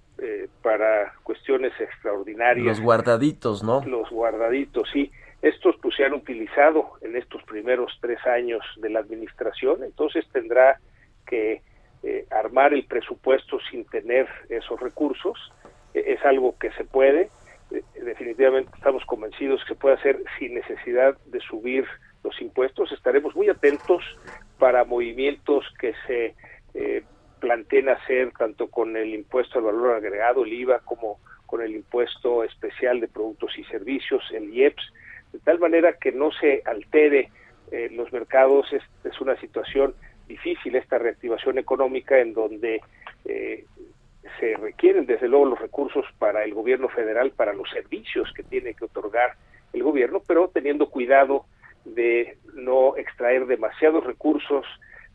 para 0.62 1.14
cuestiones 1.24 1.74
extraordinarias. 1.80 2.66
Los 2.66 2.82
guardaditos, 2.82 3.64
¿no? 3.64 3.84
Los 3.86 4.10
guardaditos, 4.10 4.90
sí. 4.92 5.12
Estos 5.42 5.76
pues 5.82 5.96
se 5.96 6.06
han 6.06 6.14
utilizado 6.14 6.94
en 7.02 7.16
estos 7.16 7.44
primeros 7.44 7.92
tres 8.02 8.20
años 8.26 8.64
de 8.78 8.90
la 8.90 9.00
administración, 9.00 9.84
entonces 9.84 10.26
tendrá 10.32 10.80
que 11.26 11.62
eh, 12.04 12.26
armar 12.32 12.74
el 12.74 12.84
presupuesto 12.86 13.60
sin 13.72 13.86
tener 13.86 14.28
esos 14.50 14.80
recursos. 14.80 15.38
E, 15.94 16.14
es 16.14 16.26
algo 16.26 16.58
que 16.60 16.70
se 16.72 16.84
puede. 16.84 17.30
E, 17.72 18.04
definitivamente 18.04 18.72
estamos 18.76 19.06
convencidos 19.06 19.62
que 19.62 19.74
se 19.74 19.80
puede 19.80 19.96
hacer 19.96 20.22
sin 20.38 20.54
necesidad 20.54 21.18
de 21.28 21.40
subir 21.40 21.86
los 22.24 22.40
impuestos. 22.42 22.92
Estaremos 22.92 23.36
muy 23.36 23.48
atentos 23.48 24.04
para 24.60 24.84
movimientos 24.84 25.66
que 25.80 25.94
se 26.06 26.36
eh, 26.74 27.04
planteen 27.40 27.88
hacer 27.88 28.32
tanto 28.38 28.68
con 28.68 28.98
el 28.98 29.14
impuesto 29.14 29.60
al 29.60 29.66
valor 29.66 29.96
agregado, 29.96 30.44
el 30.44 30.54
IVA, 30.54 30.80
como 30.80 31.20
con 31.46 31.62
el 31.62 31.76
impuesto 31.76 32.44
especial 32.44 33.00
de 33.00 33.08
productos 33.08 33.58
y 33.58 33.64
servicios, 33.66 34.24
el 34.34 34.54
IEPS, 34.54 34.94
de 35.32 35.40
tal 35.40 35.60
manera 35.60 35.94
que 35.94 36.12
no 36.12 36.32
se 36.32 36.64
altere 36.66 37.32
eh, 37.72 37.90
los 37.92 38.12
mercados. 38.12 38.68
es 38.74 39.22
una 39.22 39.40
situación 39.40 39.94
difícil 40.34 40.76
esta 40.76 40.98
reactivación 40.98 41.58
económica 41.58 42.20
en 42.20 42.34
donde 42.34 42.82
eh, 43.26 43.66
se 44.40 44.56
requieren 44.58 45.06
desde 45.06 45.28
luego 45.28 45.46
los 45.46 45.60
recursos 45.60 46.06
para 46.18 46.44
el 46.44 46.54
gobierno 46.54 46.90
federal, 46.90 47.32
para 47.32 47.54
los 47.54 47.70
servicios 47.70 48.32
que 48.36 48.44
tiene 48.44 48.74
que 48.74 48.86
otorgar 48.86 49.36
el 49.74 49.84
gobierno, 49.84 50.22
pero 50.26 50.50
teniendo 50.50 50.90
cuidado 50.90 51.46
de 51.86 52.38
no 52.56 52.96
extraer 52.98 53.46
demasiados 53.46 54.04
recursos 54.04 54.66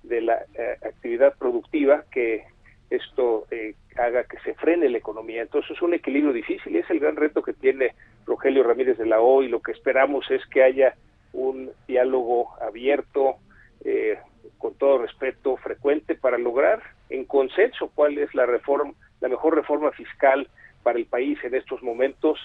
de 0.03 0.21
la 0.21 0.35
eh, 0.55 0.77
actividad 0.83 1.35
productiva 1.39 2.05
que 2.11 2.45
esto 2.91 3.47
eh, 3.51 3.75
haga 3.97 4.25
que 4.25 4.39
se 4.41 4.55
frene 4.55 4.89
la 4.89 4.99
economía. 4.99 5.43
Entonces 5.43 5.73
es 5.73 5.83
un 5.83 5.95
equilibrio 5.95 6.33
difícil 6.33 6.75
y 6.75 6.79
es 6.79 6.91
el 6.91 7.01
gran 7.01 7.17
reto 7.17 7.43
que 7.43 7.53
tiene 7.53 7.95
Rogelio 8.27 8.63
Ramírez 8.63 8.99
de 8.99 9.07
la 9.07 9.21
O 9.21 9.43
y 9.43 9.49
lo 9.49 9.61
que 9.61 9.73
esperamos 9.73 10.31
es 10.31 10.45
que 10.47 10.63
haya 10.63 10.95
un 11.33 11.71
diálogo 11.87 12.55
abierto, 12.61 13.37
eh, 13.85 14.19
con 14.59 14.75
todo 14.75 14.99
respeto, 14.99 15.57
frecuente, 15.57 16.15
para 16.15 16.39
lograr 16.39 16.83
en 17.11 17.25
consenso 17.25 17.91
cuál 17.95 18.19
es 18.19 18.35
la 18.35 18.47
reforma, 18.47 18.95
la 19.21 19.29
mejor 19.29 19.55
reforma 19.55 19.91
fiscal 19.93 20.49
para 20.83 20.99
el 20.99 21.07
país 21.07 21.39
en 21.45 21.55
estos 21.55 21.83
momentos, 21.83 22.39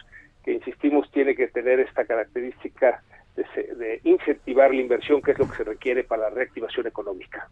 que 0.43 0.53
insistimos 0.53 1.09
tiene 1.11 1.35
que 1.35 1.47
tener 1.47 1.79
esta 1.79 2.05
característica 2.05 3.01
de, 3.35 3.43
de 3.75 4.01
incentivar 4.03 4.73
la 4.73 4.81
inversión, 4.81 5.21
que 5.21 5.31
es 5.31 5.39
lo 5.39 5.49
que 5.49 5.57
se 5.57 5.63
requiere 5.63 6.03
para 6.03 6.23
la 6.23 6.29
reactivación 6.31 6.87
económica. 6.87 7.49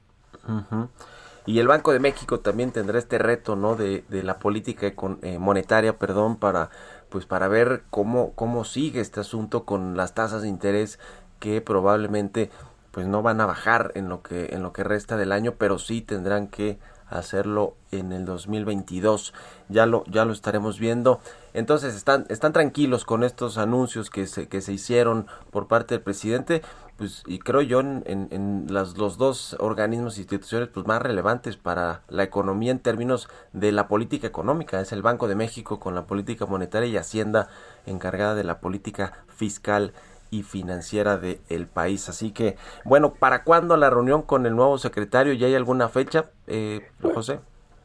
Y 1.45 1.59
el 1.59 1.67
Banco 1.67 1.91
de 1.91 1.99
México 1.99 2.39
también 2.39 2.71
tendrá 2.71 2.99
este 2.99 3.17
reto, 3.17 3.55
¿no? 3.55 3.75
De, 3.75 4.03
de 4.09 4.23
la 4.23 4.37
política 4.37 4.87
eh, 5.21 5.39
monetaria, 5.39 5.97
perdón, 5.97 6.37
para 6.37 6.69
pues 7.09 7.25
para 7.25 7.47
ver 7.49 7.81
cómo 7.89 8.33
cómo 8.35 8.63
sigue 8.63 9.01
este 9.01 9.19
asunto 9.19 9.65
con 9.65 9.97
las 9.97 10.13
tasas 10.13 10.43
de 10.43 10.47
interés 10.47 10.97
que 11.39 11.59
probablemente 11.59 12.49
pues 12.91 13.07
no 13.07 13.21
van 13.21 13.41
a 13.41 13.45
bajar 13.45 13.91
en 13.95 14.09
lo 14.09 14.21
que 14.21 14.47
en 14.51 14.63
lo 14.63 14.73
que 14.73 14.83
resta 14.83 15.17
del 15.17 15.31
año, 15.31 15.55
pero 15.57 15.79
sí 15.79 16.01
tendrán 16.01 16.47
que 16.47 16.79
hacerlo 17.11 17.75
en 17.91 18.11
el 18.13 18.25
2022. 18.25 19.33
Ya 19.69 19.85
lo 19.85 20.03
ya 20.05 20.25
lo 20.25 20.33
estaremos 20.33 20.79
viendo. 20.79 21.19
Entonces 21.53 21.95
están 21.95 22.25
están 22.29 22.53
tranquilos 22.53 23.05
con 23.05 23.23
estos 23.23 23.57
anuncios 23.57 24.09
que 24.09 24.27
se 24.27 24.47
que 24.47 24.61
se 24.61 24.73
hicieron 24.73 25.27
por 25.51 25.67
parte 25.67 25.95
del 25.95 26.03
presidente, 26.03 26.61
pues 26.97 27.23
y 27.25 27.39
creo 27.39 27.61
yo 27.61 27.79
en, 27.79 28.03
en, 28.05 28.67
las, 28.69 28.97
los 28.97 29.17
dos 29.17 29.55
organismos 29.59 30.17
e 30.17 30.21
instituciones 30.21 30.69
pues 30.69 30.85
más 30.85 31.01
relevantes 31.01 31.57
para 31.57 32.01
la 32.09 32.23
economía 32.23 32.71
en 32.71 32.79
términos 32.79 33.27
de 33.53 33.71
la 33.71 33.87
política 33.87 34.27
económica 34.27 34.79
es 34.79 34.91
el 34.91 35.01
Banco 35.01 35.27
de 35.27 35.35
México 35.35 35.79
con 35.79 35.95
la 35.95 36.05
política 36.05 36.45
monetaria 36.45 36.89
y 36.89 36.97
Hacienda 36.97 37.49
encargada 37.85 38.35
de 38.35 38.43
la 38.43 38.59
política 38.59 39.13
fiscal 39.27 39.93
y 40.31 40.43
financiera 40.43 41.17
del 41.17 41.67
país. 41.67 42.09
Así 42.09 42.31
que, 42.33 42.55
bueno, 42.85 43.13
¿para 43.13 43.43
cuándo 43.43 43.77
la 43.77 43.89
reunión 43.89 44.23
con 44.23 44.45
el 44.45 44.55
nuevo 44.55 44.77
secretario? 44.77 45.33
¿Ya 45.33 45.47
hay 45.47 45.55
alguna 45.55 45.89
fecha, 45.89 46.31
eh, 46.47 46.79
José? 47.01 47.39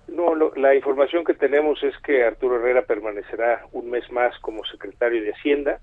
No, 0.09 0.35
lo- 0.37 0.55
la 0.55 0.75
información 0.77 1.25
que 1.25 1.35
tenemos 1.35 1.83
es 1.83 1.93
que 1.99 2.25
Arturo 2.25 2.57
Herrera 2.57 2.83
permanecerá 2.87 3.67
un 3.73 3.91
mes 3.91 4.11
más 4.13 4.39
como 4.39 4.65
secretario 4.65 5.21
de 5.23 5.33
Hacienda 5.33 5.81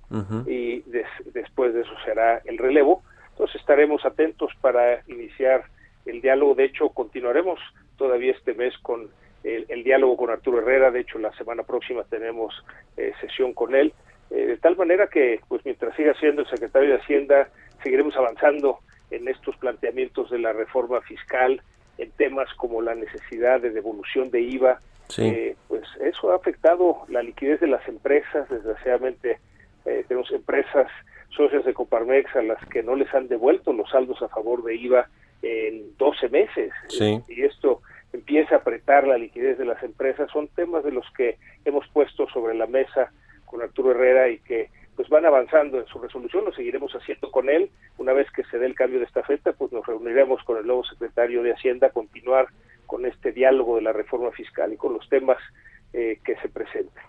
y 0.48 0.80
des- 0.90 1.34
después 1.34 1.74
de 1.74 1.82
eso 1.82 1.92
será 2.06 2.42
el 2.46 2.58
relevo. 2.58 3.04
Entonces 3.32 3.60
estaremos 3.60 4.06
atentos 4.06 4.50
para 4.62 5.02
iniciar 5.08 5.66
el 6.06 6.22
diálogo. 6.22 6.56
De 6.56 6.64
hecho, 6.66 6.90
continuaremos 6.90 7.60
todavía 7.98 8.32
este 8.32 8.54
mes 8.54 8.74
con 8.82 9.10
el, 9.44 9.66
el 9.68 9.84
diálogo 9.84 10.16
con 10.16 10.30
Arturo 10.30 10.60
Herrera. 10.60 10.90
De 10.92 11.02
hecho, 11.02 11.20
la 11.20 11.34
semana 11.34 11.64
próxima 11.64 12.04
tenemos 12.06 12.54
eh, 12.96 13.12
sesión 13.20 13.54
con 13.54 13.76
él. 13.76 13.94
Eh, 14.34 14.48
de 14.48 14.58
tal 14.58 14.76
manera 14.76 15.08
que, 15.08 15.40
pues 15.48 15.64
mientras 15.64 15.96
siga 15.96 16.14
siendo 16.16 16.42
el 16.42 16.50
secretario 16.50 16.90
de 16.90 16.96
Hacienda, 16.96 17.50
seguiremos 17.84 18.18
avanzando 18.18 18.80
en 19.12 19.28
estos 19.28 19.56
planteamientos 19.58 20.32
de 20.32 20.40
la 20.40 20.54
reforma 20.54 21.02
fiscal, 21.02 21.62
en 22.00 22.10
temas 22.12 22.52
como 22.56 22.82
la 22.82 22.96
necesidad 22.96 23.62
de 23.62 23.70
devolución 23.70 24.32
de 24.32 24.42
IVA. 24.42 24.80
Sí. 25.10 25.22
Eh, 25.24 25.56
pues 25.68 25.84
eso 26.02 26.32
ha 26.32 26.36
afectado 26.36 27.04
la 27.10 27.22
liquidez 27.22 27.60
de 27.60 27.68
las 27.68 27.88
empresas. 27.88 28.50
Desgraciadamente, 28.50 29.38
eh, 29.86 30.04
tenemos 30.08 30.32
empresas 30.32 30.88
socias 31.30 31.64
de 31.64 31.74
Coparmex 31.76 32.36
a 32.36 32.42
las 32.42 32.66
que 32.70 32.82
no 32.82 32.96
les 32.96 33.14
han 33.14 33.28
devuelto 33.28 33.72
los 33.72 33.90
saldos 33.92 34.20
a 34.24 34.30
favor 34.30 34.64
de 34.64 34.76
IVA 34.76 35.10
en 35.44 35.96
12 35.98 36.30
meses. 36.30 36.72
Sí. 36.88 37.22
Y 37.28 37.44
esto 37.44 37.82
empieza 38.12 38.56
a 38.56 38.58
apretar 38.60 39.06
la 39.06 39.20
liquidez 39.20 39.60
de 39.60 39.66
las 39.66 39.84
empresas. 39.84 40.32
Son 40.32 40.48
temas 40.48 40.84
de 40.84 40.92
los 40.92 41.06
que 41.16 41.38
hemos 41.66 41.88
puesto 41.90 42.28
sobre 42.30 42.56
la 42.56 42.66
mesa 42.66 43.12
con 43.54 43.62
Arturo 43.62 43.92
Herrera 43.92 44.30
y 44.30 44.40
que 44.40 44.72
pues 44.96 45.10
van 45.10 45.28
avanzando 45.28 45.80
en 45.80 45.86
su 45.86 46.00
resolución, 46.00 46.44
lo 46.44 46.54
seguiremos 46.54 46.92
haciendo 46.94 47.30
con 47.30 47.50
él. 47.50 47.70
Una 48.00 48.12
vez 48.12 48.28
que 48.32 48.44
se 48.46 48.58
dé 48.58 48.66
el 48.66 48.74
cambio 48.74 48.98
de 48.98 49.06
estafeta, 49.06 49.54
pues 49.54 49.72
nos 49.72 49.86
reuniremos 49.86 50.44
con 50.44 50.58
el 50.58 50.66
nuevo 50.66 50.84
secretario 50.84 51.44
de 51.44 51.54
Hacienda 51.54 51.88
a 51.88 51.92
continuar 51.92 52.48
con 52.88 53.06
este 53.06 53.32
diálogo 53.32 53.76
de 53.76 53.84
la 53.84 53.94
reforma 53.94 54.32
fiscal 54.32 54.74
y 54.74 54.78
con 54.78 54.94
los 54.94 55.08
temas 55.08 55.38
eh, 55.94 56.20
que 56.26 56.36
se 56.38 56.50
presenten. 56.50 57.04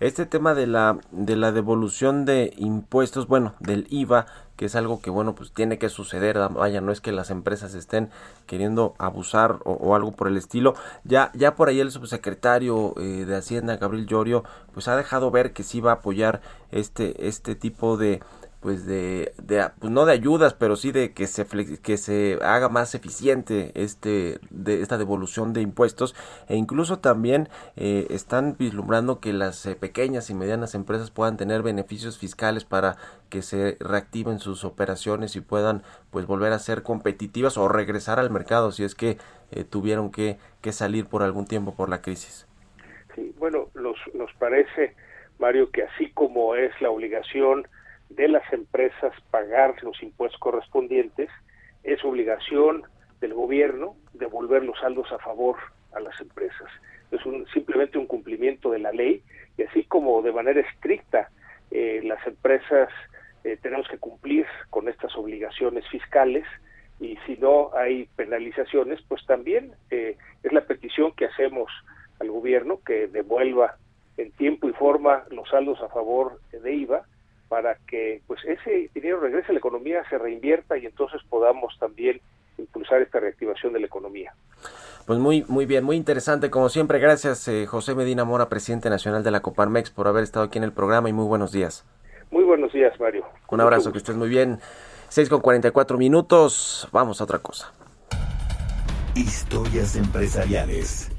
Este 0.00 0.26
tema 0.26 0.54
de 0.54 0.66
la 0.66 0.98
de 1.12 1.36
la 1.36 1.52
devolución 1.52 2.24
de 2.24 2.52
impuestos, 2.56 3.26
bueno, 3.28 3.54
del 3.60 3.86
IVA, 3.90 4.26
que 4.56 4.66
es 4.66 4.76
algo 4.76 5.00
que 5.00 5.10
bueno, 5.10 5.34
pues 5.34 5.52
tiene 5.52 5.78
que 5.78 5.88
suceder, 5.88 6.38
ah, 6.38 6.48
vaya, 6.48 6.80
no 6.80 6.92
es 6.92 7.00
que 7.00 7.12
las 7.12 7.30
empresas 7.30 7.74
estén 7.74 8.10
queriendo 8.46 8.94
abusar 8.98 9.58
o, 9.64 9.72
o 9.72 9.94
algo 9.94 10.12
por 10.12 10.28
el 10.28 10.36
estilo. 10.36 10.74
Ya 11.04 11.30
ya 11.34 11.54
por 11.54 11.68
ahí 11.68 11.80
el 11.80 11.90
subsecretario 11.90 12.94
eh, 12.98 13.24
de 13.24 13.36
Hacienda, 13.36 13.76
Gabriel 13.76 14.06
Llorio, 14.06 14.44
pues 14.72 14.88
ha 14.88 14.96
dejado 14.96 15.30
ver 15.30 15.52
que 15.52 15.62
sí 15.62 15.80
va 15.80 15.92
a 15.92 15.94
apoyar 15.94 16.40
este 16.70 17.28
este 17.28 17.54
tipo 17.54 17.96
de 17.96 18.20
pues 18.64 18.86
de, 18.86 19.34
de 19.42 19.68
pues 19.78 19.92
no 19.92 20.06
de 20.06 20.14
ayudas 20.14 20.54
pero 20.54 20.76
sí 20.76 20.90
de 20.90 21.12
que 21.12 21.26
se 21.26 21.44
que 21.82 21.98
se 21.98 22.38
haga 22.40 22.70
más 22.70 22.94
eficiente 22.94 23.72
este 23.74 24.38
de 24.48 24.80
esta 24.80 24.96
devolución 24.96 25.52
de 25.52 25.60
impuestos 25.60 26.16
e 26.48 26.56
incluso 26.56 26.98
también 26.98 27.50
eh, 27.76 28.06
están 28.08 28.56
vislumbrando 28.58 29.20
que 29.20 29.34
las 29.34 29.66
eh, 29.66 29.76
pequeñas 29.76 30.30
y 30.30 30.34
medianas 30.34 30.74
empresas 30.74 31.10
puedan 31.10 31.36
tener 31.36 31.60
beneficios 31.60 32.16
fiscales 32.18 32.64
para 32.64 32.96
que 33.28 33.42
se 33.42 33.76
reactiven 33.80 34.38
sus 34.38 34.64
operaciones 34.64 35.36
y 35.36 35.42
puedan 35.42 35.82
pues 36.10 36.24
volver 36.24 36.54
a 36.54 36.58
ser 36.58 36.82
competitivas 36.82 37.58
o 37.58 37.68
regresar 37.68 38.18
al 38.18 38.30
mercado 38.30 38.72
si 38.72 38.82
es 38.82 38.94
que 38.94 39.18
eh, 39.50 39.64
tuvieron 39.64 40.10
que, 40.10 40.38
que 40.62 40.72
salir 40.72 41.04
por 41.04 41.22
algún 41.22 41.44
tiempo 41.44 41.74
por 41.74 41.90
la 41.90 42.00
crisis. 42.00 42.48
Sí, 43.14 43.34
bueno, 43.38 43.68
nos, 43.74 43.98
nos 44.14 44.32
parece, 44.38 44.94
Mario, 45.38 45.70
que 45.70 45.82
así 45.82 46.10
como 46.12 46.54
es 46.54 46.72
la 46.80 46.88
obligación 46.88 47.68
de 48.14 48.28
las 48.28 48.50
empresas 48.52 49.12
pagar 49.30 49.82
los 49.82 50.02
impuestos 50.02 50.40
correspondientes, 50.40 51.28
es 51.82 52.04
obligación 52.04 52.84
del 53.20 53.34
gobierno 53.34 53.96
devolver 54.12 54.64
los 54.64 54.78
saldos 54.80 55.10
a 55.12 55.18
favor 55.18 55.56
a 55.92 56.00
las 56.00 56.18
empresas. 56.20 56.68
Es 57.10 57.24
un, 57.26 57.46
simplemente 57.52 57.98
un 57.98 58.06
cumplimiento 58.06 58.70
de 58.70 58.78
la 58.78 58.92
ley 58.92 59.22
y 59.56 59.62
así 59.62 59.84
como 59.84 60.22
de 60.22 60.32
manera 60.32 60.60
estricta 60.60 61.30
eh, 61.70 62.00
las 62.04 62.24
empresas 62.26 62.88
eh, 63.44 63.58
tenemos 63.62 63.86
que 63.88 63.98
cumplir 63.98 64.46
con 64.70 64.88
estas 64.88 65.14
obligaciones 65.16 65.86
fiscales 65.88 66.44
y 67.00 67.18
si 67.26 67.36
no 67.36 67.70
hay 67.74 68.08
penalizaciones, 68.16 69.00
pues 69.08 69.24
también 69.26 69.72
eh, 69.90 70.16
es 70.42 70.52
la 70.52 70.62
petición 70.62 71.12
que 71.12 71.26
hacemos 71.26 71.70
al 72.20 72.30
gobierno 72.30 72.80
que 72.84 73.08
devuelva 73.08 73.76
en 74.16 74.30
tiempo 74.32 74.68
y 74.68 74.72
forma 74.72 75.24
los 75.30 75.48
saldos 75.48 75.80
a 75.82 75.88
favor 75.88 76.40
de 76.52 76.72
IVA 76.72 77.04
para 77.48 77.76
que 77.86 78.22
pues 78.26 78.40
ese 78.44 78.90
dinero 78.94 79.20
regrese 79.20 79.48
a 79.50 79.52
la 79.52 79.58
economía, 79.58 80.02
se 80.08 80.18
reinvierta 80.18 80.76
y 80.76 80.86
entonces 80.86 81.20
podamos 81.28 81.76
también 81.78 82.20
impulsar 82.58 83.02
esta 83.02 83.20
reactivación 83.20 83.72
de 83.72 83.80
la 83.80 83.86
economía. 83.86 84.32
Pues 85.06 85.18
muy, 85.18 85.44
muy 85.48 85.66
bien, 85.66 85.84
muy 85.84 85.96
interesante. 85.96 86.50
Como 86.50 86.68
siempre, 86.68 86.98
gracias 86.98 87.46
eh, 87.48 87.66
José 87.66 87.94
Medina 87.94 88.24
Mora, 88.24 88.48
presidente 88.48 88.88
nacional 88.88 89.22
de 89.22 89.30
la 89.30 89.40
Coparmex, 89.40 89.90
por 89.90 90.08
haber 90.08 90.24
estado 90.24 90.46
aquí 90.46 90.58
en 90.58 90.64
el 90.64 90.72
programa 90.72 91.08
y 91.08 91.12
muy 91.12 91.26
buenos 91.26 91.52
días. 91.52 91.84
Muy 92.30 92.44
buenos 92.44 92.72
días, 92.72 92.98
Mario. 92.98 93.24
Un 93.50 93.60
abrazo, 93.60 93.92
que 93.92 93.98
estés 93.98 94.16
muy 94.16 94.28
bien. 94.28 94.58
6 95.08 95.28
con 95.28 95.40
44 95.40 95.98
minutos, 95.98 96.88
vamos 96.90 97.20
a 97.20 97.24
otra 97.24 97.38
cosa. 97.38 97.72
Historias 99.14 99.94
empresariales. 99.94 101.12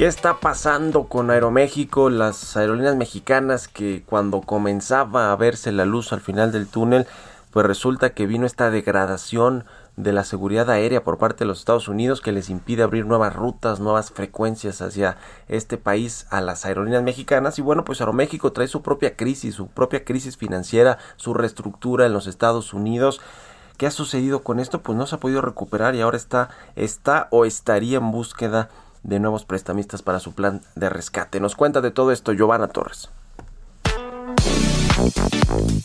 ¿Qué 0.00 0.06
está 0.06 0.40
pasando 0.40 1.08
con 1.08 1.30
Aeroméxico? 1.30 2.08
Las 2.08 2.56
aerolíneas 2.56 2.96
mexicanas 2.96 3.68
que 3.68 4.02
cuando 4.02 4.40
comenzaba 4.40 5.30
a 5.30 5.36
verse 5.36 5.72
la 5.72 5.84
luz 5.84 6.14
al 6.14 6.22
final 6.22 6.52
del 6.52 6.68
túnel, 6.68 7.06
pues 7.50 7.66
resulta 7.66 8.14
que 8.14 8.26
vino 8.26 8.46
esta 8.46 8.70
degradación 8.70 9.66
de 9.98 10.14
la 10.14 10.24
seguridad 10.24 10.70
aérea 10.70 11.04
por 11.04 11.18
parte 11.18 11.40
de 11.40 11.48
los 11.48 11.58
Estados 11.58 11.86
Unidos 11.86 12.22
que 12.22 12.32
les 12.32 12.48
impide 12.48 12.82
abrir 12.82 13.04
nuevas 13.04 13.36
rutas, 13.36 13.78
nuevas 13.78 14.10
frecuencias 14.10 14.80
hacia 14.80 15.18
este 15.48 15.76
país 15.76 16.26
a 16.30 16.40
las 16.40 16.64
aerolíneas 16.64 17.02
mexicanas 17.02 17.58
y 17.58 17.62
bueno 17.62 17.84
pues 17.84 18.00
Aeroméxico 18.00 18.52
trae 18.52 18.68
su 18.68 18.80
propia 18.80 19.16
crisis, 19.16 19.56
su 19.56 19.66
propia 19.66 20.06
crisis 20.06 20.38
financiera, 20.38 20.96
su 21.16 21.34
reestructura 21.34 22.06
en 22.06 22.14
los 22.14 22.26
Estados 22.26 22.72
Unidos. 22.72 23.20
¿Qué 23.76 23.86
ha 23.86 23.90
sucedido 23.90 24.42
con 24.44 24.60
esto? 24.60 24.80
Pues 24.80 24.96
no 24.96 25.06
se 25.06 25.16
ha 25.16 25.20
podido 25.20 25.42
recuperar 25.42 25.94
y 25.94 26.00
ahora 26.00 26.16
está, 26.16 26.48
está 26.74 27.28
o 27.30 27.44
estaría 27.44 27.98
en 27.98 28.10
búsqueda 28.10 28.70
de 29.02 29.20
nuevos 29.20 29.44
prestamistas 29.44 30.02
para 30.02 30.20
su 30.20 30.32
plan 30.32 30.62
de 30.74 30.88
rescate. 30.88 31.40
Nos 31.40 31.56
cuenta 31.56 31.80
de 31.80 31.90
todo 31.90 32.12
esto 32.12 32.32
Giovanna 32.32 32.68
Torres. 32.68 33.10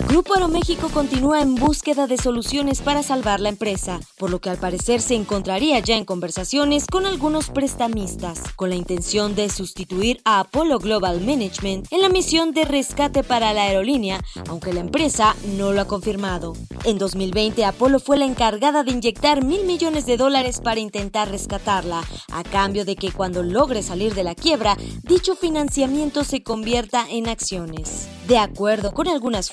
Grupo 0.08 0.36
Aeroméxico 0.36 0.90
continúa 0.90 1.42
en 1.42 1.56
búsqueda 1.56 2.06
de 2.06 2.18
soluciones 2.18 2.82
para 2.82 3.02
salvar 3.02 3.40
la 3.40 3.50
empresa, 3.50 4.00
por 4.18 4.30
lo 4.30 4.40
que 4.40 4.52
al 4.52 4.58
parecer 4.58 5.02
se 5.02 5.16
encontraría 5.16 5.80
ya 5.80 5.96
en 5.96 6.06
conversaciones 6.06 6.86
con 6.86 7.06
algunos 7.08 7.50
prestamistas, 7.50 8.40
con 8.56 8.70
la 8.70 8.76
intención 8.76 9.34
de 9.34 9.50
sustituir 9.50 10.22
a 10.24 10.40
Apollo 10.42 10.78
Global 10.78 11.20
Management 11.22 11.88
en 11.92 12.02
la 12.02 12.10
misión 12.10 12.54
de 12.54 12.66
rescate 12.66 13.24
para 13.24 13.54
la 13.54 13.64
aerolínea, 13.64 14.24
aunque 14.50 14.72
la 14.72 14.82
empresa 14.82 15.36
no 15.58 15.72
lo 15.74 15.82
ha 15.82 15.86
confirmado. 15.86 16.54
En 16.84 17.00
2020, 17.00 17.66
Apollo 17.66 18.00
fue 18.00 18.18
la 18.18 18.26
encargada 18.26 18.84
de 18.84 18.92
inyectar 18.92 19.44
mil 19.44 19.66
millones 19.66 20.06
de 20.06 20.18
dólares 20.18 20.62
para 20.62 20.80
intentar 20.80 21.32
rescatarla, 21.32 22.04
a 22.32 22.44
cambio 22.44 22.86
de 22.86 22.96
que 22.96 23.12
cuando 23.12 23.42
logre 23.42 23.82
salir 23.82 24.14
de 24.14 24.24
la 24.24 24.36
quiebra, 24.36 24.78
dicho 25.04 25.36
financiamiento 25.36 26.24
se 26.24 26.44
convierta 26.44 27.08
en 27.10 27.28
acciones. 27.28 28.08
De 28.28 28.38
acuerdo 28.40 28.92
con 28.92 29.08
algunas 29.08 29.52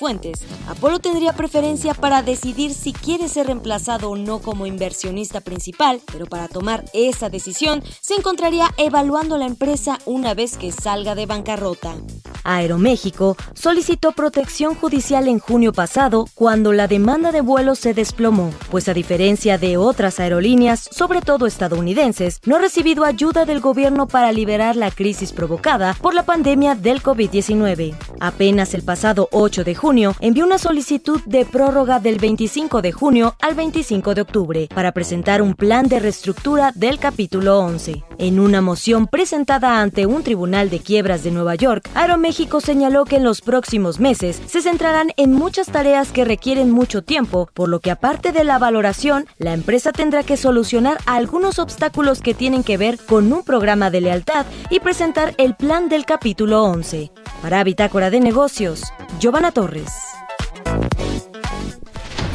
Apolo 0.67 0.99
tendría 0.99 1.31
preferencia 1.31 1.93
para 1.93 2.21
decidir 2.21 2.73
si 2.73 2.91
quiere 2.91 3.29
ser 3.29 3.45
reemplazado 3.47 4.09
o 4.09 4.17
no 4.17 4.39
como 4.39 4.65
inversionista 4.65 5.39
principal, 5.39 6.01
pero 6.11 6.25
para 6.25 6.49
tomar 6.49 6.83
esa 6.93 7.29
decisión 7.29 7.81
se 8.01 8.15
encontraría 8.15 8.69
evaluando 8.75 9.37
la 9.37 9.45
empresa 9.45 9.99
una 10.05 10.33
vez 10.33 10.57
que 10.57 10.73
salga 10.73 11.15
de 11.15 11.25
bancarrota. 11.25 11.95
Aeroméxico 12.45 13.37
solicitó 13.53 14.11
protección 14.11 14.75
judicial 14.75 15.29
en 15.29 15.39
junio 15.39 15.71
pasado 15.71 16.25
cuando 16.35 16.73
la 16.73 16.89
demanda 16.89 17.31
de 17.31 17.39
vuelos 17.39 17.79
se 17.79 17.93
desplomó, 17.93 18.51
pues 18.69 18.89
a 18.89 18.93
diferencia 18.93 19.57
de 19.57 19.77
otras 19.77 20.19
aerolíneas, 20.19 20.89
sobre 20.91 21.21
todo 21.21 21.47
estadounidenses, 21.47 22.41
no 22.45 22.57
ha 22.57 22.59
recibido 22.59 23.05
ayuda 23.05 23.45
del 23.45 23.61
gobierno 23.61 24.09
para 24.09 24.33
liberar 24.33 24.75
la 24.75 24.91
crisis 24.91 25.31
provocada 25.31 25.95
por 26.01 26.13
la 26.13 26.25
pandemia 26.25 26.75
del 26.75 27.01
COVID-19. 27.01 27.95
Apenas 28.19 28.73
el 28.73 28.83
pasado 28.83 29.29
8 29.31 29.63
de 29.63 29.75
junio 29.75 29.92
envió 30.19 30.45
una 30.45 30.57
solicitud 30.57 31.21
de 31.25 31.45
prórroga 31.45 31.99
del 31.99 32.17
25 32.17 32.81
de 32.81 32.91
junio 32.91 33.35
al 33.41 33.53
25 33.53 34.15
de 34.15 34.21
octubre 34.21 34.69
para 34.73 34.91
presentar 34.91 35.41
un 35.41 35.53
plan 35.53 35.87
de 35.87 35.99
reestructura 35.99 36.71
del 36.73 36.97
capítulo 36.97 37.59
11. 37.59 38.03
En 38.17 38.39
una 38.39 38.61
moción 38.61 39.07
presentada 39.07 39.81
ante 39.81 40.05
un 40.05 40.23
tribunal 40.23 40.69
de 40.69 40.79
quiebras 40.79 41.23
de 41.23 41.31
Nueva 41.31 41.55
York, 41.55 41.89
Aeroméxico 41.95 42.61
señaló 42.61 43.05
que 43.05 43.17
en 43.17 43.23
los 43.23 43.41
próximos 43.41 43.99
meses 43.99 44.41
se 44.45 44.61
centrarán 44.61 45.11
en 45.17 45.33
muchas 45.33 45.67
tareas 45.67 46.11
que 46.11 46.25
requieren 46.25 46.71
mucho 46.71 47.01
tiempo, 47.01 47.49
por 47.53 47.69
lo 47.69 47.79
que 47.79 47.91
aparte 47.91 48.31
de 48.31 48.43
la 48.43 48.59
valoración, 48.59 49.25
la 49.37 49.53
empresa 49.53 49.91
tendrá 49.91 50.23
que 50.23 50.37
solucionar 50.37 50.97
algunos 51.05 51.59
obstáculos 51.59 52.21
que 52.21 52.33
tienen 52.33 52.63
que 52.63 52.77
ver 52.77 52.97
con 52.97 53.31
un 53.33 53.43
programa 53.43 53.89
de 53.89 54.01
lealtad 54.01 54.45
y 54.69 54.79
presentar 54.79 55.33
el 55.37 55.55
plan 55.55 55.89
del 55.89 56.05
capítulo 56.05 56.63
11. 56.63 57.11
Para 57.41 57.63
Bitácora 57.63 58.09
de 58.09 58.19
Negocios, 58.19 58.83
Giovanna 59.19 59.51
Torres. 59.51 59.91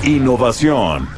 Innovación. 0.05 1.09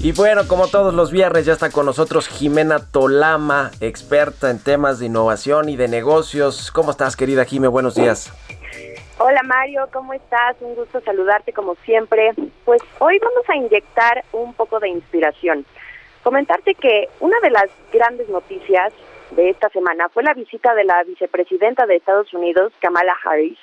Y 0.00 0.12
bueno, 0.12 0.48
como 0.48 0.68
todos 0.68 0.94
los 0.94 1.10
viernes, 1.10 1.44
ya 1.44 1.52
está 1.52 1.70
con 1.70 1.84
nosotros 1.84 2.28
Jimena 2.28 2.78
Tolama, 2.78 3.72
experta 3.80 4.48
en 4.48 4.58
temas 4.58 5.00
de 5.00 5.06
innovación 5.06 5.68
y 5.68 5.76
de 5.76 5.86
negocios. 5.86 6.70
¿Cómo 6.70 6.92
estás, 6.92 7.14
querida 7.14 7.44
Jime? 7.44 7.68
Buenos 7.68 7.94
días. 7.94 8.32
Hola 9.18 9.42
Mario, 9.42 9.88
¿cómo 9.92 10.14
estás? 10.14 10.56
Un 10.60 10.76
gusto 10.76 11.00
saludarte 11.00 11.52
como 11.52 11.74
siempre. 11.84 12.32
Pues 12.64 12.80
hoy 13.00 13.18
vamos 13.18 13.46
a 13.50 13.56
inyectar 13.56 14.24
un 14.32 14.54
poco 14.54 14.80
de 14.80 14.88
inspiración. 14.88 15.66
Comentarte 16.22 16.74
que 16.74 17.08
una 17.20 17.36
de 17.42 17.50
las 17.50 17.68
grandes 17.92 18.28
noticias 18.28 18.92
de 19.30 19.50
esta 19.50 19.68
semana 19.70 20.08
fue 20.08 20.22
la 20.22 20.34
visita 20.34 20.74
de 20.74 20.84
la 20.84 21.02
vicepresidenta 21.04 21.86
de 21.86 21.96
Estados 21.96 22.32
Unidos, 22.32 22.72
Kamala 22.80 23.14
Harris, 23.24 23.58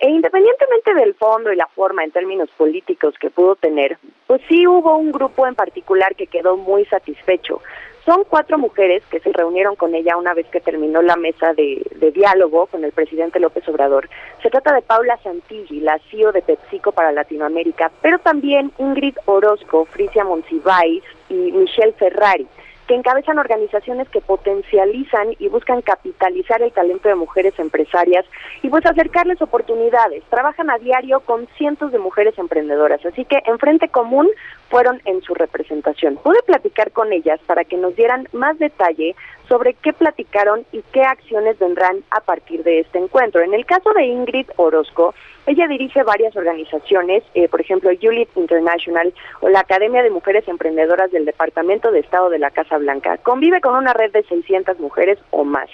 e 0.00 0.08
independientemente 0.08 0.94
del 0.94 1.14
fondo 1.14 1.52
y 1.52 1.56
la 1.56 1.66
forma 1.66 2.04
en 2.04 2.12
términos 2.12 2.48
políticos 2.56 3.14
que 3.20 3.30
pudo 3.30 3.56
tener, 3.56 3.98
pues 4.26 4.40
sí 4.48 4.66
hubo 4.66 4.96
un 4.96 5.10
grupo 5.10 5.46
en 5.46 5.56
particular 5.56 6.14
que 6.14 6.28
quedó 6.28 6.56
muy 6.56 6.84
satisfecho. 6.84 7.60
Son 8.04 8.24
cuatro 8.24 8.56
mujeres 8.58 9.02
que 9.10 9.20
se 9.20 9.32
reunieron 9.32 9.76
con 9.76 9.94
ella 9.94 10.16
una 10.16 10.32
vez 10.32 10.46
que 10.46 10.60
terminó 10.60 11.02
la 11.02 11.16
mesa 11.16 11.52
de, 11.52 11.82
diálogo 12.14 12.66
con 12.66 12.84
el 12.84 12.92
presidente 12.92 13.40
López 13.40 13.68
Obrador. 13.68 14.08
Se 14.42 14.48
trata 14.48 14.72
de 14.72 14.82
Paula 14.82 15.18
Santilli, 15.22 15.80
la 15.80 15.98
CEO 16.10 16.32
de 16.32 16.40
PepsiCo 16.40 16.92
para 16.92 17.12
Latinoamérica, 17.12 17.90
pero 18.00 18.18
también 18.18 18.72
Ingrid 18.78 19.16
Orozco, 19.26 19.84
Frisia 19.84 20.24
Monsiváis 20.24 21.02
y 21.28 21.34
Michelle 21.34 21.92
Ferrari 21.92 22.46
que 22.88 22.94
encabezan 22.94 23.38
organizaciones 23.38 24.08
que 24.08 24.22
potencializan 24.22 25.36
y 25.38 25.48
buscan 25.48 25.82
capitalizar 25.82 26.62
el 26.62 26.72
talento 26.72 27.08
de 27.08 27.14
mujeres 27.14 27.56
empresarias 27.58 28.24
y 28.62 28.70
pues 28.70 28.84
acercarles 28.86 29.40
oportunidades. 29.42 30.24
Trabajan 30.30 30.70
a 30.70 30.78
diario 30.78 31.20
con 31.20 31.46
cientos 31.58 31.92
de 31.92 31.98
mujeres 31.98 32.36
emprendedoras, 32.38 33.04
así 33.04 33.26
que 33.26 33.40
en 33.44 33.58
Frente 33.58 33.88
Común 33.88 34.28
fueron 34.70 35.00
en 35.04 35.20
su 35.22 35.34
representación. 35.34 36.16
Pude 36.16 36.42
platicar 36.42 36.90
con 36.90 37.12
ellas 37.12 37.38
para 37.46 37.64
que 37.64 37.76
nos 37.76 37.94
dieran 37.94 38.26
más 38.32 38.58
detalle 38.58 39.14
sobre 39.48 39.74
qué 39.74 39.92
platicaron 39.92 40.64
y 40.72 40.82
qué 40.92 41.02
acciones 41.02 41.58
vendrán 41.58 41.98
a 42.10 42.20
partir 42.20 42.62
de 42.64 42.80
este 42.80 42.98
encuentro. 42.98 43.42
En 43.42 43.54
el 43.54 43.66
caso 43.66 43.92
de 43.92 44.04
Ingrid 44.04 44.46
Orozco, 44.56 45.14
ella 45.48 45.66
dirige 45.66 46.02
varias 46.02 46.36
organizaciones, 46.36 47.22
eh, 47.32 47.48
por 47.48 47.60
ejemplo, 47.60 47.90
Juliet 48.00 48.28
International 48.36 49.14
o 49.40 49.48
la 49.48 49.60
Academia 49.60 50.02
de 50.02 50.10
Mujeres 50.10 50.46
Emprendedoras 50.46 51.10
del 51.10 51.24
Departamento 51.24 51.90
de 51.90 52.00
Estado 52.00 52.28
de 52.28 52.38
la 52.38 52.50
Casa 52.50 52.76
Blanca. 52.76 53.16
Convive 53.16 53.62
con 53.62 53.74
una 53.74 53.94
red 53.94 54.12
de 54.12 54.22
600 54.24 54.78
mujeres 54.78 55.18
o 55.30 55.44
más. 55.44 55.70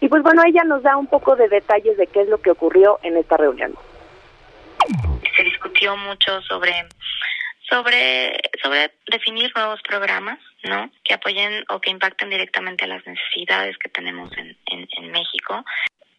Y 0.00 0.08
pues 0.08 0.22
bueno, 0.22 0.42
ella 0.46 0.62
nos 0.62 0.82
da 0.84 0.96
un 0.96 1.08
poco 1.08 1.34
de 1.34 1.48
detalles 1.48 1.96
de 1.96 2.06
qué 2.06 2.20
es 2.20 2.28
lo 2.28 2.38
que 2.38 2.52
ocurrió 2.52 3.00
en 3.02 3.16
esta 3.16 3.36
reunión. 3.36 3.74
Se 5.36 5.42
discutió 5.42 5.96
mucho 5.96 6.40
sobre 6.42 6.72
sobre 7.68 8.38
sobre 8.62 8.92
definir 9.10 9.50
nuevos 9.56 9.82
programas 9.82 10.38
no 10.62 10.88
que 11.02 11.14
apoyen 11.14 11.64
o 11.68 11.80
que 11.80 11.90
impacten 11.90 12.30
directamente 12.30 12.84
a 12.84 12.86
las 12.86 13.04
necesidades 13.04 13.76
que 13.78 13.88
tenemos 13.88 14.30
en, 14.38 14.56
en, 14.66 14.86
en 14.98 15.10
México 15.10 15.64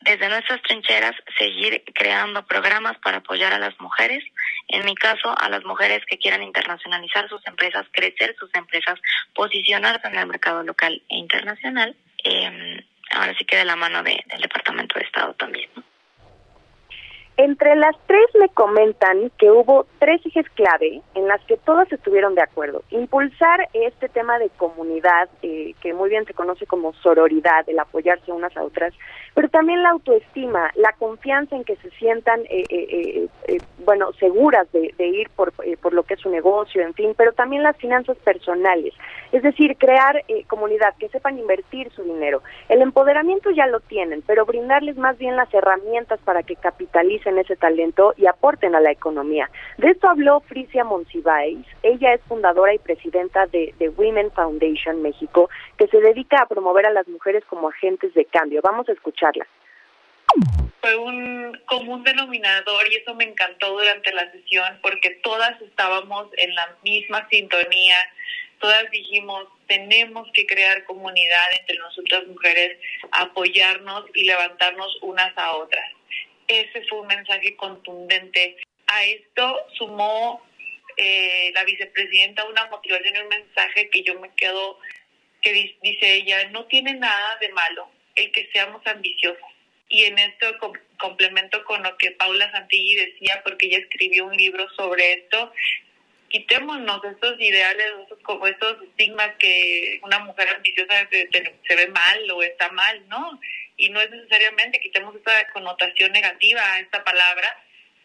desde 0.08 0.30
nuestras 0.30 0.62
trincheras 0.62 1.16
seguir 1.38 1.84
creando 1.94 2.46
programas 2.46 2.98
para 3.00 3.18
apoyar 3.18 3.54
a 3.54 3.60
las 3.60 3.78
mujeres, 3.82 4.24
en 4.70 4.86
mi 4.86 4.96
caso 4.96 5.36
a 5.38 5.50
las 5.50 5.66
mujeres 5.66 6.02
que 6.06 6.18
quieran 6.18 6.44
internacionalizar 6.44 7.28
sus 7.28 7.46
empresas, 7.46 7.86
crecer 7.92 8.34
sus 8.40 8.50
empresas, 8.56 8.98
posicionarse 9.36 10.08
en 10.08 10.18
el 10.18 10.26
mercado 10.26 10.64
local 10.64 11.02
e 11.10 11.18
internacional. 11.18 11.94
Eh, 12.24 12.86
ahora 13.12 13.36
sí 13.38 13.44
que 13.44 13.58
de 13.58 13.66
la 13.66 13.76
mano 13.76 14.02
de, 14.02 14.24
del 14.28 14.42
Departamento 14.42 14.98
de 14.98 15.06
Estado 15.06 15.34
también. 15.34 15.70
¿no? 15.76 15.84
Entre 17.38 17.76
las 17.76 17.96
tres 18.08 18.26
me 18.40 18.50
comentan 18.50 19.32
que 19.38 19.52
hubo 19.52 19.86
tres 20.00 20.26
ejes 20.26 20.50
clave 20.56 21.02
en 21.14 21.28
las 21.28 21.40
que 21.46 21.56
todas 21.58 21.92
estuvieron 21.92 22.34
de 22.34 22.42
acuerdo. 22.42 22.82
Impulsar 22.90 23.68
este 23.74 24.10
tema 24.10 24.40
de 24.40 24.50
comunidad, 24.58 25.30
eh, 25.44 25.76
que 25.80 25.94
muy 25.94 26.10
bien 26.10 26.26
se 26.26 26.34
conoce 26.34 26.66
como 26.66 26.94
sororidad, 26.94 27.70
el 27.70 27.78
apoyarse 27.78 28.32
unas 28.32 28.58
a 28.58 28.64
otras, 28.64 28.92
pero 29.36 29.50
también 29.50 29.84
la 29.84 29.90
autoestima, 29.92 30.72
la 30.76 30.94
confianza 30.94 31.56
en 31.56 31.64
que 31.64 31.76
se 31.76 31.92
sientan, 31.92 32.42
eh, 32.50 32.64
eh, 32.70 33.28
eh, 33.48 33.58
bueno, 33.86 34.12
seguras 34.14 34.72
de, 34.72 34.96
de 34.98 35.08
ir 35.08 35.30
por, 35.30 35.54
eh, 35.64 35.78
por 35.78 35.94
lo 35.94 36.02
que 36.02 36.16
es 36.16 36.20
su 36.20 36.32
negocio, 36.32 36.82
en 36.82 36.96
fin, 36.96 37.14
pero 37.16 37.34
también 37.34 37.62
las 37.62 37.78
finanzas 37.78 38.18
personales. 38.18 38.96
Es 39.32 39.44
decir, 39.44 39.78
crear 39.78 40.24
eh, 40.28 40.44
comunidad, 40.48 40.96
que 41.00 41.10
sepan 41.10 41.38
invertir 41.38 41.92
su 41.92 42.04
dinero. 42.04 42.44
El 42.70 42.82
empoderamiento 42.82 43.52
ya 43.52 43.68
lo 43.68 43.80
tienen, 43.80 44.22
pero 44.22 44.46
brindarles 44.46 44.98
más 44.98 45.18
bien 45.18 45.36
las 45.36 45.54
herramientas 45.54 46.20
para 46.24 46.44
que 46.44 46.56
capitalicen 46.56 47.38
ese 47.38 47.56
talento 47.56 48.14
y 48.18 48.26
aporten 48.26 48.76
a 48.76 48.80
la 48.80 48.92
economía. 48.92 49.50
De 49.78 49.90
esto 49.90 50.08
habló 50.08 50.40
Frisia 50.42 50.84
Monsiváis. 50.84 51.66
Ella 51.84 52.14
es 52.14 52.22
fundadora 52.28 52.74
y 52.74 52.80
presidenta 52.80 53.46
de, 53.48 53.74
de 53.80 53.90
Women 53.90 54.32
Foundation 54.32 55.02
México, 55.02 55.50
que 55.78 55.88
se 55.88 56.00
dedica 56.00 56.42
a 56.42 56.48
promover 56.48 56.86
a 56.86 56.92
las 56.92 57.08
mujeres 57.08 57.44
como 57.46 57.70
agentes 57.70 58.14
de 58.14 58.26
cambio. 58.26 58.62
Vamos 58.64 58.88
a 58.90 58.94
escucharla. 58.94 59.46
Fue 60.82 60.96
un 60.96 61.60
común 61.66 62.04
denominador 62.04 62.88
y 62.92 62.98
eso 62.98 63.16
me 63.16 63.24
encantó 63.24 63.72
durante 63.72 64.12
la 64.14 64.32
sesión 64.32 64.80
porque 64.82 65.20
todas 65.24 65.60
estábamos 65.62 66.28
en 66.38 66.54
la 66.54 66.76
misma 66.84 67.28
sintonía, 67.30 67.96
todas 68.60 68.90
dijimos, 68.92 69.48
tenemos 69.68 70.28
que 70.34 70.46
crear 70.46 70.84
comunidad 70.86 71.48
entre 71.60 71.78
nosotras 71.78 72.26
mujeres, 72.28 72.80
apoyarnos 73.12 74.06
y 74.14 74.26
levantarnos 74.26 74.98
unas 75.02 75.38
a 75.38 75.56
otras. 75.56 75.86
Ese 76.48 76.82
fue 76.88 77.02
un 77.02 77.08
mensaje 77.08 77.56
contundente. 77.56 78.58
A 78.88 79.04
esto 79.06 79.58
sumó 79.78 80.42
eh, 80.96 81.52
la 81.54 81.64
vicepresidenta 81.66 82.46
una 82.46 82.66
motivación 82.68 83.16
y 83.16 83.20
un 83.20 83.28
mensaje 83.28 83.90
que 83.90 84.04
yo 84.04 84.20
me 84.20 84.34
quedo, 84.36 84.80
que 85.42 85.54
dice 85.82 86.16
ella, 86.16 86.50
no 86.50 86.66
tiene 86.66 86.94
nada 86.94 87.38
de 87.40 87.50
malo 87.50 87.90
el 88.16 88.32
que 88.32 88.50
seamos 88.52 88.82
ambiciosas. 88.86 89.52
Y 89.90 90.04
en 90.06 90.18
esto 90.20 90.48
complemento 91.00 91.64
con 91.64 91.84
lo 91.84 91.98
que 91.98 92.12
Paula 92.12 92.52
Santilli 92.52 92.96
decía, 92.96 93.42
porque 93.44 93.68
ella 93.68 93.78
escribió 93.78 94.26
un 94.26 94.36
libro 94.36 94.68
sobre 94.76 95.14
esto. 95.14 95.54
Quitémonos 96.30 97.04
estos 97.06 97.40
ideales, 97.40 97.86
estos, 98.02 98.20
como 98.24 98.48
estos 98.48 98.82
estigmas 98.84 99.32
que 99.40 100.00
una 100.04 100.20
mujer 100.20 100.50
ambiciosa 100.50 101.08
se, 101.10 101.30
se 101.32 101.76
ve 101.76 101.88
mal 101.88 102.32
o 102.32 102.44
está 102.44 102.70
mal, 102.72 103.08
¿no? 103.08 103.40
Y 103.78 103.90
no 103.90 104.02
es 104.02 104.10
necesariamente, 104.10 104.80
quitemos 104.80 105.16
esta 105.16 105.50
connotación 105.54 106.12
negativa 106.12 106.62
a 106.62 106.80
esta 106.80 107.04
palabra. 107.04 107.48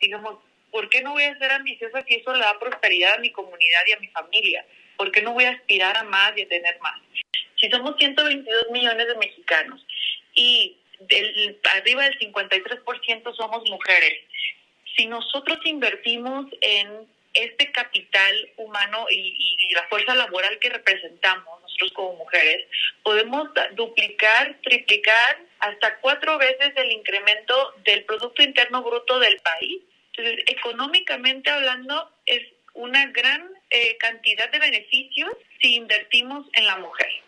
Digamos, 0.01 0.39
¿por 0.71 0.89
qué 0.89 1.03
no 1.03 1.13
voy 1.13 1.25
a 1.25 1.39
ser 1.39 1.51
ambiciosa 1.53 2.03
si 2.07 2.15
eso 2.15 2.33
le 2.33 2.41
da 2.41 2.59
prosperidad 2.59 3.15
a 3.15 3.19
mi 3.19 3.31
comunidad 3.31 3.83
y 3.87 3.93
a 3.93 4.01
mi 4.01 4.09
familia? 4.09 4.65
¿Por 4.97 5.13
qué 5.13 5.23
no 5.23 5.33
voy 5.33 5.45
a 5.45 5.51
aspirar 5.51 5.97
a 5.97 6.05
más 6.05 6.33
y 6.37 6.43
a 6.43 6.49
tener 6.49 6.79
más? 6.81 7.01
Si 7.61 7.71
somos 7.71 7.97
122 7.97 8.71
millones 8.71 9.07
de 9.07 9.15
mexicanos 9.17 9.87
y 10.35 10.77
del, 11.01 11.61
arriba 11.77 12.05
del 12.05 12.19
53% 12.19 13.37
somos 13.37 13.69
mujeres, 13.69 14.21
si 14.97 15.07
nosotros 15.07 15.59
invertimos 15.65 16.47
en 16.61 17.07
este 17.35 17.73
capital 17.73 18.51
humano 18.57 19.07
y, 19.11 19.57
y, 19.59 19.75
la 19.75 19.85
fuerza 19.89 20.15
laboral 20.15 20.59
que 20.59 20.69
representamos 20.69 21.63
nosotros 21.63 21.93
como 21.93 22.17
mujeres, 22.17 22.67
podemos 23.03 23.49
duplicar, 23.75 24.59
triplicar 24.63 25.39
hasta 25.61 25.99
cuatro 25.99 26.39
veces 26.39 26.73
el 26.77 26.93
incremento 26.93 27.75
del 27.85 28.05
Producto 28.05 28.43
Interno 28.43 28.83
Bruto 28.83 29.19
del 29.19 29.41
país. 29.41 29.81
Entonces, 30.15 30.45
económicamente 30.49 31.51
hablando, 31.51 32.11
es 32.27 32.43
una 32.75 33.07
gran 33.07 33.51
eh, 33.71 33.97
cantidad 33.99 34.51
de 34.51 34.59
beneficios 34.59 35.31
si 35.61 35.77
invertimos 35.77 36.47
en 36.53 36.67
la 36.67 36.77
mujer. 36.77 37.22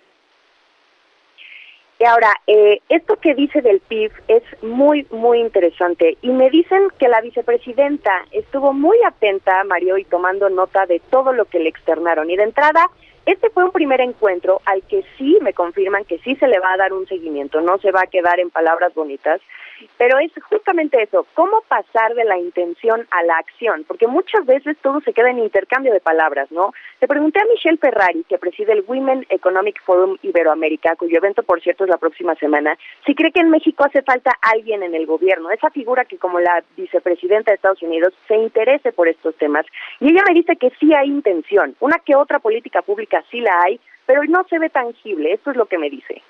Y 2.05 2.07
ahora, 2.07 2.39
eh, 2.47 2.81
esto 2.91 3.17
que 3.17 3.35
dice 3.35 3.63
del 3.63 3.81
PIB 3.81 4.13
es 4.29 4.43
muy, 4.63 5.07
muy 5.11 5.41
interesante. 5.41 6.19
Y 6.21 6.29
me 6.29 6.51
dicen 6.51 6.89
que 6.99 7.09
la 7.09 7.23
vicepresidenta 7.23 8.27
estuvo 8.31 8.75
muy 8.75 8.99
atenta, 9.07 9.65
Mario, 9.65 9.97
y 9.97 10.05
tomando 10.05 10.51
nota 10.51 10.85
de 10.85 11.01
todo 11.09 11.33
lo 11.33 11.47
que 11.47 11.61
le 11.61 11.71
externaron. 11.71 12.29
Y 12.29 12.37
de 12.37 12.43
entrada, 12.43 12.91
este 13.25 13.49
fue 13.49 13.65
un 13.65 13.71
primer 13.71 14.03
encuentro 14.03 14.61
al 14.67 14.83
que 14.83 15.03
sí 15.17 15.39
me 15.41 15.55
confirman 15.55 16.05
que 16.05 16.19
sí 16.19 16.37
se 16.37 16.47
le 16.47 16.59
va 16.59 16.75
a 16.75 16.77
dar 16.77 16.93
un 16.93 17.07
seguimiento, 17.07 17.63
no 17.63 17.79
se 17.79 17.91
va 17.91 18.03
a 18.03 18.07
quedar 18.07 18.39
en 18.39 18.51
palabras 18.51 18.93
bonitas, 18.93 19.41
pero 19.97 20.19
es 20.19 20.33
justamente 20.49 21.03
eso, 21.03 21.27
cómo 21.35 21.63
pasar 21.69 22.15
de 22.15 22.25
la 22.25 22.39
intención 22.39 23.07
a 23.11 23.23
la 23.23 23.37
acción, 23.37 23.85
porque 23.87 24.07
muchas 24.07 24.45
veces 24.47 24.77
todo 24.83 25.01
se 25.01 25.13
queda 25.13 25.31
en 25.31 25.39
intercambio 25.39 25.93
de 25.93 26.01
palabras, 26.01 26.51
¿no? 26.51 26.73
Le 27.01 27.09
pregunté 27.09 27.41
a 27.41 27.47
Michelle 27.47 27.79
Ferrari, 27.79 28.25
que 28.29 28.39
preside 28.39 28.73
el 28.73 28.85
Women 28.87 29.27
Economic 29.29 29.83
Forum 29.83 30.17
Iberoamérica, 30.23 30.97
cuyo 30.97 31.19
evento, 31.19 31.43
por 31.43 31.61
cierto, 31.61 31.85
es 31.85 31.91
la 31.91 31.99
próxima 31.99 32.35
semana, 32.37 32.77
si 33.07 33.15
cree 33.15 33.33
que 33.33 33.41
en 33.41 33.51
México 33.51 33.85
hace 33.85 34.03
falta 34.03 34.33
alguien 34.41 34.83
en 34.83 34.95
el 34.95 35.07
gobierno, 35.07 35.51
esa 35.51 35.71
figura 35.71 36.05
que 36.05 36.19
como 36.19 36.41
la 36.41 36.63
vicepresidenta 36.77 37.51
de 37.51 37.57
Estados 37.57 37.83
Unidos 37.83 38.15
se 38.29 38.37
interese 38.37 38.93
por 38.93 39.09
estos 39.09 39.35
temas. 39.37 39.67
Y 40.01 40.11
ella 40.11 40.23
me 40.27 40.35
dice 40.35 40.57
que 40.57 40.71
sí 40.81 40.93
hay 40.95 41.09
intención, 41.09 41.75
una 41.81 41.99
que 41.99 42.17
otra 42.17 42.39
política 42.39 42.83
pública 42.83 43.25
sí 43.31 43.41
la 43.41 43.63
hay, 43.63 43.81
pero 44.07 44.23
no 44.25 44.45
se 44.49 44.59
ve 44.59 44.71
tangible, 44.71 45.33
esto 45.33 45.51
es 45.51 45.57
lo 45.57 45.67
que 45.67 45.79
me 45.79 45.91
dice. 45.91 46.23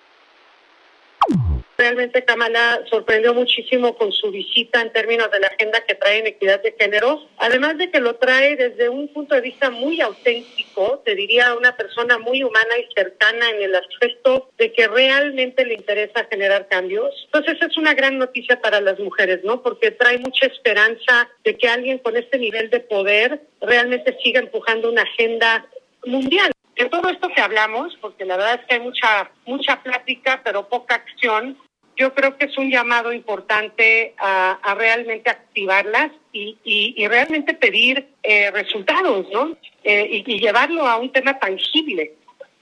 Realmente 1.76 2.24
Kamala 2.24 2.82
sorprendió 2.88 3.34
muchísimo 3.34 3.96
con 3.96 4.12
su 4.12 4.30
visita 4.30 4.80
en 4.80 4.92
términos 4.92 5.30
de 5.30 5.40
la 5.40 5.48
agenda 5.48 5.84
que 5.84 5.94
trae 5.94 6.18
en 6.18 6.28
equidad 6.28 6.62
de 6.62 6.74
género, 6.78 7.26
además 7.38 7.78
de 7.78 7.90
que 7.90 8.00
lo 8.00 8.14
trae 8.16 8.56
desde 8.56 8.88
un 8.88 9.08
punto 9.08 9.34
de 9.34 9.40
vista 9.40 9.70
muy 9.70 10.00
auténtico, 10.00 11.02
te 11.04 11.14
diría 11.14 11.54
una 11.54 11.76
persona 11.76 12.18
muy 12.18 12.44
humana 12.44 12.78
y 12.78 12.94
cercana 12.94 13.50
en 13.50 13.62
el 13.62 13.74
aspecto 13.74 14.50
de 14.56 14.72
que 14.72 14.86
realmente 14.86 15.64
le 15.64 15.74
interesa 15.74 16.26
generar 16.30 16.68
cambios. 16.68 17.12
Entonces 17.26 17.60
es 17.60 17.76
una 17.76 17.94
gran 17.94 18.18
noticia 18.18 18.60
para 18.60 18.80
las 18.80 18.98
mujeres, 19.00 19.42
¿no? 19.42 19.62
Porque 19.62 19.90
trae 19.90 20.18
mucha 20.18 20.46
esperanza 20.46 21.28
de 21.42 21.56
que 21.56 21.68
alguien 21.68 21.98
con 21.98 22.16
este 22.16 22.38
nivel 22.38 22.70
de 22.70 22.80
poder 22.80 23.40
realmente 23.60 24.16
siga 24.22 24.40
empujando 24.40 24.90
una 24.90 25.02
agenda 25.02 25.66
mundial. 26.06 26.52
De 26.76 26.86
todo 26.86 27.08
esto 27.08 27.28
que 27.28 27.40
hablamos, 27.40 27.96
porque 28.00 28.24
la 28.24 28.36
verdad 28.36 28.60
es 28.60 28.66
que 28.66 28.74
hay 28.74 28.80
mucha, 28.80 29.30
mucha 29.46 29.80
plática, 29.82 30.40
pero 30.44 30.68
poca 30.68 30.96
acción, 30.96 31.56
yo 31.96 32.14
creo 32.14 32.36
que 32.36 32.46
es 32.46 32.58
un 32.58 32.70
llamado 32.70 33.12
importante 33.12 34.14
a, 34.18 34.74
realmente 34.76 35.30
activarlas 35.30 36.10
y, 36.32 37.06
realmente 37.08 37.54
pedir 37.54 38.08
eh, 38.22 38.50
resultados, 38.50 39.26
¿no? 39.32 39.56
Eh, 39.84 40.22
y, 40.26 40.40
llevarlo 40.40 40.86
a 40.86 40.96
un 40.96 41.12
tema 41.12 41.38
tangible. 41.38 42.12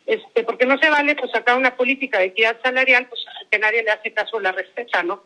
Este, 0.05 0.43
porque 0.43 0.67
no 0.67 0.79
se 0.79 0.91
vale 0.91 1.15
pues 1.15 1.31
sacar 1.31 1.57
una 1.57 1.77
política 1.77 2.19
de 2.19 2.27
equidad 2.27 2.61
salarial 2.63 3.07
pues 3.07 3.25
que 3.51 3.59
nadie 3.59 3.85
le 3.85 3.93
hace 3.93 4.13
caso 4.13 4.41
la 4.41 4.51
respeta, 4.51 5.03
¿no? 5.03 5.23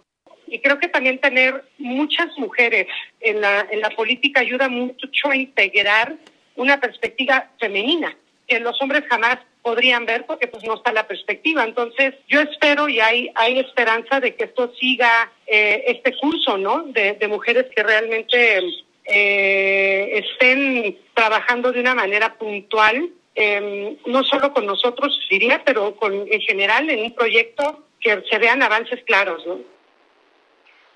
Y 0.47 0.61
creo 0.61 0.79
que 0.79 0.89
también 0.89 1.19
tener 1.19 1.65
muchas 1.79 2.29
mujeres 2.37 2.87
en 3.21 3.41
la, 3.41 3.67
en 3.71 3.81
la 3.81 3.91
política 3.91 4.41
ayuda 4.41 4.69
mucho 4.69 5.31
a 5.31 5.37
integrar 5.37 6.15
una 6.57 6.79
perspectiva 6.79 7.51
femenina 7.59 8.17
que 8.47 8.61
los 8.61 8.81
hombres 8.81 9.05
jamás 9.09 9.39
podrían 9.67 10.07
ver 10.07 10.27
porque 10.27 10.47
pues 10.47 10.63
no 10.63 10.75
está 10.75 10.93
la 10.93 11.09
perspectiva. 11.09 11.65
Entonces 11.65 12.15
yo 12.29 12.41
espero 12.41 12.89
y 12.89 13.01
hay, 13.01 13.33
hay 13.35 13.59
esperanza 13.59 14.21
de 14.21 14.37
que 14.37 14.45
esto 14.45 14.73
siga 14.79 15.33
eh, 15.45 15.83
este 15.89 16.17
curso, 16.17 16.57
¿no? 16.57 16.85
De, 16.85 17.15
de 17.15 17.27
mujeres 17.27 17.67
que 17.75 17.83
realmente 17.83 18.61
eh, 19.05 20.23
estén 20.23 20.97
trabajando 21.15 21.73
de 21.73 21.81
una 21.81 21.97
manera 21.97 22.39
puntual, 22.39 23.11
eh, 23.35 23.99
no 24.07 24.23
solo 24.23 24.53
con 24.53 24.67
nosotros, 24.67 25.19
diría, 25.29 25.61
pero 25.65 25.97
con, 25.97 26.15
en 26.15 26.41
general 26.43 26.89
en 26.89 27.01
un 27.01 27.13
proyecto 27.13 27.87
que 27.99 28.23
se 28.31 28.39
vean 28.39 28.63
avances 28.63 29.03
claros, 29.03 29.45
¿no? 29.49 29.59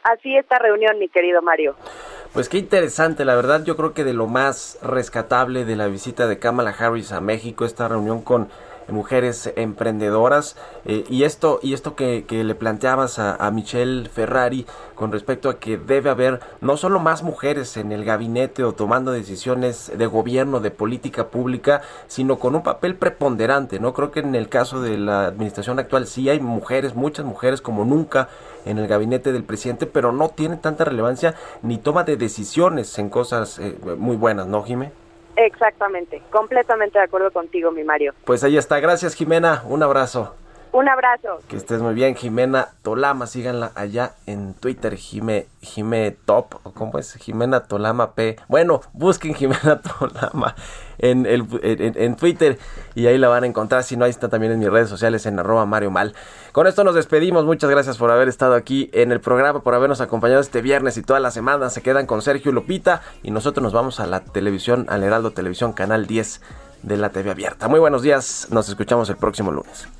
Así 0.05 0.37
esta 0.37 0.61
reunión, 0.61 0.97
mi 1.01 1.09
querido 1.09 1.43
Mario. 1.43 1.75
Pues 2.33 2.49
qué 2.49 2.59
interesante, 2.59 3.25
la 3.25 3.35
verdad 3.35 3.65
yo 3.65 3.77
creo 3.77 3.93
que 3.93 4.05
de 4.05 4.15
lo 4.15 4.29
más 4.29 4.79
rescatable 4.83 5.65
de 5.65 5.75
la 5.75 5.89
visita 5.89 6.29
de 6.29 6.39
Kamala 6.39 6.71
Harris 6.71 7.11
a 7.11 7.21
México, 7.21 7.65
esta 7.65 7.89
reunión 7.89 8.23
con 8.23 8.49
mujeres 8.93 9.53
emprendedoras 9.57 10.57
eh, 10.85 11.05
y 11.09 11.25
esto 11.25 11.61
y 11.63 11.75
esto 11.75 11.95
que, 11.95 12.25
que 12.27 12.45
le 12.45 12.55
planteabas 12.55 13.19
a, 13.19 13.35
a, 13.35 13.51
Michelle 13.51 14.09
Ferrari 14.09 14.67
con 14.95 15.13
respecto 15.13 15.49
a 15.49 15.59
que 15.59 15.77
debe 15.77 16.11
haber 16.11 16.41
no 16.61 16.77
solo 16.77 17.01
más 17.01 17.23
mujeres 17.23 17.77
en 17.77 17.93
el 17.93 18.05
gabinete 18.05 18.65
o 18.65 18.73
tomando 18.73 19.13
decisiones 19.13 19.93
de 19.97 20.07
gobierno 20.07 20.61
de 20.61 20.71
política 20.71 21.29
pública 21.29 21.83
sino 22.07 22.39
con 22.39 22.55
un 22.55 22.63
papel 22.63 22.97
preponderante 22.97 23.81
no 23.81 23.93
creo 23.93 24.11
que 24.11 24.21
en 24.21 24.35
el 24.35 24.49
caso 24.49 24.81
de 24.81 24.99
la 24.99 25.27
administración 25.27 25.79
actual 25.79 26.07
sí 26.07 26.29
hay 26.29 26.41
mujeres 26.41 26.95
muchas 26.95 27.25
mujeres 27.25 27.61
como 27.61 27.85
nunca 27.85 28.29
en 28.65 28.79
el 28.79 28.87
gabinete 28.87 29.33
del 29.33 29.45
presidente 29.45 29.87
pero 29.87 30.13
no 30.13 30.29
tiene 30.29 30.57
tanta 30.57 30.85
relevancia 30.85 31.35
ni 31.63 31.79
toma 31.79 32.05
de 32.05 32.17
decisiones 32.17 32.99
en 32.99 33.09
cosas 33.09 33.59
eh, 33.59 33.77
muy 33.99 34.17
buenas 34.17 34.47
no 34.47 34.63
Jimé 34.63 34.93
Exactamente, 35.47 36.23
completamente 36.31 36.99
de 36.99 37.05
acuerdo 37.05 37.31
contigo, 37.31 37.71
mi 37.71 37.83
Mario. 37.83 38.15
Pues 38.25 38.45
ahí 38.45 38.57
está, 38.57 38.79
gracias 38.81 39.15
Jimena, 39.15 39.63
un 39.67 39.83
abrazo. 39.83 40.35
Un 40.73 40.89
abrazo. 40.89 41.41
Que 41.49 41.57
estés 41.57 41.83
muy 41.83 41.95
bien, 41.95 42.15
Jimena 42.15 42.69
Tolama, 42.83 43.27
síganla 43.27 43.73
allá 43.75 44.15
en 44.27 44.55
Twitter, 44.55 44.95
Jime, 44.97 45.49
Jime 45.61 46.17
Top, 46.25 46.55
o 46.63 46.71
cómo 46.71 46.99
es, 46.99 47.15
Jimena 47.15 47.65
Tolama 47.65 48.13
P. 48.13 48.37
Bueno, 48.47 48.81
busquen 48.93 49.35
Jimena 49.35 49.81
Tolama 49.99 50.55
en, 50.99 51.27
el, 51.27 51.45
en, 51.63 52.15
Twitter 52.15 52.57
y 52.95 53.09
ahí 53.09 53.19
la 53.19 53.29
van 53.29 53.43
a 53.43 53.47
encontrar, 53.49 53.83
si 53.83 53.97
no, 53.97 54.05
ahí 54.05 54.11
está 54.11 54.29
también 54.29 54.53
en 54.53 54.61
mis 54.61 54.71
redes 54.71 54.89
sociales 54.89 55.27
en 55.27 55.41
arroba 55.41 55.67
Mario 55.67 55.91
Mal. 55.91 56.15
Con 56.53 56.69
esto 56.69 56.85
nos 56.85 56.95
despedimos, 56.95 57.45
muchas 57.45 57.69
gracias 57.69 57.99
por 57.99 58.13
haber 58.13 58.29
estado 58.29 58.55
aquí 58.55 58.91
en 58.93 59.11
el 59.11 59.21
programa, 59.21 59.63
por 59.63 59.75
habernos 59.75 60.01
acompañado 60.01 60.41
este 60.41 60.63
viernes 60.63 60.97
y 60.97 61.03
toda 61.03 61.19
la 61.19 61.33
semana. 61.33 61.69
Se 61.71 61.83
quedan 61.83 62.07
con 62.07 62.23
Sergio 62.23 62.53
Lupita 62.53 63.03
y 63.25 63.33
nosotros 63.33 63.63
nos 63.63 63.73
vamos 63.73 63.99
a 63.99 64.07
la 64.07 64.21
televisión, 64.21 64.87
al 64.89 65.03
Heraldo 65.03 65.33
Televisión, 65.33 65.73
Canal 65.73 66.07
10 66.07 66.41
de 66.85 66.97
la 66.97 67.11
TV 67.11 67.33
Abierta. 67.33 67.67
Muy 67.67 67.81
buenos 67.81 68.03
días, 68.03 68.47
nos 68.51 68.69
escuchamos 68.69 69.11
el 69.11 69.17
próximo 69.17 69.51
lunes. 69.51 70.00